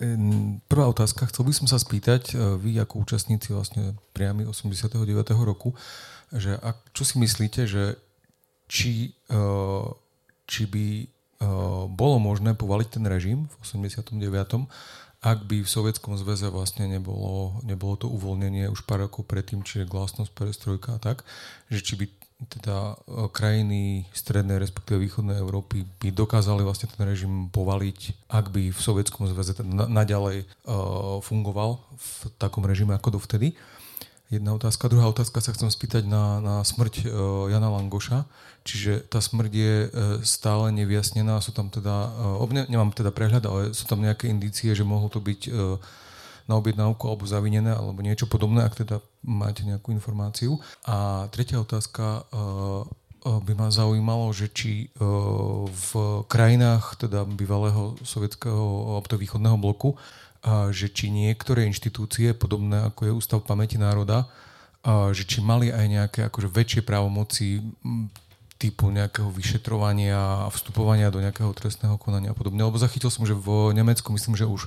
prvá 0.71 0.87
otázka. 0.87 1.27
Chcel 1.27 1.51
by 1.51 1.53
som 1.53 1.67
sa 1.67 1.75
spýtať, 1.75 2.31
uh, 2.31 2.55
vy 2.55 2.79
ako 2.79 3.03
účastníci 3.03 3.51
vlastne 3.51 3.99
priamy 4.15 4.47
89. 4.47 5.03
roku, 5.43 5.75
že 6.31 6.55
ak, 6.63 6.79
čo 6.95 7.03
si 7.03 7.19
myslíte, 7.19 7.67
že 7.67 7.99
či, 8.71 9.19
uh, 9.27 9.91
či 10.47 10.63
by 10.63 10.87
bolo 11.93 12.17
možné 12.17 12.57
povaliť 12.57 12.97
ten 12.97 13.05
režim 13.05 13.45
v 13.45 13.53
89 13.61 14.17
ak 15.17 15.49
by 15.49 15.65
v 15.65 15.69
Sovietskom 15.69 16.13
zväze 16.13 16.45
vlastne 16.53 16.85
nebolo, 16.85 17.57
nebolo 17.65 17.97
to 17.97 18.05
uvoľnenie 18.05 18.69
už 18.69 18.85
pár 18.85 19.09
rokov 19.09 19.25
predtým, 19.25 19.65
čiže 19.65 19.89
glasnosť, 19.89 20.29
perestrojka 20.29 20.95
a 20.95 21.01
tak, 21.01 21.25
že 21.73 21.81
či 21.81 21.93
by 21.97 22.05
teda 22.45 22.93
eh, 22.93 23.25
krajiny 23.33 24.05
strednej, 24.13 24.61
respektíve 24.61 25.01
východnej 25.01 25.41
Európy 25.41 25.89
by 25.97 26.13
dokázali 26.13 26.61
vlastne 26.61 26.85
ten 26.89 27.01
režim 27.01 27.49
povaliť, 27.49 28.29
ak 28.29 28.53
by 28.53 28.69
v 28.69 28.79
Sovietskom 28.79 29.25
zväze 29.25 29.57
teda 29.57 29.89
naďalej 29.89 30.45
uh, 30.45 31.17
fungoval 31.25 31.81
v 31.97 32.09
takom 32.37 32.61
režime 32.67 32.93
ako 32.93 33.17
dovtedy. 33.17 33.57
Jedna 34.27 34.53
otázka. 34.53 34.91
Druhá 34.91 35.07
otázka 35.07 35.39
sa 35.39 35.55
chcem 35.55 35.71
spýtať 35.71 36.03
na, 36.03 36.43
na 36.43 36.55
smrť 36.61 37.07
uh, 37.07 37.47
Jana 37.47 37.71
Langoša. 37.71 38.27
Čiže 38.67 39.07
tá 39.07 39.23
smrť 39.23 39.51
je 39.55 39.75
stále 40.27 40.75
nevyjasnená. 40.75 41.39
Sú 41.39 41.55
tam 41.55 41.71
teda, 41.71 42.11
ne, 42.51 42.67
nemám 42.67 42.91
teda 42.91 43.15
prehľad, 43.15 43.47
ale 43.47 43.61
sú 43.71 43.87
tam 43.87 44.03
nejaké 44.03 44.27
indície, 44.27 44.75
že 44.75 44.83
mohlo 44.83 45.07
to 45.07 45.23
byť 45.23 45.47
na 46.47 46.55
objednávku 46.55 47.03
alebo 47.05 47.27
zavinené 47.27 47.75
alebo 47.75 47.99
niečo 47.99 48.25
podobné, 48.25 48.63
ak 48.63 48.87
teda 48.87 49.03
máte 49.27 49.67
nejakú 49.67 49.91
informáciu. 49.91 50.57
A 50.87 51.27
tretia 51.29 51.59
otázka 51.59 52.23
uh, 52.23 52.87
by 53.27 53.53
ma 53.59 53.67
zaujímalo, 53.67 54.31
že 54.31 54.47
či 54.47 54.87
v 55.67 55.89
krajinách 56.31 56.95
teda 56.95 57.27
bývalého 57.27 57.99
sovietského 58.07 58.95
alebo 58.95 59.19
východného 59.19 59.59
bloku 59.59 59.99
že 60.71 60.87
či 60.93 61.11
niektoré 61.11 61.65
inštitúcie, 61.67 62.31
podobné 62.37 62.87
ako 62.87 63.01
je 63.09 63.15
Ústav 63.15 63.39
pamäti 63.43 63.75
národa, 63.75 64.29
že 65.11 65.27
či 65.27 65.43
mali 65.43 65.73
aj 65.73 65.85
nejaké 65.87 66.19
akože 66.29 66.47
väčšie 66.47 66.81
právomoci 66.87 67.59
typu 68.57 68.89
nejakého 68.89 69.29
vyšetrovania 69.29 70.47
a 70.47 70.49
vstupovania 70.49 71.13
do 71.13 71.21
nejakého 71.21 71.51
trestného 71.53 71.99
konania 71.99 72.33
a 72.33 72.37
podobne. 72.37 72.63
Lebo 72.63 72.79
zachytil 72.79 73.13
som, 73.13 73.27
že 73.27 73.37
v 73.37 73.75
Nemecku 73.75 74.09
myslím, 74.13 74.33
že 74.33 74.49
už 74.49 74.65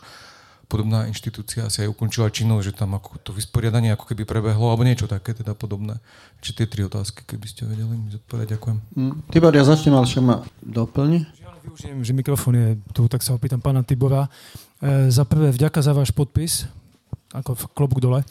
podobná 0.70 1.10
inštitúcia 1.10 1.66
asi 1.66 1.82
aj 1.82 1.90
ukončila 1.90 2.30
činnosť, 2.30 2.64
že 2.70 2.78
tam 2.78 2.94
ako 2.94 3.18
to 3.26 3.34
vysporiadanie 3.34 3.90
ako 3.90 4.14
keby 4.14 4.22
prebehlo, 4.22 4.70
alebo 4.70 4.86
niečo 4.86 5.10
také 5.10 5.34
teda 5.34 5.58
podobné. 5.58 5.98
Či 6.38 6.62
tie 6.62 6.66
tri 6.70 6.86
otázky, 6.86 7.26
keby 7.26 7.46
ste 7.50 7.66
vedeli 7.66 7.90
mi 7.90 8.06
zodpovedať. 8.14 8.54
Ďakujem. 8.54 8.76
Mm, 8.94 9.14
Tibor, 9.34 9.50
ja 9.50 9.66
začnem, 9.66 9.98
ale 9.98 10.06
však 10.06 10.22
ma 10.22 10.46
doplni. 10.62 11.26
Využijem, 11.60 11.98
že 12.06 12.12
mikrofón 12.14 12.54
je 12.56 12.68
tu, 12.94 13.10
tak 13.10 13.26
sa 13.26 13.34
opýtam 13.34 13.58
pána 13.58 13.82
Tibora. 13.82 14.30
E, 14.80 15.10
za 15.10 15.26
prvé, 15.26 15.50
vďaka 15.50 15.82
za 15.82 15.92
váš 15.92 16.14
podpis, 16.14 16.64
ako 17.34 17.52
v 17.58 17.64
klobúk 17.74 18.00
dole. 18.00 18.22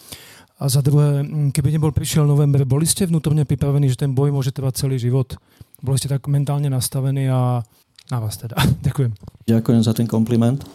A 0.59 0.67
za 0.67 0.83
druhé, 0.83 1.23
keby 1.55 1.71
nebol 1.71 1.93
prišiel 1.93 2.27
november, 2.27 2.67
boli 2.67 2.83
ste 2.83 3.07
vnútorne 3.07 3.47
pripravení, 3.47 3.87
že 3.87 3.99
ten 3.99 4.11
boj 4.11 4.33
môže 4.33 4.51
trvať 4.51 4.87
celý 4.87 4.99
život? 4.99 5.37
Boli 5.79 5.95
ste 5.95 6.11
tak 6.11 6.27
mentálne 6.27 6.67
nastavení 6.67 7.31
a 7.31 7.63
na 8.09 8.17
vás 8.17 8.35
teda. 8.35 8.57
Ďakujem. 8.87 9.11
Ďakujem 9.47 9.81
za 9.85 9.93
ten 9.93 10.09
kompliment. 10.09 10.65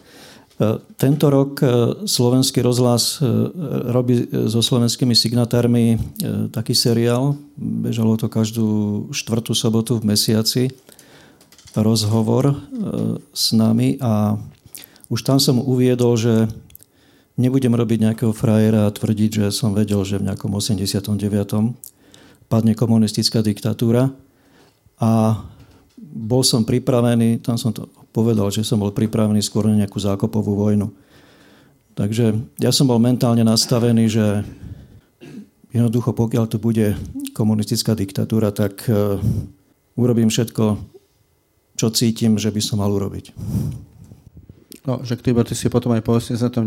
E, 0.55 0.79
tento 0.95 1.27
rok 1.31 1.59
e, 1.63 1.67
Slovenský 2.07 2.63
rozhlas 2.63 3.19
robí 3.91 4.27
so 4.47 4.63
slovenskými 4.63 5.15
signatármi 5.15 5.99
taký 6.55 6.75
seriál. 6.75 7.35
Bežalo 7.59 8.15
to 8.15 8.31
každú 8.31 8.69
štvrtú 9.11 9.53
sobotu 9.55 9.99
v 9.99 10.15
mesiaci 10.15 10.71
rozhovor 11.75 12.55
s 13.35 13.51
nami 13.51 13.99
a 13.99 14.39
už 15.11 15.27
tam 15.27 15.43
som 15.43 15.59
uviedol, 15.59 16.15
že 16.15 16.47
nebudem 17.35 17.75
robiť 17.75 17.99
nejakého 18.11 18.31
frajera 18.31 18.87
a 18.87 18.95
tvrdiť, 18.95 19.31
že 19.43 19.47
som 19.51 19.75
vedel, 19.75 20.03
že 20.07 20.23
v 20.23 20.31
nejakom 20.31 20.55
89. 20.55 21.19
padne 22.47 22.73
komunistická 22.79 23.43
diktatúra 23.43 24.15
a 25.03 25.43
bol 25.99 26.47
som 26.47 26.63
pripravený, 26.63 27.43
tam 27.43 27.59
som 27.59 27.75
to 27.75 27.91
povedal, 28.15 28.47
že 28.55 28.63
som 28.63 28.79
bol 28.79 28.95
pripravený 28.95 29.43
skôr 29.43 29.67
na 29.67 29.83
nejakú 29.83 29.99
zákopovú 29.99 30.55
vojnu. 30.55 30.95
Takže 31.99 32.39
ja 32.63 32.71
som 32.71 32.87
bol 32.87 33.03
mentálne 33.03 33.43
nastavený, 33.43 34.07
že 34.07 34.27
jednoducho 35.75 36.15
pokiaľ 36.15 36.45
tu 36.47 36.63
bude 36.63 36.95
komunistická 37.35 37.99
diktatúra, 37.99 38.55
tak 38.55 38.87
uh, 38.87 39.19
urobím 39.99 40.31
všetko, 40.31 40.79
čo 41.75 41.87
cítim, 41.91 42.39
že 42.39 42.55
by 42.55 42.61
som 42.63 42.79
mal 42.79 42.91
urobiť. 42.95 43.35
No, 44.85 45.01
že 45.01 45.17
Tibor, 45.17 45.49
ty 45.49 45.57
si 45.57 45.73
potom 45.73 45.97
aj 45.97 46.05
po 46.05 46.21
89. 46.21 46.61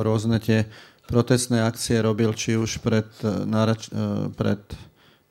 rôzne 0.00 0.38
tie 0.38 0.70
protestné 1.10 1.66
akcie 1.66 1.98
robil, 1.98 2.30
či 2.30 2.54
už 2.54 2.78
pred, 2.78 3.10
e, 3.26 3.42
nárač, 3.42 3.90
e, 3.90 4.30
pred 4.30 4.62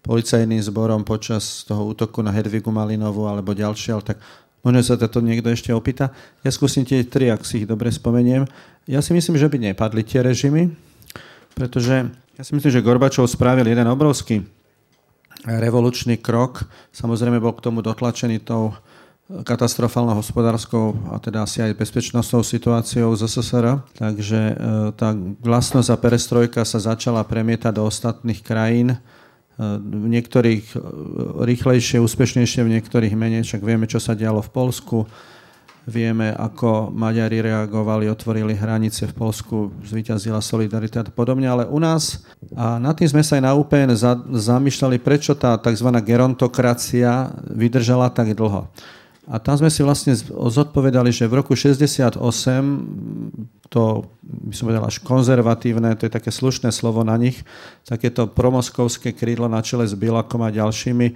policajným 0.03 0.59
zborom 0.59 1.07
počas 1.07 1.63
toho 1.63 1.87
útoku 1.87 2.19
na 2.19 2.35
Hedvigu 2.35 2.75
Malinovu 2.75 3.23
alebo 3.31 3.55
ďalšie, 3.55 3.95
ale 3.95 4.03
tak 4.03 4.17
možno 4.65 4.81
sa 4.81 4.97
to 4.97 5.21
niekto 5.21 5.53
ešte 5.53 5.69
opýta. 5.69 6.09
Ja 6.41 6.49
skúsim 6.49 6.81
tie 6.83 7.05
tri, 7.05 7.29
ak 7.29 7.45
si 7.45 7.61
ich 7.63 7.69
dobre 7.69 7.93
spomeniem. 7.93 8.49
Ja 8.89 9.05
si 9.05 9.13
myslím, 9.13 9.37
že 9.37 9.45
by 9.45 9.71
nepadli 9.71 10.01
tie 10.01 10.25
režimy, 10.25 10.73
pretože 11.53 12.09
ja 12.35 12.43
si 12.43 12.51
myslím, 12.51 12.73
že 12.73 12.83
Gorbačov 12.83 13.29
spravil 13.29 13.69
jeden 13.69 13.87
obrovský 13.87 14.43
revolučný 15.45 16.17
krok. 16.17 16.65
Samozrejme 16.91 17.37
bol 17.37 17.53
k 17.53 17.63
tomu 17.63 17.85
dotlačený 17.85 18.41
tou 18.41 18.73
katastrofálnou 19.25 20.21
hospodárskou 20.21 20.93
a 21.09 21.17
teda 21.17 21.49
asi 21.49 21.57
aj 21.61 21.77
bezpečnostnou 21.81 22.45
situáciou 22.45 23.09
z 23.17 23.25
SSR. 23.25 23.81
Takže 23.97 24.39
e, 24.51 24.53
tá 24.93 25.17
glasnosť 25.17 25.89
a 25.89 25.97
perestrojka 25.97 26.61
sa 26.61 26.77
začala 26.77 27.25
premietať 27.25 27.73
do 27.73 27.89
ostatných 27.89 28.45
krajín. 28.45 29.01
V 29.59 30.05
niektorých 30.11 30.75
e, 30.75 30.77
rýchlejšie, 31.47 32.03
úspešnejšie, 32.03 32.67
v 32.67 32.73
niektorých 32.79 33.15
menej. 33.15 33.47
Však 33.47 33.63
vieme, 33.63 33.87
čo 33.87 34.03
sa 34.03 34.11
dialo 34.11 34.43
v 34.43 34.51
Polsku. 34.51 34.97
Vieme, 35.85 36.33
ako 36.33 36.89
Maďari 36.89 37.45
reagovali, 37.45 38.09
otvorili 38.09 38.57
hranice 38.57 39.05
v 39.05 39.13
Polsku, 39.13 39.69
zvíťazila 39.85 40.41
solidarita 40.41 41.05
a 41.05 41.13
podobne, 41.13 41.45
ale 41.45 41.69
u 41.69 41.77
nás, 41.77 42.25
a 42.57 42.81
nad 42.81 42.97
tým 42.97 43.05
sme 43.05 43.21
sa 43.21 43.37
aj 43.37 43.43
na 43.45 43.53
UPN 43.53 43.93
zamýšľali, 44.33 44.97
prečo 44.97 45.37
tá 45.37 45.53
tzv. 45.61 45.85
gerontokracia 46.01 47.29
vydržala 47.53 48.09
tak 48.09 48.33
dlho. 48.33 48.65
A 49.25 49.41
tam 49.41 49.57
sme 49.57 49.73
si 49.73 49.81
vlastne 49.81 50.13
zodpovedali, 50.29 51.09
že 51.09 51.25
v 51.25 51.41
roku 51.41 51.57
68 51.57 52.21
to, 53.73 54.05
by 54.21 54.53
som 54.53 54.69
povedal, 54.69 54.85
až 54.85 55.01
konzervatívne, 55.01 55.97
to 55.97 56.05
je 56.05 56.13
také 56.13 56.29
slušné 56.29 56.69
slovo 56.69 57.01
na 57.01 57.17
nich, 57.17 57.41
takéto 57.81 58.29
promoskovské 58.29 59.17
krídlo 59.17 59.49
na 59.49 59.65
čele 59.65 59.89
s 59.89 59.97
Bilakom 59.97 60.45
a 60.45 60.53
ďalšími 60.53 61.07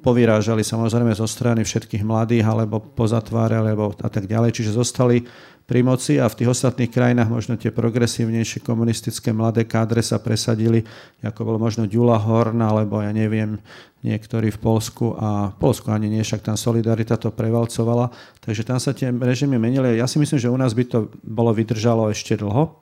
povyrážali 0.00 0.64
samozrejme 0.64 1.12
zo 1.12 1.28
strany 1.28 1.64
všetkých 1.64 2.04
mladých 2.04 2.44
alebo 2.44 2.80
pozatvárali 2.80 3.72
alebo 3.72 3.92
a 3.92 4.08
tak 4.08 4.24
ďalej. 4.28 4.56
Čiže 4.56 4.76
zostali 4.76 5.24
pri 5.70 5.86
moci 5.86 6.18
a 6.18 6.26
v 6.26 6.34
tých 6.34 6.50
ostatných 6.50 6.90
krajinách 6.90 7.30
možno 7.30 7.54
tie 7.54 7.70
progresívnejšie 7.70 8.66
komunistické 8.66 9.30
mladé 9.30 9.62
kádre 9.62 10.02
sa 10.02 10.18
presadili, 10.18 10.82
ako 11.22 11.46
bol 11.46 11.56
možno 11.62 11.86
Ďula 11.86 12.18
Horn, 12.18 12.58
alebo 12.58 12.98
ja 12.98 13.14
neviem, 13.14 13.62
niektorí 14.02 14.50
v 14.50 14.58
Polsku 14.58 15.14
a 15.14 15.54
Polsku 15.62 15.94
ani 15.94 16.10
nie, 16.10 16.26
však 16.26 16.42
tam 16.42 16.58
Solidarita 16.58 17.14
to 17.14 17.30
prevalcovala, 17.30 18.10
takže 18.42 18.66
tam 18.66 18.82
sa 18.82 18.90
tie 18.90 19.14
režimy 19.14 19.62
menili. 19.62 19.94
Ja 19.94 20.10
si 20.10 20.18
myslím, 20.18 20.42
že 20.42 20.50
u 20.50 20.58
nás 20.58 20.74
by 20.74 20.90
to 20.90 20.98
bolo 21.22 21.54
vydržalo 21.54 22.10
ešte 22.10 22.34
dlho. 22.34 22.74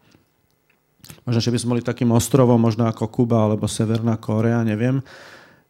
Možno, 1.29 1.45
že 1.45 1.53
by 1.53 1.61
sme 1.61 1.73
boli 1.77 1.85
takým 1.85 2.09
ostrovom, 2.09 2.57
možno 2.57 2.89
ako 2.89 3.05
Kuba 3.13 3.45
alebo 3.45 3.69
Severná 3.69 4.17
Kórea, 4.17 4.65
neviem 4.65 5.05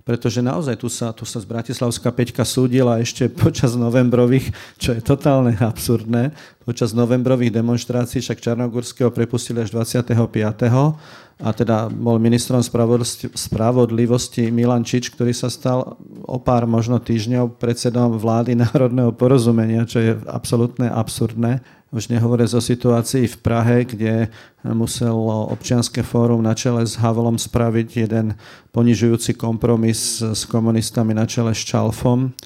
pretože 0.09 0.41
naozaj 0.41 0.81
tu 0.81 0.89
sa, 0.89 1.13
tu 1.13 1.29
sa 1.29 1.37
z 1.37 1.45
Bratislavská 1.45 2.09
Peťka 2.09 2.49
súdila 2.49 2.97
ešte 2.97 3.29
počas 3.45 3.77
novembrových, 3.77 4.57
čo 4.81 4.97
je 4.97 5.05
totálne 5.05 5.53
absurdné, 5.53 6.33
počas 6.65 6.97
novembrových 6.97 7.53
demonstrácií, 7.53 8.25
však 8.25 8.41
Čarnogurského 8.41 9.13
prepustili 9.13 9.61
až 9.61 9.77
25 9.77 10.17
a 11.39 11.55
teda 11.55 11.87
bol 11.93 12.19
ministrom 12.19 12.59
spravodlivosti 13.31 14.51
Milan 14.51 14.83
Čič, 14.83 15.15
ktorý 15.15 15.31
sa 15.31 15.47
stal 15.53 16.01
o 16.27 16.39
pár 16.43 16.67
možno 16.67 16.99
týždňov 16.99 17.61
predsedom 17.61 18.19
vlády 18.19 18.57
národného 18.65 19.13
porozumenia, 19.13 19.85
čo 19.85 20.01
je 20.01 20.17
absolútne 20.25 20.89
absurdné. 20.89 21.61
Už 21.89 22.13
nehovoriac 22.13 22.53
o 22.53 22.61
situácii 22.61 23.25
v 23.25 23.37
Prahe, 23.41 23.89
kde 23.89 24.29
muselo 24.61 25.49
občianske 25.49 26.05
fórum 26.05 26.45
na 26.45 26.53
čele 26.53 26.85
s 26.85 27.01
Havlom 27.01 27.41
spraviť 27.41 27.89
jeden 28.05 28.37
ponižujúci 28.77 29.33
kompromis 29.41 30.21
s 30.21 30.45
komunistami 30.45 31.17
na 31.17 31.25
čele 31.25 31.57
s 31.57 31.65
Čalfom 31.65 32.37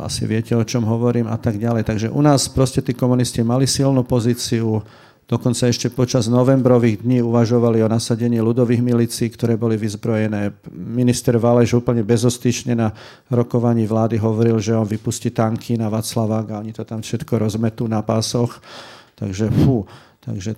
asi 0.00 0.24
viete, 0.24 0.56
o 0.56 0.64
čom 0.64 0.84
hovorím 0.88 1.28
a 1.28 1.36
tak 1.36 1.60
ďalej. 1.60 1.84
Takže 1.84 2.08
u 2.08 2.22
nás 2.24 2.48
proste 2.48 2.80
tí 2.80 2.96
komunisti 2.96 3.44
mali 3.44 3.68
silnú 3.68 4.00
pozíciu, 4.00 4.80
Dokonca 5.28 5.68
ešte 5.68 5.92
počas 5.92 6.24
novembrových 6.24 7.04
dní 7.04 7.20
uvažovali 7.20 7.84
o 7.84 7.92
nasadení 7.92 8.40
ľudových 8.40 8.80
milícií, 8.80 9.28
ktoré 9.28 9.60
boli 9.60 9.76
vyzbrojené. 9.76 10.56
Minister 10.72 11.36
Váleš 11.36 11.76
úplne 11.76 12.00
bezostyšne 12.00 12.72
na 12.72 12.96
rokovaní 13.28 13.84
vlády 13.84 14.16
hovoril, 14.16 14.56
že 14.56 14.72
on 14.72 14.88
vypustí 14.88 15.28
tanky 15.28 15.76
na 15.76 15.92
Václavák 15.92 16.46
a 16.48 16.60
oni 16.64 16.72
to 16.72 16.88
tam 16.88 17.04
všetko 17.04 17.44
rozmetú 17.44 17.84
na 17.84 18.00
pásoch. 18.00 18.56
Takže 19.20 19.52
fú, 19.52 19.84
takže 20.24 20.56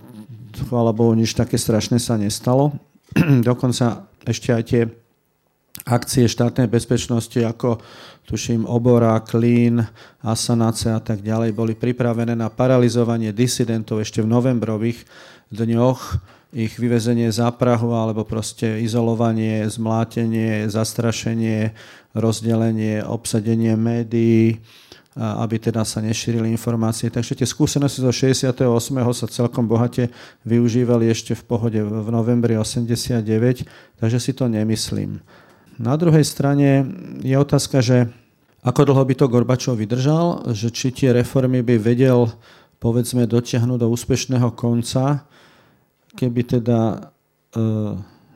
chvála 0.71 0.95
Bohu, 0.95 1.19
nič 1.19 1.35
také 1.35 1.59
strašné 1.59 1.99
sa 1.99 2.15
nestalo. 2.15 2.71
Dokonca 3.51 4.07
ešte 4.23 4.55
aj 4.55 4.63
tie 4.71 4.87
akcie 5.87 6.29
štátnej 6.29 6.69
bezpečnosti 6.69 7.39
ako 7.41 7.81
tuším 8.29 8.69
Obora, 8.69 9.19
Klín, 9.25 9.83
Asanace 10.23 10.93
a 10.93 11.01
tak 11.01 11.25
ďalej 11.25 11.51
boli 11.57 11.75
pripravené 11.75 12.37
na 12.37 12.53
paralizovanie 12.53 13.35
disidentov 13.35 14.05
ešte 14.05 14.23
v 14.23 14.31
novembrových 14.31 15.03
dňoch, 15.51 16.01
ich 16.51 16.75
vyvezenie 16.79 17.31
za 17.31 17.51
Prahu 17.55 17.95
alebo 17.95 18.27
proste 18.27 18.83
izolovanie, 18.83 19.67
zmlátenie, 19.71 20.67
zastrašenie, 20.67 21.71
rozdelenie, 22.11 23.07
obsadenie 23.07 23.79
médií, 23.79 24.59
aby 25.15 25.57
teda 25.63 25.87
sa 25.87 26.03
nešírili 26.03 26.51
informácie. 26.51 27.07
Takže 27.11 27.39
tie 27.39 27.47
skúsenosti 27.47 28.03
zo 28.03 28.11
68. 28.11 28.67
sa 29.15 29.27
celkom 29.31 29.71
bohate 29.71 30.11
využívali 30.43 31.07
ešte 31.11 31.39
v 31.39 31.43
pohode 31.47 31.79
v 31.83 32.09
novembri 32.11 32.59
89, 32.59 33.23
takže 33.99 34.19
si 34.19 34.35
to 34.35 34.51
nemyslím. 34.51 35.23
Na 35.81 35.97
druhej 35.97 36.29
strane 36.29 36.85
je 37.25 37.33
otázka, 37.41 37.81
že 37.81 38.13
ako 38.61 38.93
dlho 38.93 39.01
by 39.01 39.15
to 39.17 39.33
Gorbačov 39.33 39.81
vydržal, 39.81 40.53
že 40.53 40.69
či 40.69 40.93
tie 40.93 41.17
reformy 41.17 41.65
by 41.65 41.81
vedel 41.81 42.29
povedzme 42.77 43.25
dotiahnuť 43.25 43.81
do 43.81 43.89
úspešného 43.89 44.53
konca, 44.53 45.25
keby 46.21 46.61
teda 46.61 46.81
e, 46.93 46.99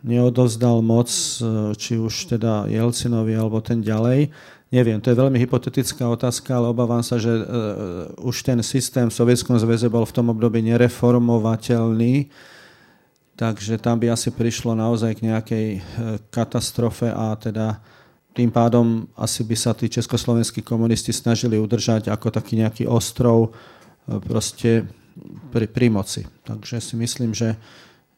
neodozdal 0.08 0.80
moc, 0.80 1.12
e, 1.12 1.76
či 1.76 2.00
už 2.00 2.32
teda 2.32 2.64
Jelcinovi 2.64 3.36
alebo 3.36 3.60
ten 3.60 3.84
ďalej. 3.84 4.32
Neviem, 4.72 5.04
to 5.04 5.12
je 5.12 5.20
veľmi 5.20 5.36
hypotetická 5.36 6.08
otázka, 6.08 6.56
ale 6.56 6.72
obávam 6.72 7.04
sa, 7.04 7.20
že 7.20 7.28
e, 7.28 7.44
už 8.24 8.40
ten 8.40 8.64
systém 8.64 9.12
v 9.12 9.16
Sovietskom 9.20 9.60
zväze 9.60 9.92
bol 9.92 10.08
v 10.08 10.16
tom 10.16 10.32
období 10.32 10.64
nereformovateľný 10.64 12.32
Takže 13.34 13.82
tam 13.82 13.98
by 13.98 14.14
asi 14.14 14.30
prišlo 14.30 14.78
naozaj 14.78 15.18
k 15.18 15.26
nejakej 15.26 15.66
e, 15.74 15.80
katastrofe 16.30 17.10
a 17.10 17.34
teda 17.34 17.82
tým 18.30 18.50
pádom 18.50 19.10
asi 19.18 19.42
by 19.42 19.56
sa 19.58 19.74
tí 19.74 19.90
československí 19.90 20.62
komunisti 20.62 21.10
snažili 21.10 21.58
udržať 21.58 22.10
ako 22.10 22.30
taký 22.30 22.62
nejaký 22.62 22.86
ostrov 22.86 23.50
e, 23.50 24.18
proste 24.22 24.86
pri, 25.50 25.66
pri 25.66 25.90
moci. 25.90 26.22
Takže 26.46 26.78
si 26.78 26.94
myslím, 26.94 27.34
že, 27.34 27.58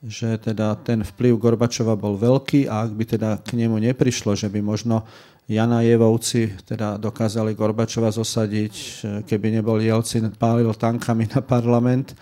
že 0.05 0.37
teda 0.37 0.77
ten 0.85 1.01
vplyv 1.01 1.41
Gorbačova 1.41 1.97
bol 1.97 2.21
veľký 2.21 2.69
a 2.69 2.85
ak 2.85 2.93
by 2.93 3.05
teda 3.17 3.31
k 3.41 3.57
nemu 3.57 3.81
neprišlo, 3.93 4.37
že 4.37 4.53
by 4.53 4.61
možno 4.61 5.09
Jana 5.49 5.81
Jevovci 5.81 6.61
teda 6.67 7.01
dokázali 7.01 7.57
Gorbačova 7.57 8.13
zosadiť, 8.13 8.75
e, 8.75 8.89
keby 9.25 9.49
nebol 9.49 9.81
Jelcin 9.81 10.29
pálil 10.37 10.69
tankami 10.77 11.25
na 11.33 11.41
parlament, 11.41 12.13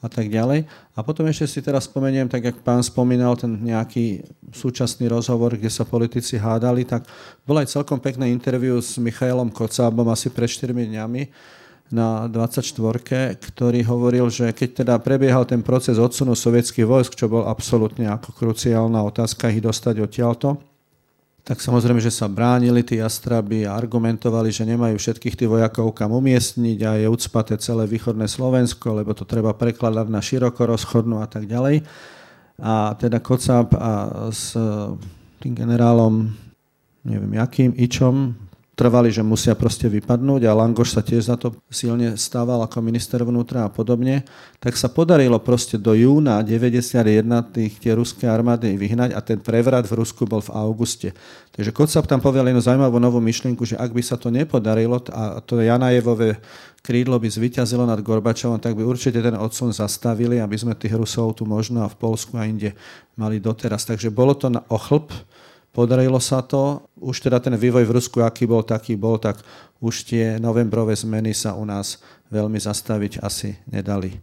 a 0.00 0.08
tak 0.08 0.32
ďalej. 0.32 0.64
A 0.96 0.98
potom 1.04 1.28
ešte 1.28 1.46
si 1.46 1.60
teraz 1.60 1.84
spomeniem, 1.84 2.24
tak 2.24 2.48
jak 2.48 2.56
pán 2.64 2.80
spomínal, 2.80 3.36
ten 3.36 3.52
nejaký 3.60 4.24
súčasný 4.48 5.12
rozhovor, 5.12 5.60
kde 5.60 5.68
sa 5.68 5.84
politici 5.84 6.40
hádali, 6.40 6.88
tak 6.88 7.04
bol 7.44 7.60
aj 7.60 7.68
celkom 7.68 8.00
pekné 8.00 8.32
interviu 8.32 8.80
s 8.80 8.96
Michailom 8.96 9.52
Kocábom 9.52 10.08
asi 10.08 10.32
pred 10.32 10.48
4 10.48 10.72
dňami 10.72 11.22
na 11.90 12.30
24, 12.30 13.34
ktorý 13.34 13.80
hovoril, 13.82 14.30
že 14.30 14.54
keď 14.54 14.86
teda 14.86 14.94
prebiehal 15.02 15.42
ten 15.42 15.60
proces 15.60 15.98
odsunu 15.98 16.38
sovietských 16.38 16.86
vojsk, 16.86 17.18
čo 17.18 17.26
bol 17.26 17.44
absolútne 17.50 18.06
ako 18.08 18.30
kruciálna 18.30 19.02
otázka 19.02 19.50
ich 19.50 19.60
dostať 19.60 20.06
odtiaľto, 20.06 20.69
tak 21.40 21.58
samozrejme, 21.58 21.98
že 21.98 22.12
sa 22.12 22.28
bránili 22.28 22.84
tí 22.84 23.00
jastraby 23.00 23.64
a 23.64 23.74
argumentovali, 23.74 24.52
že 24.52 24.68
nemajú 24.68 25.00
všetkých 25.00 25.36
tých 25.40 25.50
vojakov 25.50 25.96
kam 25.96 26.12
umiestniť 26.12 26.78
a 26.84 26.90
je 27.00 27.06
ucpaté 27.08 27.56
celé 27.56 27.88
východné 27.88 28.28
Slovensko, 28.28 28.92
lebo 28.92 29.16
to 29.16 29.24
treba 29.24 29.56
prekladať 29.56 30.06
na 30.12 30.20
široko 30.20 30.68
rozchodnú 30.68 31.24
a 31.24 31.28
tak 31.28 31.48
ďalej. 31.48 31.82
A 32.60 32.92
teda 33.00 33.24
Kocáb 33.24 33.72
a 33.72 34.28
s 34.28 34.52
tým 35.40 35.56
generálom, 35.56 36.28
neviem 37.08 37.32
jakým, 37.40 37.72
Ičom, 37.72 38.36
trvali, 38.80 39.12
že 39.12 39.20
musia 39.20 39.52
proste 39.52 39.92
vypadnúť 39.92 40.48
a 40.48 40.56
Langoš 40.56 40.96
sa 40.96 41.04
tiež 41.04 41.28
za 41.28 41.36
to 41.36 41.52
silne 41.68 42.16
stával 42.16 42.64
ako 42.64 42.80
minister 42.80 43.20
vnútra 43.20 43.68
a 43.68 43.70
podobne, 43.70 44.24
tak 44.56 44.72
sa 44.80 44.88
podarilo 44.88 45.36
proste 45.36 45.76
do 45.76 45.92
júna 45.92 46.40
91 46.40 46.96
tých 47.52 47.76
tie 47.76 47.92
ruské 47.92 48.24
armády 48.24 48.80
vyhnať 48.80 49.12
a 49.12 49.20
ten 49.20 49.36
prevrat 49.36 49.84
v 49.84 50.00
Rusku 50.00 50.24
bol 50.24 50.40
v 50.40 50.48
auguste. 50.56 51.12
Takže 51.52 51.76
Kocap 51.76 52.08
tam 52.08 52.24
povedal 52.24 52.48
jednu 52.48 52.64
zaujímavú 52.64 52.96
novú 52.96 53.20
myšlienku, 53.20 53.68
že 53.68 53.76
ak 53.76 53.92
by 53.92 54.00
sa 54.00 54.16
to 54.16 54.32
nepodarilo 54.32 54.96
a 55.12 55.44
to 55.44 55.60
Janajevové 55.60 56.40
krídlo 56.80 57.20
by 57.20 57.28
zvyťazilo 57.28 57.84
nad 57.84 58.00
Gorbačovom, 58.00 58.56
tak 58.64 58.72
by 58.72 58.80
určite 58.80 59.20
ten 59.20 59.36
odsun 59.36 59.76
zastavili, 59.76 60.40
aby 60.40 60.56
sme 60.56 60.72
tých 60.72 60.96
Rusov 60.96 61.36
tu 61.36 61.44
možno 61.44 61.84
a 61.84 61.92
v 61.92 62.00
Polsku 62.00 62.40
a 62.40 62.48
inde 62.48 62.72
mali 63.20 63.36
doteraz. 63.44 63.84
Takže 63.84 64.08
bolo 64.08 64.32
to 64.32 64.48
na 64.48 64.64
ochlb, 64.72 65.12
Podarilo 65.70 66.18
sa 66.18 66.42
to. 66.42 66.82
Už 66.98 67.22
teda 67.22 67.38
ten 67.38 67.54
vývoj 67.54 67.86
v 67.86 67.94
Rusku, 67.94 68.18
aký 68.20 68.46
bol, 68.46 68.66
taký 68.66 68.98
bol, 68.98 69.22
tak 69.22 69.38
už 69.78 70.04
tie 70.04 70.24
novembrové 70.42 70.98
zmeny 70.98 71.30
sa 71.30 71.54
u 71.54 71.62
nás 71.62 72.02
veľmi 72.28 72.58
zastaviť 72.58 73.22
asi 73.22 73.54
nedali. 73.70 74.18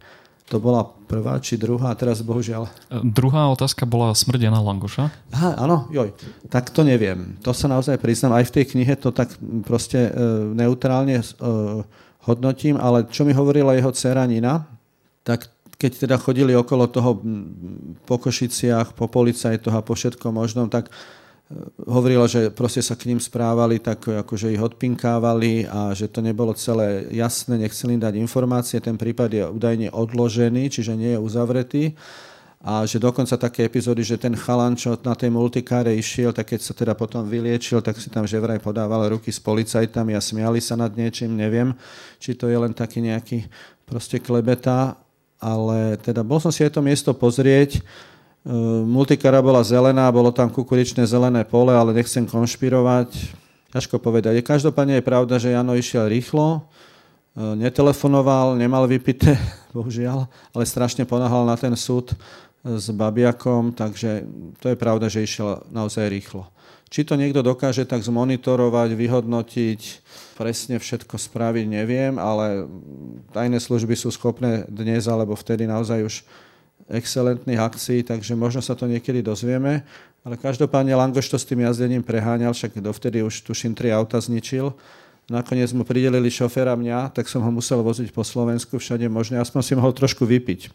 To 0.48 0.64
bola 0.64 0.80
prvá 0.84 1.36
či 1.44 1.60
druhá, 1.60 1.92
teraz 1.92 2.24
bohužiaľ... 2.24 2.72
Druhá 3.04 3.52
otázka 3.52 3.84
bola 3.84 4.16
smrť 4.16 4.48
Jana 4.48 4.64
Langoša. 4.64 5.12
Aha, 5.36 5.60
áno, 5.60 5.92
joj. 5.92 6.16
Tak 6.48 6.72
to 6.72 6.88
neviem. 6.88 7.36
To 7.44 7.52
sa 7.52 7.68
naozaj 7.68 8.00
priznám. 8.00 8.40
Aj 8.40 8.48
v 8.48 8.56
tej 8.56 8.72
knihe 8.72 8.96
to 8.96 9.12
tak 9.12 9.28
proste 9.68 10.08
e, 10.08 10.12
neutrálne 10.56 11.20
e, 11.20 11.26
hodnotím, 12.24 12.80
ale 12.80 13.12
čo 13.12 13.28
mi 13.28 13.36
hovorila 13.36 13.76
jeho 13.76 13.92
dcera 13.92 14.24
Nina, 14.24 14.64
tak 15.28 15.52
keď 15.76 16.08
teda 16.08 16.16
chodili 16.16 16.56
okolo 16.56 16.88
toho 16.88 17.20
po 18.08 18.16
Košiciach, 18.16 18.96
po 18.96 19.12
policajtoch 19.12 19.76
a 19.76 19.84
po 19.84 20.00
všetkom 20.00 20.32
možnom, 20.32 20.72
tak 20.72 20.88
hovorila, 21.88 22.28
že 22.28 22.52
proste 22.52 22.84
sa 22.84 23.00
k 23.00 23.08
ním 23.08 23.24
správali 23.24 23.80
tak, 23.80 24.04
akože 24.04 24.52
ich 24.52 24.60
odpinkávali 24.60 25.64
a 25.68 25.96
že 25.96 26.12
to 26.12 26.20
nebolo 26.20 26.52
celé 26.52 27.08
jasné, 27.16 27.56
nechceli 27.56 27.96
dať 27.96 28.20
informácie. 28.20 28.84
Ten 28.84 29.00
prípad 29.00 29.30
je 29.32 29.44
údajne 29.48 29.88
odložený, 29.96 30.68
čiže 30.68 31.00
nie 31.00 31.16
je 31.16 31.20
uzavretý. 31.24 31.96
A 32.58 32.84
že 32.84 33.00
dokonca 33.00 33.38
také 33.38 33.70
epizódy, 33.70 34.04
že 34.04 34.20
ten 34.20 34.34
chalan, 34.36 34.76
čo 34.76 34.98
na 35.06 35.16
tej 35.16 35.30
multikáre 35.32 35.94
išiel, 35.94 36.34
tak 36.36 36.52
keď 36.52 36.60
sa 36.60 36.74
teda 36.76 36.94
potom 36.98 37.24
vyliečil, 37.24 37.80
tak 37.86 37.96
si 38.02 38.10
tam 38.10 38.28
že 38.28 38.42
vraj 38.42 38.60
podával 38.60 39.08
ruky 39.14 39.30
s 39.32 39.40
policajtami 39.40 40.18
a 40.18 40.20
smiali 40.20 40.60
sa 40.60 40.76
nad 40.76 40.92
niečím, 40.92 41.38
neviem, 41.38 41.72
či 42.18 42.34
to 42.34 42.50
je 42.50 42.58
len 42.58 42.74
taký 42.74 43.06
nejaký 43.06 43.46
proste 43.88 44.20
klebeta, 44.20 45.00
ale 45.38 46.02
teda 46.02 46.26
bol 46.26 46.42
som 46.42 46.50
si 46.50 46.66
aj 46.66 46.76
to 46.76 46.82
miesto 46.82 47.14
pozrieť, 47.14 47.80
multikara 48.88 49.42
bola 49.44 49.64
zelená, 49.64 50.08
bolo 50.12 50.32
tam 50.32 50.48
kukuričné 50.48 51.04
zelené 51.08 51.44
pole, 51.44 51.76
ale 51.76 51.96
nechcem 51.96 52.24
konšpirovať. 52.24 53.10
Ťažko 53.76 54.00
povedať. 54.00 54.40
Každopádne 54.40 55.00
je 55.00 55.04
pravda, 55.04 55.36
že 55.36 55.52
Jano 55.52 55.76
išiel 55.76 56.08
rýchlo, 56.08 56.64
ehm, 57.36 57.60
netelefonoval, 57.60 58.56
nemal 58.56 58.88
vypité, 58.88 59.36
bohužiaľ, 59.76 60.26
ale 60.56 60.64
strašne 60.64 61.04
ponáhal 61.04 61.44
na 61.44 61.60
ten 61.60 61.76
súd 61.76 62.16
ehm, 62.16 62.80
s 62.80 62.88
Babiakom, 62.88 63.76
takže 63.76 64.24
to 64.64 64.72
je 64.72 64.78
pravda, 64.80 65.12
že 65.12 65.28
išiel 65.28 65.68
naozaj 65.68 66.08
rýchlo. 66.08 66.48
Či 66.88 67.04
to 67.04 67.20
niekto 67.20 67.44
dokáže 67.44 67.84
tak 67.84 68.00
zmonitorovať, 68.00 68.96
vyhodnotiť, 68.96 69.82
presne 70.40 70.80
všetko 70.80 71.20
spraviť, 71.20 71.68
neviem, 71.68 72.16
ale 72.16 72.64
tajné 73.36 73.60
služby 73.60 74.00
sú 74.00 74.08
schopné 74.08 74.64
dnes 74.72 75.04
alebo 75.12 75.36
vtedy 75.36 75.68
naozaj 75.68 76.00
už 76.08 76.16
excelentných 76.88 77.60
akcií, 77.60 78.00
takže 78.04 78.36
možno 78.36 78.64
sa 78.64 78.74
to 78.74 78.88
niekedy 78.88 79.20
dozvieme. 79.20 79.84
Ale 80.24 80.36
každopádne 80.36 80.96
Langoš 80.96 81.32
to 81.32 81.38
s 81.40 81.48
tým 81.48 81.64
jazdením 81.64 82.04
preháňal, 82.04 82.52
však 82.52 82.80
dovtedy 82.84 83.24
už 83.24 83.48
tuším 83.48 83.76
tri 83.76 83.96
auta 83.96 84.20
zničil. 84.20 84.76
Nakoniec 85.28 85.72
mu 85.76 85.84
pridelili 85.84 86.32
šoféra 86.32 86.76
mňa, 86.80 87.12
tak 87.12 87.28
som 87.28 87.44
ho 87.44 87.52
musel 87.52 87.84
voziť 87.84 88.16
po 88.16 88.24
Slovensku 88.24 88.80
všade 88.80 89.08
možné, 89.12 89.40
aspoň 89.44 89.62
si 89.64 89.74
mohol 89.76 89.92
trošku 89.92 90.24
vypiť. 90.24 90.72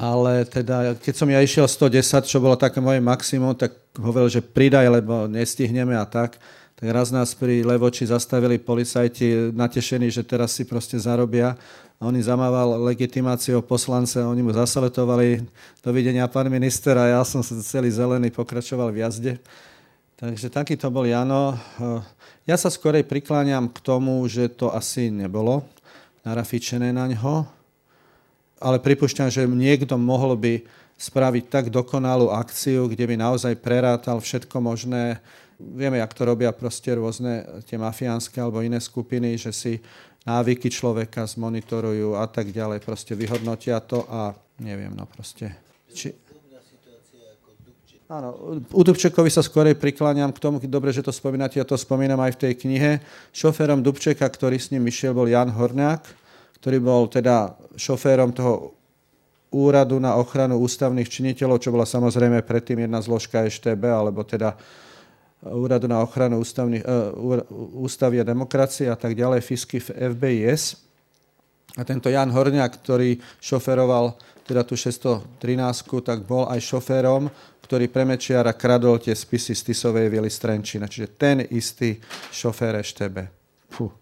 Ale 0.00 0.48
teda, 0.48 0.96
keď 0.96 1.14
som 1.16 1.28
ja 1.28 1.44
išiel 1.44 1.68
110, 1.68 2.24
čo 2.24 2.40
bolo 2.40 2.56
také 2.56 2.80
moje 2.80 3.04
maximum, 3.04 3.52
tak 3.52 3.76
hovoril, 4.00 4.32
že 4.32 4.40
pridaj, 4.40 4.88
lebo 4.88 5.28
nestihneme 5.28 5.92
a 5.92 6.08
tak. 6.08 6.40
Tak 6.80 6.88
raz 6.88 7.12
nás 7.12 7.36
pri 7.36 7.60
Levoči 7.60 8.08
zastavili 8.08 8.56
policajti 8.56 9.52
natešení, 9.52 10.08
že 10.08 10.24
teraz 10.24 10.56
si 10.56 10.64
proste 10.64 10.96
zarobia 10.96 11.52
a 12.00 12.08
on 12.08 12.16
im 12.16 12.24
zamával 12.24 12.80
legitimáciou 12.80 13.60
poslance 13.60 14.16
oni 14.24 14.40
mu 14.40 14.56
zasaletovali 14.56 15.44
dovidenia 15.84 16.24
pán 16.32 16.48
minister 16.48 16.96
a 16.96 17.20
ja 17.20 17.20
som 17.28 17.44
sa 17.44 17.52
celý 17.60 17.92
zelený 17.92 18.32
pokračoval 18.32 18.88
v 18.88 19.04
jazde. 19.04 19.32
Takže 20.16 20.48
taký 20.48 20.80
to 20.80 20.88
bol 20.88 21.04
Jano. 21.04 21.60
Ja 22.48 22.56
sa 22.56 22.72
skorej 22.72 23.04
prikláňam 23.04 23.68
k 23.68 23.84
tomu, 23.84 24.24
že 24.32 24.48
to 24.48 24.72
asi 24.72 25.12
nebolo 25.12 25.60
narafičené 26.24 26.88
na 26.88 27.04
ňo, 27.04 27.44
ale 28.64 28.80
pripúšťam, 28.80 29.28
že 29.28 29.44
niekto 29.44 30.00
mohol 30.00 30.40
by 30.40 30.64
spraviť 30.96 31.44
tak 31.52 31.64
dokonalú 31.68 32.32
akciu, 32.32 32.88
kde 32.88 33.04
by 33.12 33.16
naozaj 33.20 33.60
prerátal 33.60 34.24
všetko 34.24 34.56
možné. 34.60 35.20
Vieme, 35.60 36.00
jak 36.00 36.16
to 36.16 36.24
robia 36.24 36.48
proste 36.56 36.96
rôzne 36.96 37.44
tie 37.68 37.76
mafiánske 37.76 38.40
alebo 38.40 38.64
iné 38.64 38.80
skupiny, 38.80 39.36
že 39.36 39.52
si 39.52 39.72
návyky 40.24 40.68
človeka 40.68 41.24
zmonitorujú 41.24 42.16
a 42.16 42.26
tak 42.28 42.52
ďalej. 42.52 42.84
Proste 42.84 43.16
vyhodnotia 43.16 43.80
to 43.80 44.04
a 44.08 44.36
neviem, 44.60 44.92
no 44.92 45.08
proste. 45.08 45.52
Či... 45.92 46.12
Áno, 48.10 48.58
u 48.74 48.82
Dubčekovi 48.82 49.30
sa 49.30 49.38
skorej 49.38 49.78
prikláňam 49.78 50.34
k 50.34 50.42
tomu, 50.42 50.58
dobre, 50.66 50.90
že 50.90 50.98
to 50.98 51.14
spomínate, 51.14 51.62
ja 51.62 51.66
to 51.66 51.78
spomínam 51.78 52.18
aj 52.18 52.34
v 52.34 52.40
tej 52.42 52.52
knihe. 52.66 52.98
Šoférom 53.30 53.86
Dubčeka, 53.86 54.26
ktorý 54.26 54.58
s 54.58 54.74
ním 54.74 54.90
išiel, 54.90 55.14
bol 55.14 55.30
Jan 55.30 55.54
Horňák, 55.54 56.02
ktorý 56.58 56.82
bol 56.82 57.06
teda 57.06 57.54
šoférom 57.78 58.34
toho 58.34 58.74
úradu 59.54 60.02
na 60.02 60.18
ochranu 60.18 60.58
ústavných 60.58 61.06
činiteľov, 61.06 61.62
čo 61.62 61.70
bola 61.70 61.86
samozrejme 61.86 62.42
predtým 62.42 62.82
jedna 62.82 62.98
zložka 62.98 63.46
EŠTB, 63.46 63.82
alebo 63.86 64.26
teda 64.26 64.58
Úradu 65.40 65.88
na 65.88 66.04
ochranu 66.04 66.36
ústavný, 66.36 66.84
uh, 66.84 67.40
ústavy 67.80 68.20
a 68.20 68.28
demokracie 68.28 68.92
a 68.92 68.96
tak 68.96 69.16
ďalej, 69.16 69.40
FISky 69.40 69.80
FBIS. 69.80 70.76
A 71.78 71.82
tento 71.86 72.12
Jan 72.12 72.28
Horňák, 72.28 72.72
ktorý 72.82 73.16
šoferoval 73.40 74.18
teda 74.44 74.66
tú 74.66 74.74
613, 74.76 75.32
tak 76.02 76.26
bol 76.26 76.44
aj 76.50 76.60
šoférom, 76.60 77.30
ktorý 77.64 77.86
pre 77.86 78.02
Mečiara 78.02 78.52
kradol 78.52 78.98
tie 78.98 79.14
spisy 79.14 79.54
z 79.54 79.70
Tisovej 79.70 80.10
vily 80.10 80.28
Strenčina. 80.28 80.90
Čiže 80.90 81.14
ten 81.14 81.46
istý 81.54 81.96
šofér 82.34 82.82
EŠTB. 82.82 83.16
Puh 83.70 84.00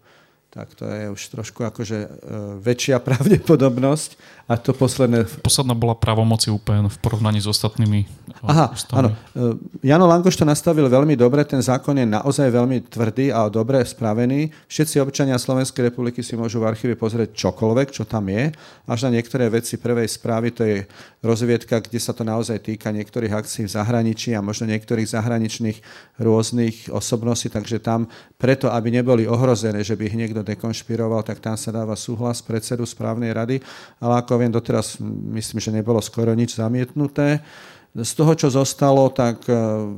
tak 0.49 0.73
to 0.73 0.85
je 0.89 1.09
už 1.13 1.21
trošku 1.29 1.61
akože 1.61 1.97
e, 2.01 2.09
väčšia 2.57 2.97
pravdepodobnosť. 3.07 4.38
A 4.49 4.57
to 4.57 4.73
posledné... 4.73 5.29
Posledná 5.45 5.77
bola 5.77 5.93
pravomoci 5.93 6.49
úplne 6.49 6.89
v 6.89 6.97
porovnaní 6.97 7.37
s 7.37 7.45
ostatnými 7.45 8.01
e, 8.01 8.49
Aha, 8.49 8.73
ústavami. 8.73 8.97
áno. 8.97 9.09
E, 9.13 9.85
Jano 9.85 10.09
Langoš 10.09 10.41
to 10.41 10.45
nastavil 10.49 10.89
veľmi 10.89 11.13
dobre, 11.13 11.45
ten 11.45 11.61
zákon 11.61 11.93
je 11.93 12.09
naozaj 12.09 12.49
veľmi 12.49 12.89
tvrdý 12.89 13.29
a 13.29 13.45
dobre 13.45 13.77
spravený. 13.85 14.49
Všetci 14.65 15.05
občania 15.05 15.37
Slovenskej 15.37 15.93
republiky 15.93 16.25
si 16.25 16.33
môžu 16.33 16.65
v 16.65 16.73
archíve 16.73 16.97
pozrieť 16.97 17.37
čokoľvek, 17.37 17.93
čo 17.93 18.09
tam 18.09 18.25
je. 18.25 18.49
Až 18.89 19.05
na 19.05 19.21
niektoré 19.21 19.53
veci 19.53 19.77
prvej 19.77 20.09
správy, 20.09 20.49
to 20.49 20.65
je 20.65 20.89
rozviedka, 21.21 21.85
kde 21.85 22.01
sa 22.01 22.17
to 22.17 22.25
naozaj 22.25 22.57
týka 22.57 22.89
niektorých 22.89 23.29
akcií 23.29 23.69
v 23.69 23.75
zahraničí 23.77 24.33
a 24.33 24.41
možno 24.41 24.65
niektorých 24.65 25.13
zahraničných 25.13 25.77
rôznych 26.17 26.89
osobností, 26.89 27.53
takže 27.53 27.77
tam 27.77 28.09
preto, 28.41 28.71
aby 28.71 28.89
neboli 28.97 29.29
ohrozené, 29.29 29.85
že 29.85 29.93
by 29.93 30.09
ich 30.09 30.17
niekto 30.17 30.41
dekonšpiroval, 30.41 31.21
tak 31.21 31.37
tam 31.37 31.53
sa 31.53 31.69
dáva 31.69 31.93
súhlas 31.93 32.41
predsedu 32.41 32.87
správnej 32.87 33.35
rady, 33.35 33.61
ale 34.01 34.25
ako 34.25 34.38
viem, 34.39 34.51
doteraz 34.51 34.97
myslím, 35.35 35.59
že 35.59 35.75
nebolo 35.75 35.99
skoro 35.99 36.31
nič 36.31 36.55
zamietnuté. 36.55 37.43
Z 37.89 38.13
toho, 38.13 38.37
čo 38.37 38.53
zostalo, 38.53 39.09
tak 39.09 39.43
e, 39.49 39.53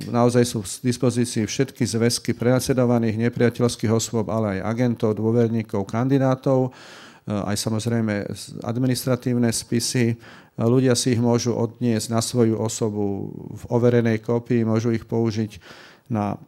naozaj 0.09 0.43
sú 0.47 0.63
v 0.63 0.69
dispozícii 0.87 1.43
všetky 1.43 1.83
zväzky 1.83 2.31
prenasledovaných 2.31 3.19
nepriateľských 3.27 3.91
osôb, 3.91 4.31
ale 4.31 4.57
aj 4.57 4.73
agentov, 4.73 5.19
dôverníkov, 5.19 5.83
kandidátov, 5.91 6.71
e, 6.71 7.35
aj 7.35 7.55
samozrejme 7.59 8.31
administratívne 8.63 9.51
spisy. 9.51 10.15
Ľudia 10.55 10.95
si 10.95 11.13
ich 11.13 11.21
môžu 11.21 11.51
odniesť 11.51 12.07
na 12.15 12.23
svoju 12.23 12.55
osobu 12.63 13.27
v 13.59 13.63
overenej 13.67 14.23
kopii, 14.23 14.63
môžu 14.63 14.95
ich 14.95 15.03
použiť 15.03 15.59
na 16.07 16.39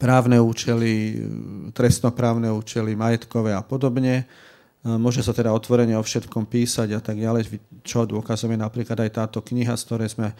právne 0.00 0.40
účely, 0.40 1.20
trestnoprávne 1.76 2.48
účely, 2.50 2.96
majetkové 2.96 3.52
a 3.52 3.60
podobne. 3.60 4.24
Môže 4.82 5.22
sa 5.22 5.30
teda 5.30 5.54
otvorene 5.54 5.94
o 5.94 6.02
všetkom 6.02 6.50
písať 6.50 6.98
a 6.98 7.00
tak 7.00 7.22
ďalej, 7.22 7.54
čo 7.86 8.02
dôkazom 8.02 8.50
je 8.50 8.58
napríklad 8.58 8.98
aj 8.98 9.10
táto 9.14 9.38
kniha, 9.38 9.78
z 9.78 9.82
ktorej 9.86 10.10
sme 10.10 10.34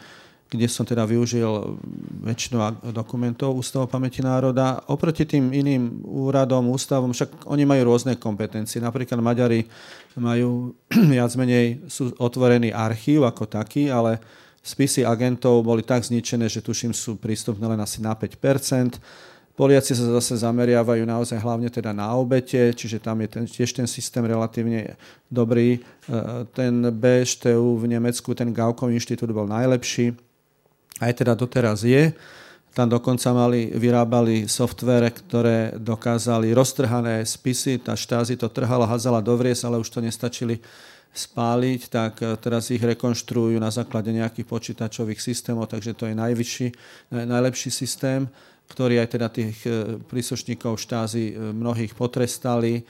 kde 0.53 0.69
som 0.69 0.85
teda 0.85 1.09
využil 1.09 1.81
väčšinu 2.21 2.61
dokumentov 2.93 3.57
Ústavu 3.57 3.89
pamäti 3.89 4.21
národa. 4.21 4.85
Oproti 4.85 5.25
tým 5.25 5.49
iným 5.49 6.05
úradom, 6.05 6.69
ústavom, 6.69 7.09
však 7.09 7.49
oni 7.49 7.65
majú 7.65 7.89
rôzne 7.89 8.13
kompetencie. 8.21 8.77
Napríklad 8.77 9.17
Maďari 9.17 9.65
majú 10.13 10.77
viac 11.13 11.33
menej 11.33 11.89
sú 11.89 12.13
otvorený 12.21 12.69
archív 12.69 13.25
ako 13.25 13.49
taký, 13.49 13.89
ale 13.89 14.21
spisy 14.61 15.01
agentov 15.01 15.65
boli 15.65 15.81
tak 15.81 16.05
zničené, 16.05 16.45
že 16.45 16.61
tuším 16.61 16.93
sú 16.93 17.17
prístupné 17.17 17.65
len 17.65 17.81
asi 17.81 17.99
na 17.99 18.13
5 18.13 18.37
Poliaci 19.53 19.93
sa 19.93 20.17
zase 20.17 20.41
zameriavajú 20.41 21.05
naozaj 21.05 21.37
hlavne 21.37 21.69
teda 21.69 21.93
na 21.93 22.09
obete, 22.17 22.73
čiže 22.73 22.97
tam 22.97 23.21
je 23.21 23.29
ten, 23.29 23.45
tiež 23.45 23.69
ten 23.77 23.85
systém 23.85 24.25
relatívne 24.25 24.97
dobrý. 25.29 25.77
E, 25.77 25.79
ten 26.57 26.81
BŠTU 26.89 27.77
v 27.77 27.85
Nemecku, 27.85 28.33
ten 28.33 28.49
Gaukov 28.49 28.89
inštitút 28.89 29.29
bol 29.29 29.45
najlepší, 29.45 30.17
aj 31.05 31.13
teda 31.13 31.37
doteraz 31.37 31.85
je. 31.85 32.17
Tam 32.73 32.89
dokonca 32.89 33.29
mali, 33.29 33.69
vyrábali 33.69 34.49
softvere, 34.49 35.13
ktoré 35.13 35.77
dokázali 35.77 36.49
roztrhané 36.57 37.21
spisy, 37.21 37.77
tá 37.77 37.93
štázi 37.93 38.33
to 38.33 38.49
trhala, 38.49 38.89
hazala 38.89 39.21
do 39.21 39.37
vries, 39.37 39.61
ale 39.61 39.77
už 39.77 39.93
to 39.93 40.01
nestačili 40.01 40.57
spáliť, 41.13 41.81
tak 41.93 42.25
e, 42.25 42.33
teraz 42.41 42.73
ich 42.73 42.81
rekonštruujú 42.81 43.61
na 43.61 43.69
základe 43.69 44.09
nejakých 44.09 44.49
počítačových 44.49 45.21
systémov, 45.21 45.69
takže 45.69 45.93
to 45.93 46.09
je 46.09 46.17
najvyšší, 46.17 46.67
najlepší 47.13 47.69
systém 47.69 48.25
ktorí 48.73 48.97
aj 48.97 49.09
teda 49.13 49.29
tých 49.29 49.61
e, 49.69 50.01
príslušníkov 50.01 50.81
štázy 50.81 51.29
e, 51.29 51.33
mnohých 51.53 51.93
potrestali. 51.93 52.81
E, 52.81 52.83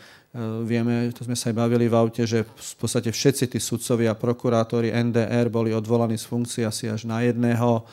vieme, 0.63 1.11
to 1.11 1.27
sme 1.27 1.35
sa 1.35 1.51
aj 1.51 1.59
bavili 1.59 1.91
v 1.91 1.99
aute, 1.99 2.23
že 2.23 2.47
v 2.47 2.73
podstate 2.79 3.11
všetci 3.11 3.51
tí 3.51 3.59
sudcovia, 3.59 4.15
prokurátori 4.15 4.95
NDR 4.95 5.51
boli 5.51 5.75
odvolaní 5.75 6.15
z 6.15 6.25
funkcie 6.25 6.63
asi 6.63 6.87
až 6.87 7.03
na 7.03 7.19
jedného. 7.19 7.83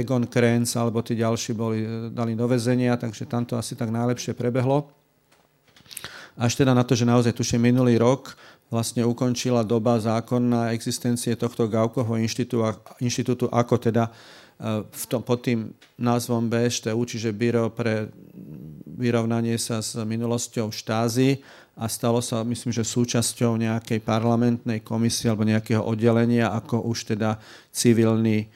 Egon 0.00 0.30
Krenz 0.30 0.78
alebo 0.78 1.02
tí 1.02 1.18
ďalší 1.18 1.52
boli 1.58 1.82
dali 2.14 2.38
do 2.38 2.46
väzenia, 2.46 2.94
takže 2.94 3.26
tam 3.26 3.42
to 3.42 3.58
asi 3.58 3.74
tak 3.74 3.90
najlepšie 3.90 4.38
prebehlo. 4.38 4.90
Až 6.38 6.56
teda 6.56 6.72
na 6.72 6.86
to, 6.86 6.94
že 6.94 7.04
naozaj 7.04 7.34
tuším 7.34 7.68
minulý 7.68 7.98
rok 7.98 8.38
vlastne 8.70 9.02
ukončila 9.02 9.66
doba 9.66 9.98
zákonná 9.98 10.70
existencie 10.70 11.34
tohto 11.34 11.66
Gaukovho 11.66 12.14
inštitútu, 12.16 12.62
inštitútu 13.02 13.50
ako 13.50 13.74
teda 13.82 14.14
v 14.92 15.04
tom, 15.08 15.24
pod 15.24 15.40
tým 15.40 15.72
názvom 15.96 16.52
BŠTU, 16.52 17.00
čiže 17.08 17.32
Biro 17.32 17.72
pre 17.72 18.12
vyrovnanie 19.00 19.56
sa 19.56 19.80
s 19.80 19.96
minulosťou 19.96 20.68
štázy 20.68 21.40
a 21.80 21.88
stalo 21.88 22.20
sa, 22.20 22.44
myslím, 22.44 22.68
že 22.68 22.84
súčasťou 22.84 23.56
nejakej 23.56 24.04
parlamentnej 24.04 24.84
komisie 24.84 25.32
alebo 25.32 25.48
nejakého 25.48 25.80
oddelenia 25.80 26.52
ako 26.52 26.84
už 26.84 27.16
teda 27.16 27.40
civilný 27.72 28.52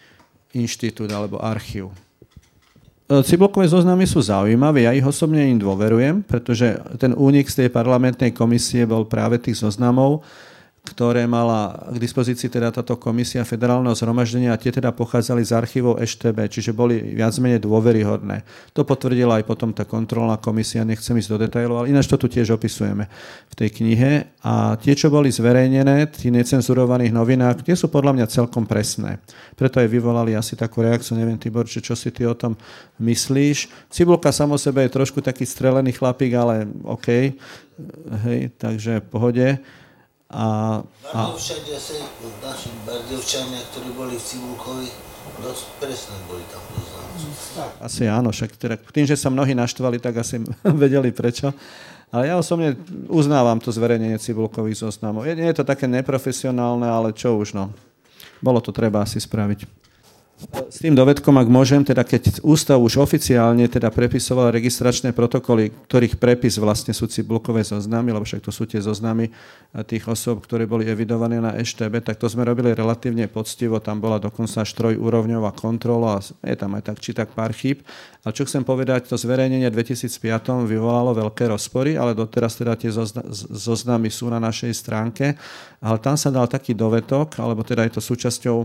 inštitút 0.53 1.09
alebo 1.09 1.41
archív. 1.41 1.89
E, 3.09 3.25
Cibulkové 3.25 3.65
zoznamy 3.65 4.05
sú 4.05 4.21
zaujímavé, 4.21 4.85
ja 4.85 4.93
ich 4.93 5.05
osobne 5.05 5.41
im 5.49 5.57
dôverujem, 5.57 6.21
pretože 6.21 6.77
ten 7.01 7.17
únik 7.17 7.49
z 7.49 7.65
tej 7.65 7.69
parlamentnej 7.73 8.37
komisie 8.37 8.85
bol 8.85 9.09
práve 9.09 9.41
tých 9.41 9.65
zoznamov, 9.65 10.21
ktoré 10.85 11.25
mala 11.25 11.89
k 11.89 11.97
dispozícii 11.97 12.53
teda 12.53 12.69
táto 12.69 13.01
komisia 13.01 13.41
federálneho 13.41 13.97
zhromaždenia 13.97 14.53
a 14.53 14.61
tie 14.61 14.69
teda 14.69 14.93
pochádzali 14.93 15.41
z 15.41 15.57
archívov 15.57 15.97
EŠTB, 15.97 16.45
čiže 16.53 16.77
boli 16.77 17.01
viac 17.17 17.33
menej 17.41 17.65
dôveryhodné. 17.65 18.45
To 18.77 18.85
potvrdila 18.85 19.41
aj 19.41 19.49
potom 19.49 19.73
tá 19.73 19.89
kontrolná 19.89 20.37
komisia, 20.37 20.85
nechcem 20.85 21.17
ísť 21.17 21.31
do 21.33 21.39
detailov, 21.41 21.77
ale 21.81 21.89
ináč 21.89 22.05
to 22.13 22.21
tu 22.21 22.29
tiež 22.29 22.53
opisujeme 22.53 23.09
v 23.49 23.55
tej 23.57 23.73
knihe. 23.81 24.29
A 24.45 24.77
tie, 24.77 24.93
čo 24.93 25.09
boli 25.09 25.33
zverejnené 25.33 26.05
tých 26.13 26.29
necenzurovaných 26.29 27.17
novinách, 27.17 27.65
tie 27.65 27.73
sú 27.73 27.89
podľa 27.89 28.21
mňa 28.21 28.27
celkom 28.29 28.69
presné. 28.69 29.25
Preto 29.57 29.81
aj 29.81 29.89
vyvolali 29.89 30.37
asi 30.37 30.53
takú 30.53 30.85
reakciu, 30.85 31.17
neviem 31.17 31.41
Tibor, 31.41 31.65
či 31.65 31.81
čo 31.81 31.97
si 31.97 32.13
ty 32.13 32.29
o 32.29 32.37
tom 32.37 32.61
myslíš. 33.01 33.89
Cibulka 33.89 34.29
samo 34.37 34.61
sebe 34.61 34.85
je 34.85 34.93
trošku 34.93 35.25
taký 35.25 35.49
strelený 35.49 35.97
chlapík, 35.97 36.37
ale 36.37 36.69
OK. 36.85 37.33
Hej, 38.29 38.53
takže 38.61 39.01
pohode. 39.01 39.59
A, 40.35 40.83
a... 41.15 41.31
Bardovčania 41.31 41.79
sa, 41.79 41.95
naši 42.43 42.69
Bardovčania, 42.83 43.63
ktorí 43.71 43.89
boli 43.95 44.19
v 44.19 44.25
Cibulkovi, 44.27 44.89
dosť 45.47 45.65
presne 45.79 46.17
boli 46.27 46.43
tam 46.51 46.63
Asi 47.79 48.11
áno, 48.11 48.35
však 48.35 48.51
teda, 48.59 48.75
tým, 48.91 49.07
že 49.07 49.15
sa 49.15 49.31
mnohí 49.31 49.55
naštvali, 49.55 50.03
tak 50.03 50.19
asi 50.19 50.43
vedeli 50.83 51.15
prečo. 51.15 51.55
Ale 52.15 52.31
ja 52.31 52.39
osobne 52.39 52.79
uznávam 53.11 53.59
to 53.59 53.75
zverejnenie 53.75 54.23
cibulkových 54.23 54.87
zoznamov. 54.87 55.27
Nie 55.27 55.51
je 55.51 55.59
to 55.59 55.67
také 55.67 55.91
neprofesionálne, 55.91 56.87
ale 56.87 57.11
čo 57.11 57.35
už 57.35 57.59
no. 57.59 57.75
Bolo 58.39 58.63
to 58.63 58.71
treba 58.71 59.03
asi 59.03 59.19
spraviť. 59.19 59.67
S 60.45 60.83
tým 60.83 60.99
dovedkom, 60.99 61.39
ak 61.39 61.47
môžem, 61.47 61.87
teda 61.87 62.03
keď 62.03 62.43
ústav 62.43 62.83
už 62.83 62.99
oficiálne 62.99 63.71
teda 63.71 63.87
prepisoval 63.95 64.51
registračné 64.51 65.15
protokoly, 65.15 65.71
ktorých 65.87 66.19
prepis 66.19 66.59
vlastne 66.59 66.91
sú 66.91 67.07
cibulkové 67.07 67.63
zoznamy, 67.63 68.11
lebo 68.11 68.27
však 68.27 68.43
to 68.43 68.51
sú 68.51 68.67
tie 68.67 68.83
zoznamy 68.83 69.31
tých 69.87 70.05
osôb, 70.11 70.43
ktoré 70.43 70.67
boli 70.67 70.91
evidované 70.91 71.39
na 71.39 71.55
EŠTB, 71.55 72.03
tak 72.03 72.19
to 72.19 72.27
sme 72.27 72.43
robili 72.43 72.75
relatívne 72.75 73.31
poctivo, 73.31 73.79
tam 73.79 74.03
bola 74.03 74.19
dokonca 74.19 74.67
až 74.67 74.75
trojúrovňová 74.75 75.55
kontrola 75.55 76.19
je 76.43 76.57
tam 76.59 76.75
aj 76.75 76.83
tak 76.83 76.99
či 76.99 77.15
tak 77.15 77.31
pár 77.31 77.55
chýb. 77.55 77.87
A 78.27 78.35
čo 78.35 78.43
chcem 78.43 78.67
povedať, 78.67 79.07
to 79.07 79.15
zverejnenie 79.15 79.71
2005 79.71 80.19
vyvolalo 80.67 81.15
veľké 81.15 81.47
rozpory, 81.47 81.95
ale 81.95 82.11
doteraz 82.11 82.59
teda 82.59 82.75
tie 82.75 82.91
zoznamy 83.55 84.11
sú 84.11 84.35
na 84.35 84.43
našej 84.43 84.73
stránke, 84.75 85.39
ale 85.79 85.97
tam 86.03 86.19
sa 86.19 86.35
dal 86.35 86.51
taký 86.51 86.75
dovetok, 86.75 87.39
alebo 87.39 87.63
teda 87.63 87.87
je 87.87 87.93
to 87.97 88.03
súčasťou 88.03 88.59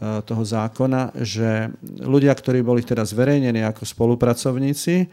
toho 0.00 0.42
zákona, 0.42 1.14
že 1.22 1.70
ľudia, 2.02 2.34
ktorí 2.34 2.66
boli 2.66 2.82
teda 2.82 3.06
zverejnení 3.06 3.62
ako 3.62 3.86
spolupracovníci, 3.86 5.06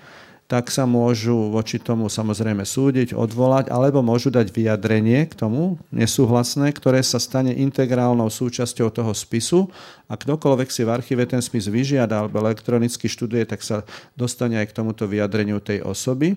tak 0.52 0.68
sa 0.68 0.84
môžu 0.84 1.48
voči 1.48 1.80
tomu 1.80 2.12
samozrejme 2.12 2.68
súdiť, 2.68 3.16
odvolať, 3.16 3.72
alebo 3.72 4.04
môžu 4.04 4.28
dať 4.28 4.52
vyjadrenie 4.52 5.24
k 5.32 5.38
tomu 5.40 5.80
nesúhlasné, 5.96 6.76
ktoré 6.76 7.00
sa 7.08 7.24
stane 7.24 7.56
integrálnou 7.56 8.28
súčasťou 8.28 8.92
toho 8.92 9.16
spisu 9.16 9.72
a 10.12 10.20
ktokoľvek 10.20 10.68
si 10.68 10.84
v 10.84 10.92
archíve 10.92 11.24
ten 11.24 11.40
spis 11.40 11.72
vyžiada 11.72 12.20
alebo 12.20 12.44
elektronicky 12.44 13.08
študuje, 13.08 13.48
tak 13.48 13.64
sa 13.64 13.88
dostane 14.20 14.60
aj 14.60 14.76
k 14.76 14.76
tomuto 14.76 15.08
vyjadreniu 15.08 15.64
tej 15.64 15.88
osoby. 15.88 16.36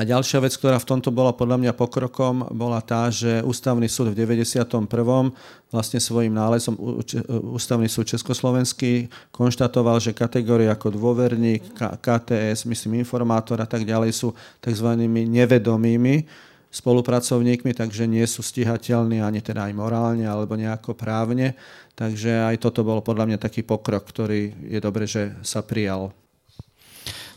A 0.00 0.08
ďalšia 0.08 0.40
vec, 0.40 0.56
ktorá 0.56 0.80
v 0.80 0.96
tomto 0.96 1.12
bola 1.12 1.36
podľa 1.36 1.60
mňa 1.60 1.72
pokrokom, 1.76 2.56
bola 2.56 2.80
tá, 2.80 3.12
že 3.12 3.44
Ústavný 3.44 3.84
súd 3.84 4.16
v 4.16 4.24
91. 4.24 4.88
vlastne 5.68 6.00
svojim 6.00 6.32
nálezom 6.32 6.72
Ústavný 7.52 7.84
súd 7.84 8.08
Československý 8.08 9.12
konštatoval, 9.28 10.00
že 10.00 10.16
kategórie 10.16 10.72
ako 10.72 10.96
dôverník, 10.96 11.76
KTS, 11.76 12.64
myslím 12.64 13.04
informátor 13.04 13.60
a 13.60 13.68
tak 13.68 13.84
ďalej 13.84 14.16
sú 14.16 14.32
tzv. 14.64 14.88
nevedomými 15.04 16.24
spolupracovníkmi, 16.72 17.76
takže 17.76 18.08
nie 18.08 18.24
sú 18.24 18.40
stihateľní 18.40 19.20
ani 19.20 19.44
teda 19.44 19.68
aj 19.68 19.76
morálne 19.76 20.24
alebo 20.24 20.56
nejako 20.56 20.96
právne. 20.96 21.52
Takže 21.92 22.48
aj 22.48 22.56
toto 22.56 22.88
bol 22.88 23.04
podľa 23.04 23.28
mňa 23.28 23.38
taký 23.42 23.68
pokrok, 23.68 24.08
ktorý 24.08 24.64
je 24.64 24.80
dobre, 24.80 25.04
že 25.04 25.36
sa 25.44 25.60
prijal. 25.60 26.16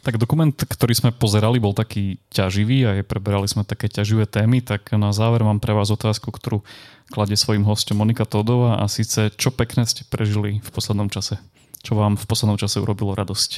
Tak 0.03 0.19
dokument, 0.19 0.51
ktorý 0.51 0.91
sme 0.91 1.15
pozerali, 1.15 1.63
bol 1.63 1.71
taký 1.71 2.19
ťaživý 2.27 2.77
a 2.83 2.91
je, 2.99 3.03
preberali 3.07 3.47
sme 3.47 3.63
také 3.63 3.87
ťaživé 3.87 4.27
témy, 4.27 4.59
tak 4.59 4.91
na 4.99 5.15
záver 5.15 5.47
mám 5.47 5.63
pre 5.63 5.71
vás 5.71 5.87
otázku, 5.87 6.27
ktorú 6.27 6.59
kladie 7.07 7.39
svojim 7.39 7.63
hostom 7.63 8.03
Monika 8.03 8.27
Todová 8.27 8.83
a 8.83 8.91
síce, 8.91 9.31
čo 9.39 9.55
pekné 9.55 9.87
ste 9.87 10.03
prežili 10.03 10.59
v 10.59 10.69
poslednom 10.75 11.07
čase? 11.07 11.39
Čo 11.87 11.95
vám 11.95 12.19
v 12.19 12.25
poslednom 12.27 12.59
čase 12.59 12.83
urobilo 12.83 13.15
radosť? 13.15 13.51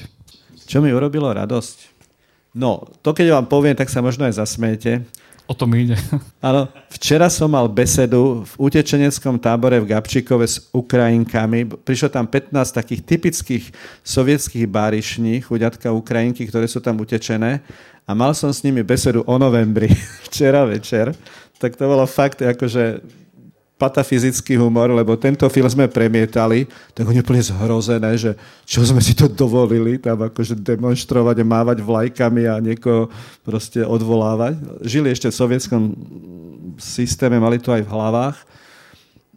Čo 0.69 0.85
mi 0.85 0.93
urobilo 0.93 1.33
radosť? 1.33 1.77
No, 2.53 2.93
to 3.01 3.17
keď 3.17 3.41
vám 3.41 3.45
poviem, 3.49 3.73
tak 3.73 3.89
sa 3.89 4.05
možno 4.05 4.29
aj 4.29 4.37
zasmiete. 4.37 5.01
O 5.45 5.53
tom 5.53 5.77
ide. 5.77 5.93
Áno, 6.41 6.65
včera 6.89 7.29
som 7.29 7.53
mal 7.53 7.69
besedu 7.69 8.41
v 8.49 8.53
utečeneckom 8.57 9.37
tábore 9.37 9.77
v 9.77 9.93
Gabčíkove 9.93 10.41
s 10.41 10.73
Ukrajinkami. 10.73 11.69
Prišlo 11.85 12.09
tam 12.09 12.25
15 12.25 12.49
takých 12.73 13.01
typických 13.05 13.65
sovietských 14.01 14.65
bárišní, 14.65 15.45
chuďatka 15.45 15.93
Ukrajinky, 15.93 16.49
ktoré 16.49 16.65
sú 16.65 16.81
tam 16.81 16.97
utečené. 16.97 17.61
A 18.09 18.11
mal 18.17 18.33
som 18.33 18.49
s 18.49 18.65
nimi 18.65 18.81
besedu 18.81 19.21
o 19.21 19.35
novembri, 19.37 19.93
včera 20.29 20.65
večer. 20.65 21.13
Tak 21.61 21.77
to 21.77 21.85
bolo 21.85 22.09
fakt 22.09 22.41
akože 22.41 23.05
patafyzický 23.75 24.55
humor, 24.55 24.87
lebo 24.95 25.19
tento 25.19 25.43
film 25.51 25.67
sme 25.67 25.91
premietali, 25.91 26.63
tak 26.95 27.11
oni 27.11 27.19
úplne 27.19 27.43
zhrozené, 27.43 28.15
že 28.15 28.31
čo 28.63 28.79
sme 28.87 29.03
si 29.03 29.11
to 29.11 29.27
dovolili, 29.27 29.99
tam 29.99 30.23
akože 30.23 30.55
demonstrovať 30.55 31.43
a 31.43 31.45
mávať 31.45 31.77
vlajkami 31.83 32.47
a 32.47 32.63
niekoho 32.63 33.11
proste 33.43 33.83
odvolávať. 33.83 34.55
Žili 34.79 35.11
ešte 35.11 35.27
v 35.27 35.39
sovietskom 35.43 35.81
systéme, 36.79 37.35
mali 37.35 37.59
to 37.59 37.75
aj 37.75 37.83
v 37.83 37.91
hlavách. 37.91 38.37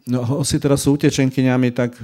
No 0.07 0.41
si 0.47 0.55
teraz 0.55 0.87
sú 0.87 0.95
utečenkyňami, 0.95 1.75
tak 1.75 1.99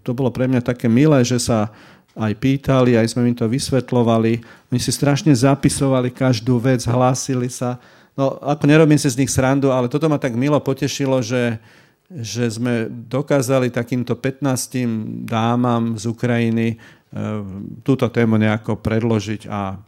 to 0.00 0.16
bolo 0.16 0.32
pre 0.32 0.48
mňa 0.48 0.64
také 0.64 0.88
milé, 0.88 1.20
že 1.28 1.36
sa 1.36 1.68
aj 2.16 2.40
pýtali, 2.40 2.96
aj 2.96 3.12
sme 3.12 3.30
im 3.30 3.36
to 3.36 3.46
vysvetlovali. 3.46 4.40
Oni 4.72 4.80
si 4.80 4.90
strašne 4.90 5.30
zapisovali 5.30 6.08
každú 6.10 6.56
vec, 6.56 6.82
hlásili 6.88 7.52
sa 7.52 7.78
No, 8.20 8.36
ako 8.36 8.68
nerobím 8.68 9.00
si 9.00 9.08
z 9.08 9.16
nich 9.16 9.32
srandu, 9.32 9.72
ale 9.72 9.88
toto 9.88 10.04
ma 10.12 10.20
tak 10.20 10.36
milo 10.36 10.60
potešilo, 10.60 11.24
že, 11.24 11.56
že 12.12 12.52
sme 12.52 12.92
dokázali 12.92 13.72
takýmto 13.72 14.12
15 14.12 15.24
dámam 15.24 15.96
z 15.96 16.04
Ukrajiny 16.04 16.66
e, 16.68 16.76
túto 17.80 18.04
tému 18.12 18.36
nejako 18.36 18.76
predložiť 18.76 19.48
a 19.48 19.80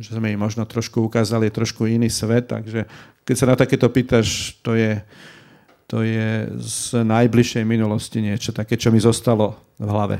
že 0.00 0.16
sme 0.16 0.32
im 0.32 0.40
možno 0.40 0.64
trošku 0.64 1.04
ukázali 1.04 1.52
trošku 1.52 1.84
iný 1.84 2.08
svet, 2.08 2.48
takže 2.48 2.88
keď 3.28 3.36
sa 3.36 3.46
na 3.52 3.56
takéto 3.60 3.92
pýtaš, 3.92 4.56
to 4.64 4.72
je, 4.72 5.04
to 5.84 6.00
je 6.00 6.48
z 6.64 7.04
najbližšej 7.04 7.68
minulosti 7.68 8.24
niečo 8.24 8.56
také, 8.56 8.80
čo 8.80 8.88
mi 8.88 8.96
zostalo 8.96 9.60
v 9.76 9.88
hlave. 9.92 10.16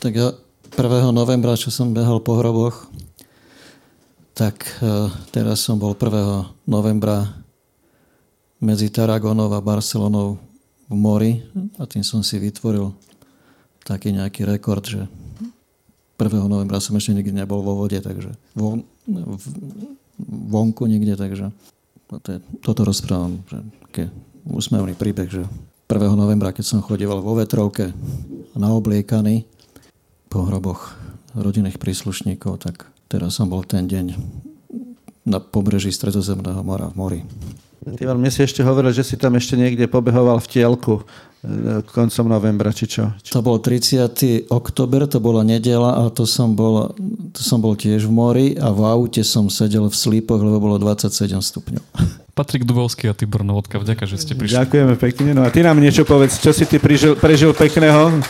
Tak 0.00 0.12
ja 0.16 0.32
1. 0.72 1.12
novembra, 1.12 1.60
čo 1.60 1.68
som 1.68 1.92
behal 1.92 2.24
po 2.24 2.40
hroboch, 2.40 2.88
tak 4.34 4.62
e, 4.80 5.10
teraz 5.34 5.62
som 5.64 5.76
bol 5.76 5.92
1. 5.94 6.68
novembra 6.68 7.28
medzi 8.60 8.92
Taragonou 8.92 9.48
a 9.50 9.60
Barcelonou 9.64 10.36
v 10.90 10.94
mori 10.94 11.32
a 11.80 11.86
tým 11.86 12.04
som 12.04 12.20
si 12.20 12.36
vytvoril 12.36 12.92
taký 13.86 14.12
nejaký 14.12 14.44
rekord, 14.44 14.84
že 14.84 15.08
1. 16.20 16.50
novembra 16.50 16.82
som 16.82 16.92
ešte 16.98 17.16
nikdy 17.16 17.32
nebol 17.32 17.64
vo 17.64 17.80
vode, 17.80 17.96
takže 17.96 18.36
von, 18.52 18.84
vonku 20.28 20.84
nikde, 20.84 21.16
takže 21.16 21.48
toto 22.60 22.84
rozprávam, 22.84 23.40
že 23.48 23.58
také 23.88 24.04
úsmevný 24.44 24.92
príbeh, 24.98 25.30
že 25.30 25.42
1. 25.88 26.14
novembra, 26.14 26.52
keď 26.52 26.64
som 26.66 26.84
chodieval 26.84 27.24
vo 27.24 27.34
vetrovke 27.34 27.90
naobliekaný 28.54 29.48
po 30.30 30.46
hroboch 30.46 30.94
rodinných 31.34 31.80
príslušníkov, 31.80 32.62
tak 32.62 32.90
teraz 33.10 33.34
som 33.34 33.50
bol 33.50 33.66
ten 33.66 33.90
deň 33.90 34.14
na 35.26 35.42
pobreží 35.42 35.90
Stredozemného 35.90 36.62
mora 36.62 36.86
v 36.88 36.94
mori. 36.94 37.20
Ty 37.80 38.12
mne 38.12 38.28
si 38.28 38.44
ešte 38.44 38.60
hovoril, 38.60 38.92
že 38.92 39.00
si 39.00 39.16
tam 39.16 39.40
ešte 39.40 39.56
niekde 39.56 39.88
pobehoval 39.88 40.36
v 40.44 40.50
tielku 40.52 41.00
e, 41.00 41.80
koncom 41.88 42.28
novembra, 42.28 42.76
či 42.76 42.84
čo? 42.84 43.08
To 43.32 43.40
bol 43.40 43.56
30. 43.56 44.52
oktober, 44.52 45.08
to 45.08 45.16
bola 45.16 45.40
nedela 45.40 45.96
a 45.96 46.12
to 46.12 46.28
som, 46.28 46.52
bol, 46.52 46.92
to 47.32 47.40
som 47.40 47.56
bol 47.56 47.72
tiež 47.72 48.04
v 48.04 48.12
mori 48.12 48.46
a 48.60 48.68
v 48.68 48.84
aute 48.84 49.24
som 49.24 49.48
sedel 49.48 49.88
v 49.88 49.96
slípoch, 49.96 50.44
lebo 50.44 50.60
bolo 50.60 50.76
27 50.76 51.40
stupňov. 51.40 51.84
Patrik 52.36 52.68
Dubovský 52.68 53.08
a 53.08 53.16
Tibor 53.16 53.48
Novodka, 53.48 53.80
vďaka, 53.80 54.04
že 54.04 54.20
ste 54.20 54.36
prišli. 54.36 54.60
Ďakujeme 54.60 54.94
pekne. 55.00 55.30
No 55.32 55.42
a 55.44 55.48
ty 55.48 55.64
nám 55.64 55.80
niečo 55.80 56.04
povedz, 56.04 56.36
čo 56.36 56.52
si 56.52 56.68
ty 56.68 56.76
prežil, 56.76 57.16
prežil 57.16 57.56
pekného? 57.56 58.20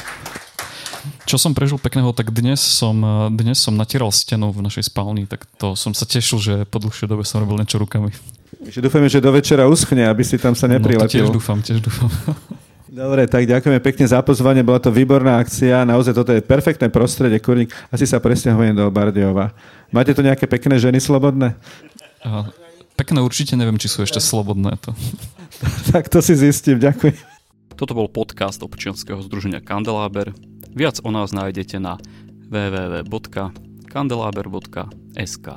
Čo 1.28 1.36
som 1.36 1.52
prežil 1.52 1.76
pekného, 1.76 2.10
tak 2.16 2.32
dnes 2.32 2.58
som, 2.60 2.96
dnes 3.34 3.60
som 3.60 3.76
natieral 3.76 4.10
stenu 4.10 4.50
v 4.50 4.64
našej 4.64 4.88
spálni, 4.88 5.28
tak 5.28 5.44
to 5.60 5.76
som 5.76 5.92
sa 5.92 6.08
tešil, 6.08 6.38
že 6.40 6.54
po 6.66 6.80
dlhšej 6.80 7.06
dobe 7.06 7.22
som 7.22 7.44
robil 7.44 7.60
niečo 7.60 7.76
rukami. 7.76 8.12
Takže 8.60 8.80
dúfame, 8.82 9.06
že 9.08 9.22
do 9.22 9.30
večera 9.30 9.64
uschne, 9.70 10.04
aby 10.04 10.20
si 10.26 10.36
tam 10.36 10.52
sa 10.52 10.66
nepriletil. 10.66 11.24
No, 11.24 11.30
tiež 11.30 11.30
dúfam, 11.32 11.58
tiež 11.62 11.80
dúfam. 11.80 12.10
Dobre, 12.90 13.30
tak 13.30 13.46
ďakujeme 13.46 13.78
pekne 13.78 14.02
za 14.10 14.18
pozvanie, 14.18 14.66
bola 14.66 14.82
to 14.82 14.90
výborná 14.90 15.38
akcia, 15.38 15.86
naozaj 15.86 16.10
toto 16.10 16.34
je 16.34 16.42
perfektné 16.42 16.90
prostredie, 16.90 17.38
kurník, 17.38 17.70
asi 17.94 18.02
sa 18.02 18.18
presťahujem 18.18 18.74
do 18.74 18.90
Bardiova. 18.90 19.54
Máte 19.94 20.10
tu 20.10 20.26
nejaké 20.26 20.50
pekné 20.50 20.74
ženy 20.74 20.98
slobodné? 20.98 21.54
A, 22.26 22.50
pekné 22.98 23.22
určite, 23.22 23.54
neviem, 23.54 23.78
či 23.78 23.86
sú 23.86 24.02
ešte 24.02 24.18
slobodné. 24.18 24.74
To. 24.82 24.90
tak 25.94 26.10
to 26.10 26.18
si 26.18 26.34
zistím, 26.34 26.82
ďakujem. 26.82 27.14
Toto 27.78 27.94
bol 27.94 28.10
podcast 28.10 28.58
občianského 28.58 29.22
združenia 29.22 29.62
Kandeláber. 29.62 30.34
Viac 30.70 31.02
o 31.02 31.10
nás 31.10 31.32
nájdete 31.32 31.80
na 31.80 31.98
www.kandelaber.sk. 32.50 35.48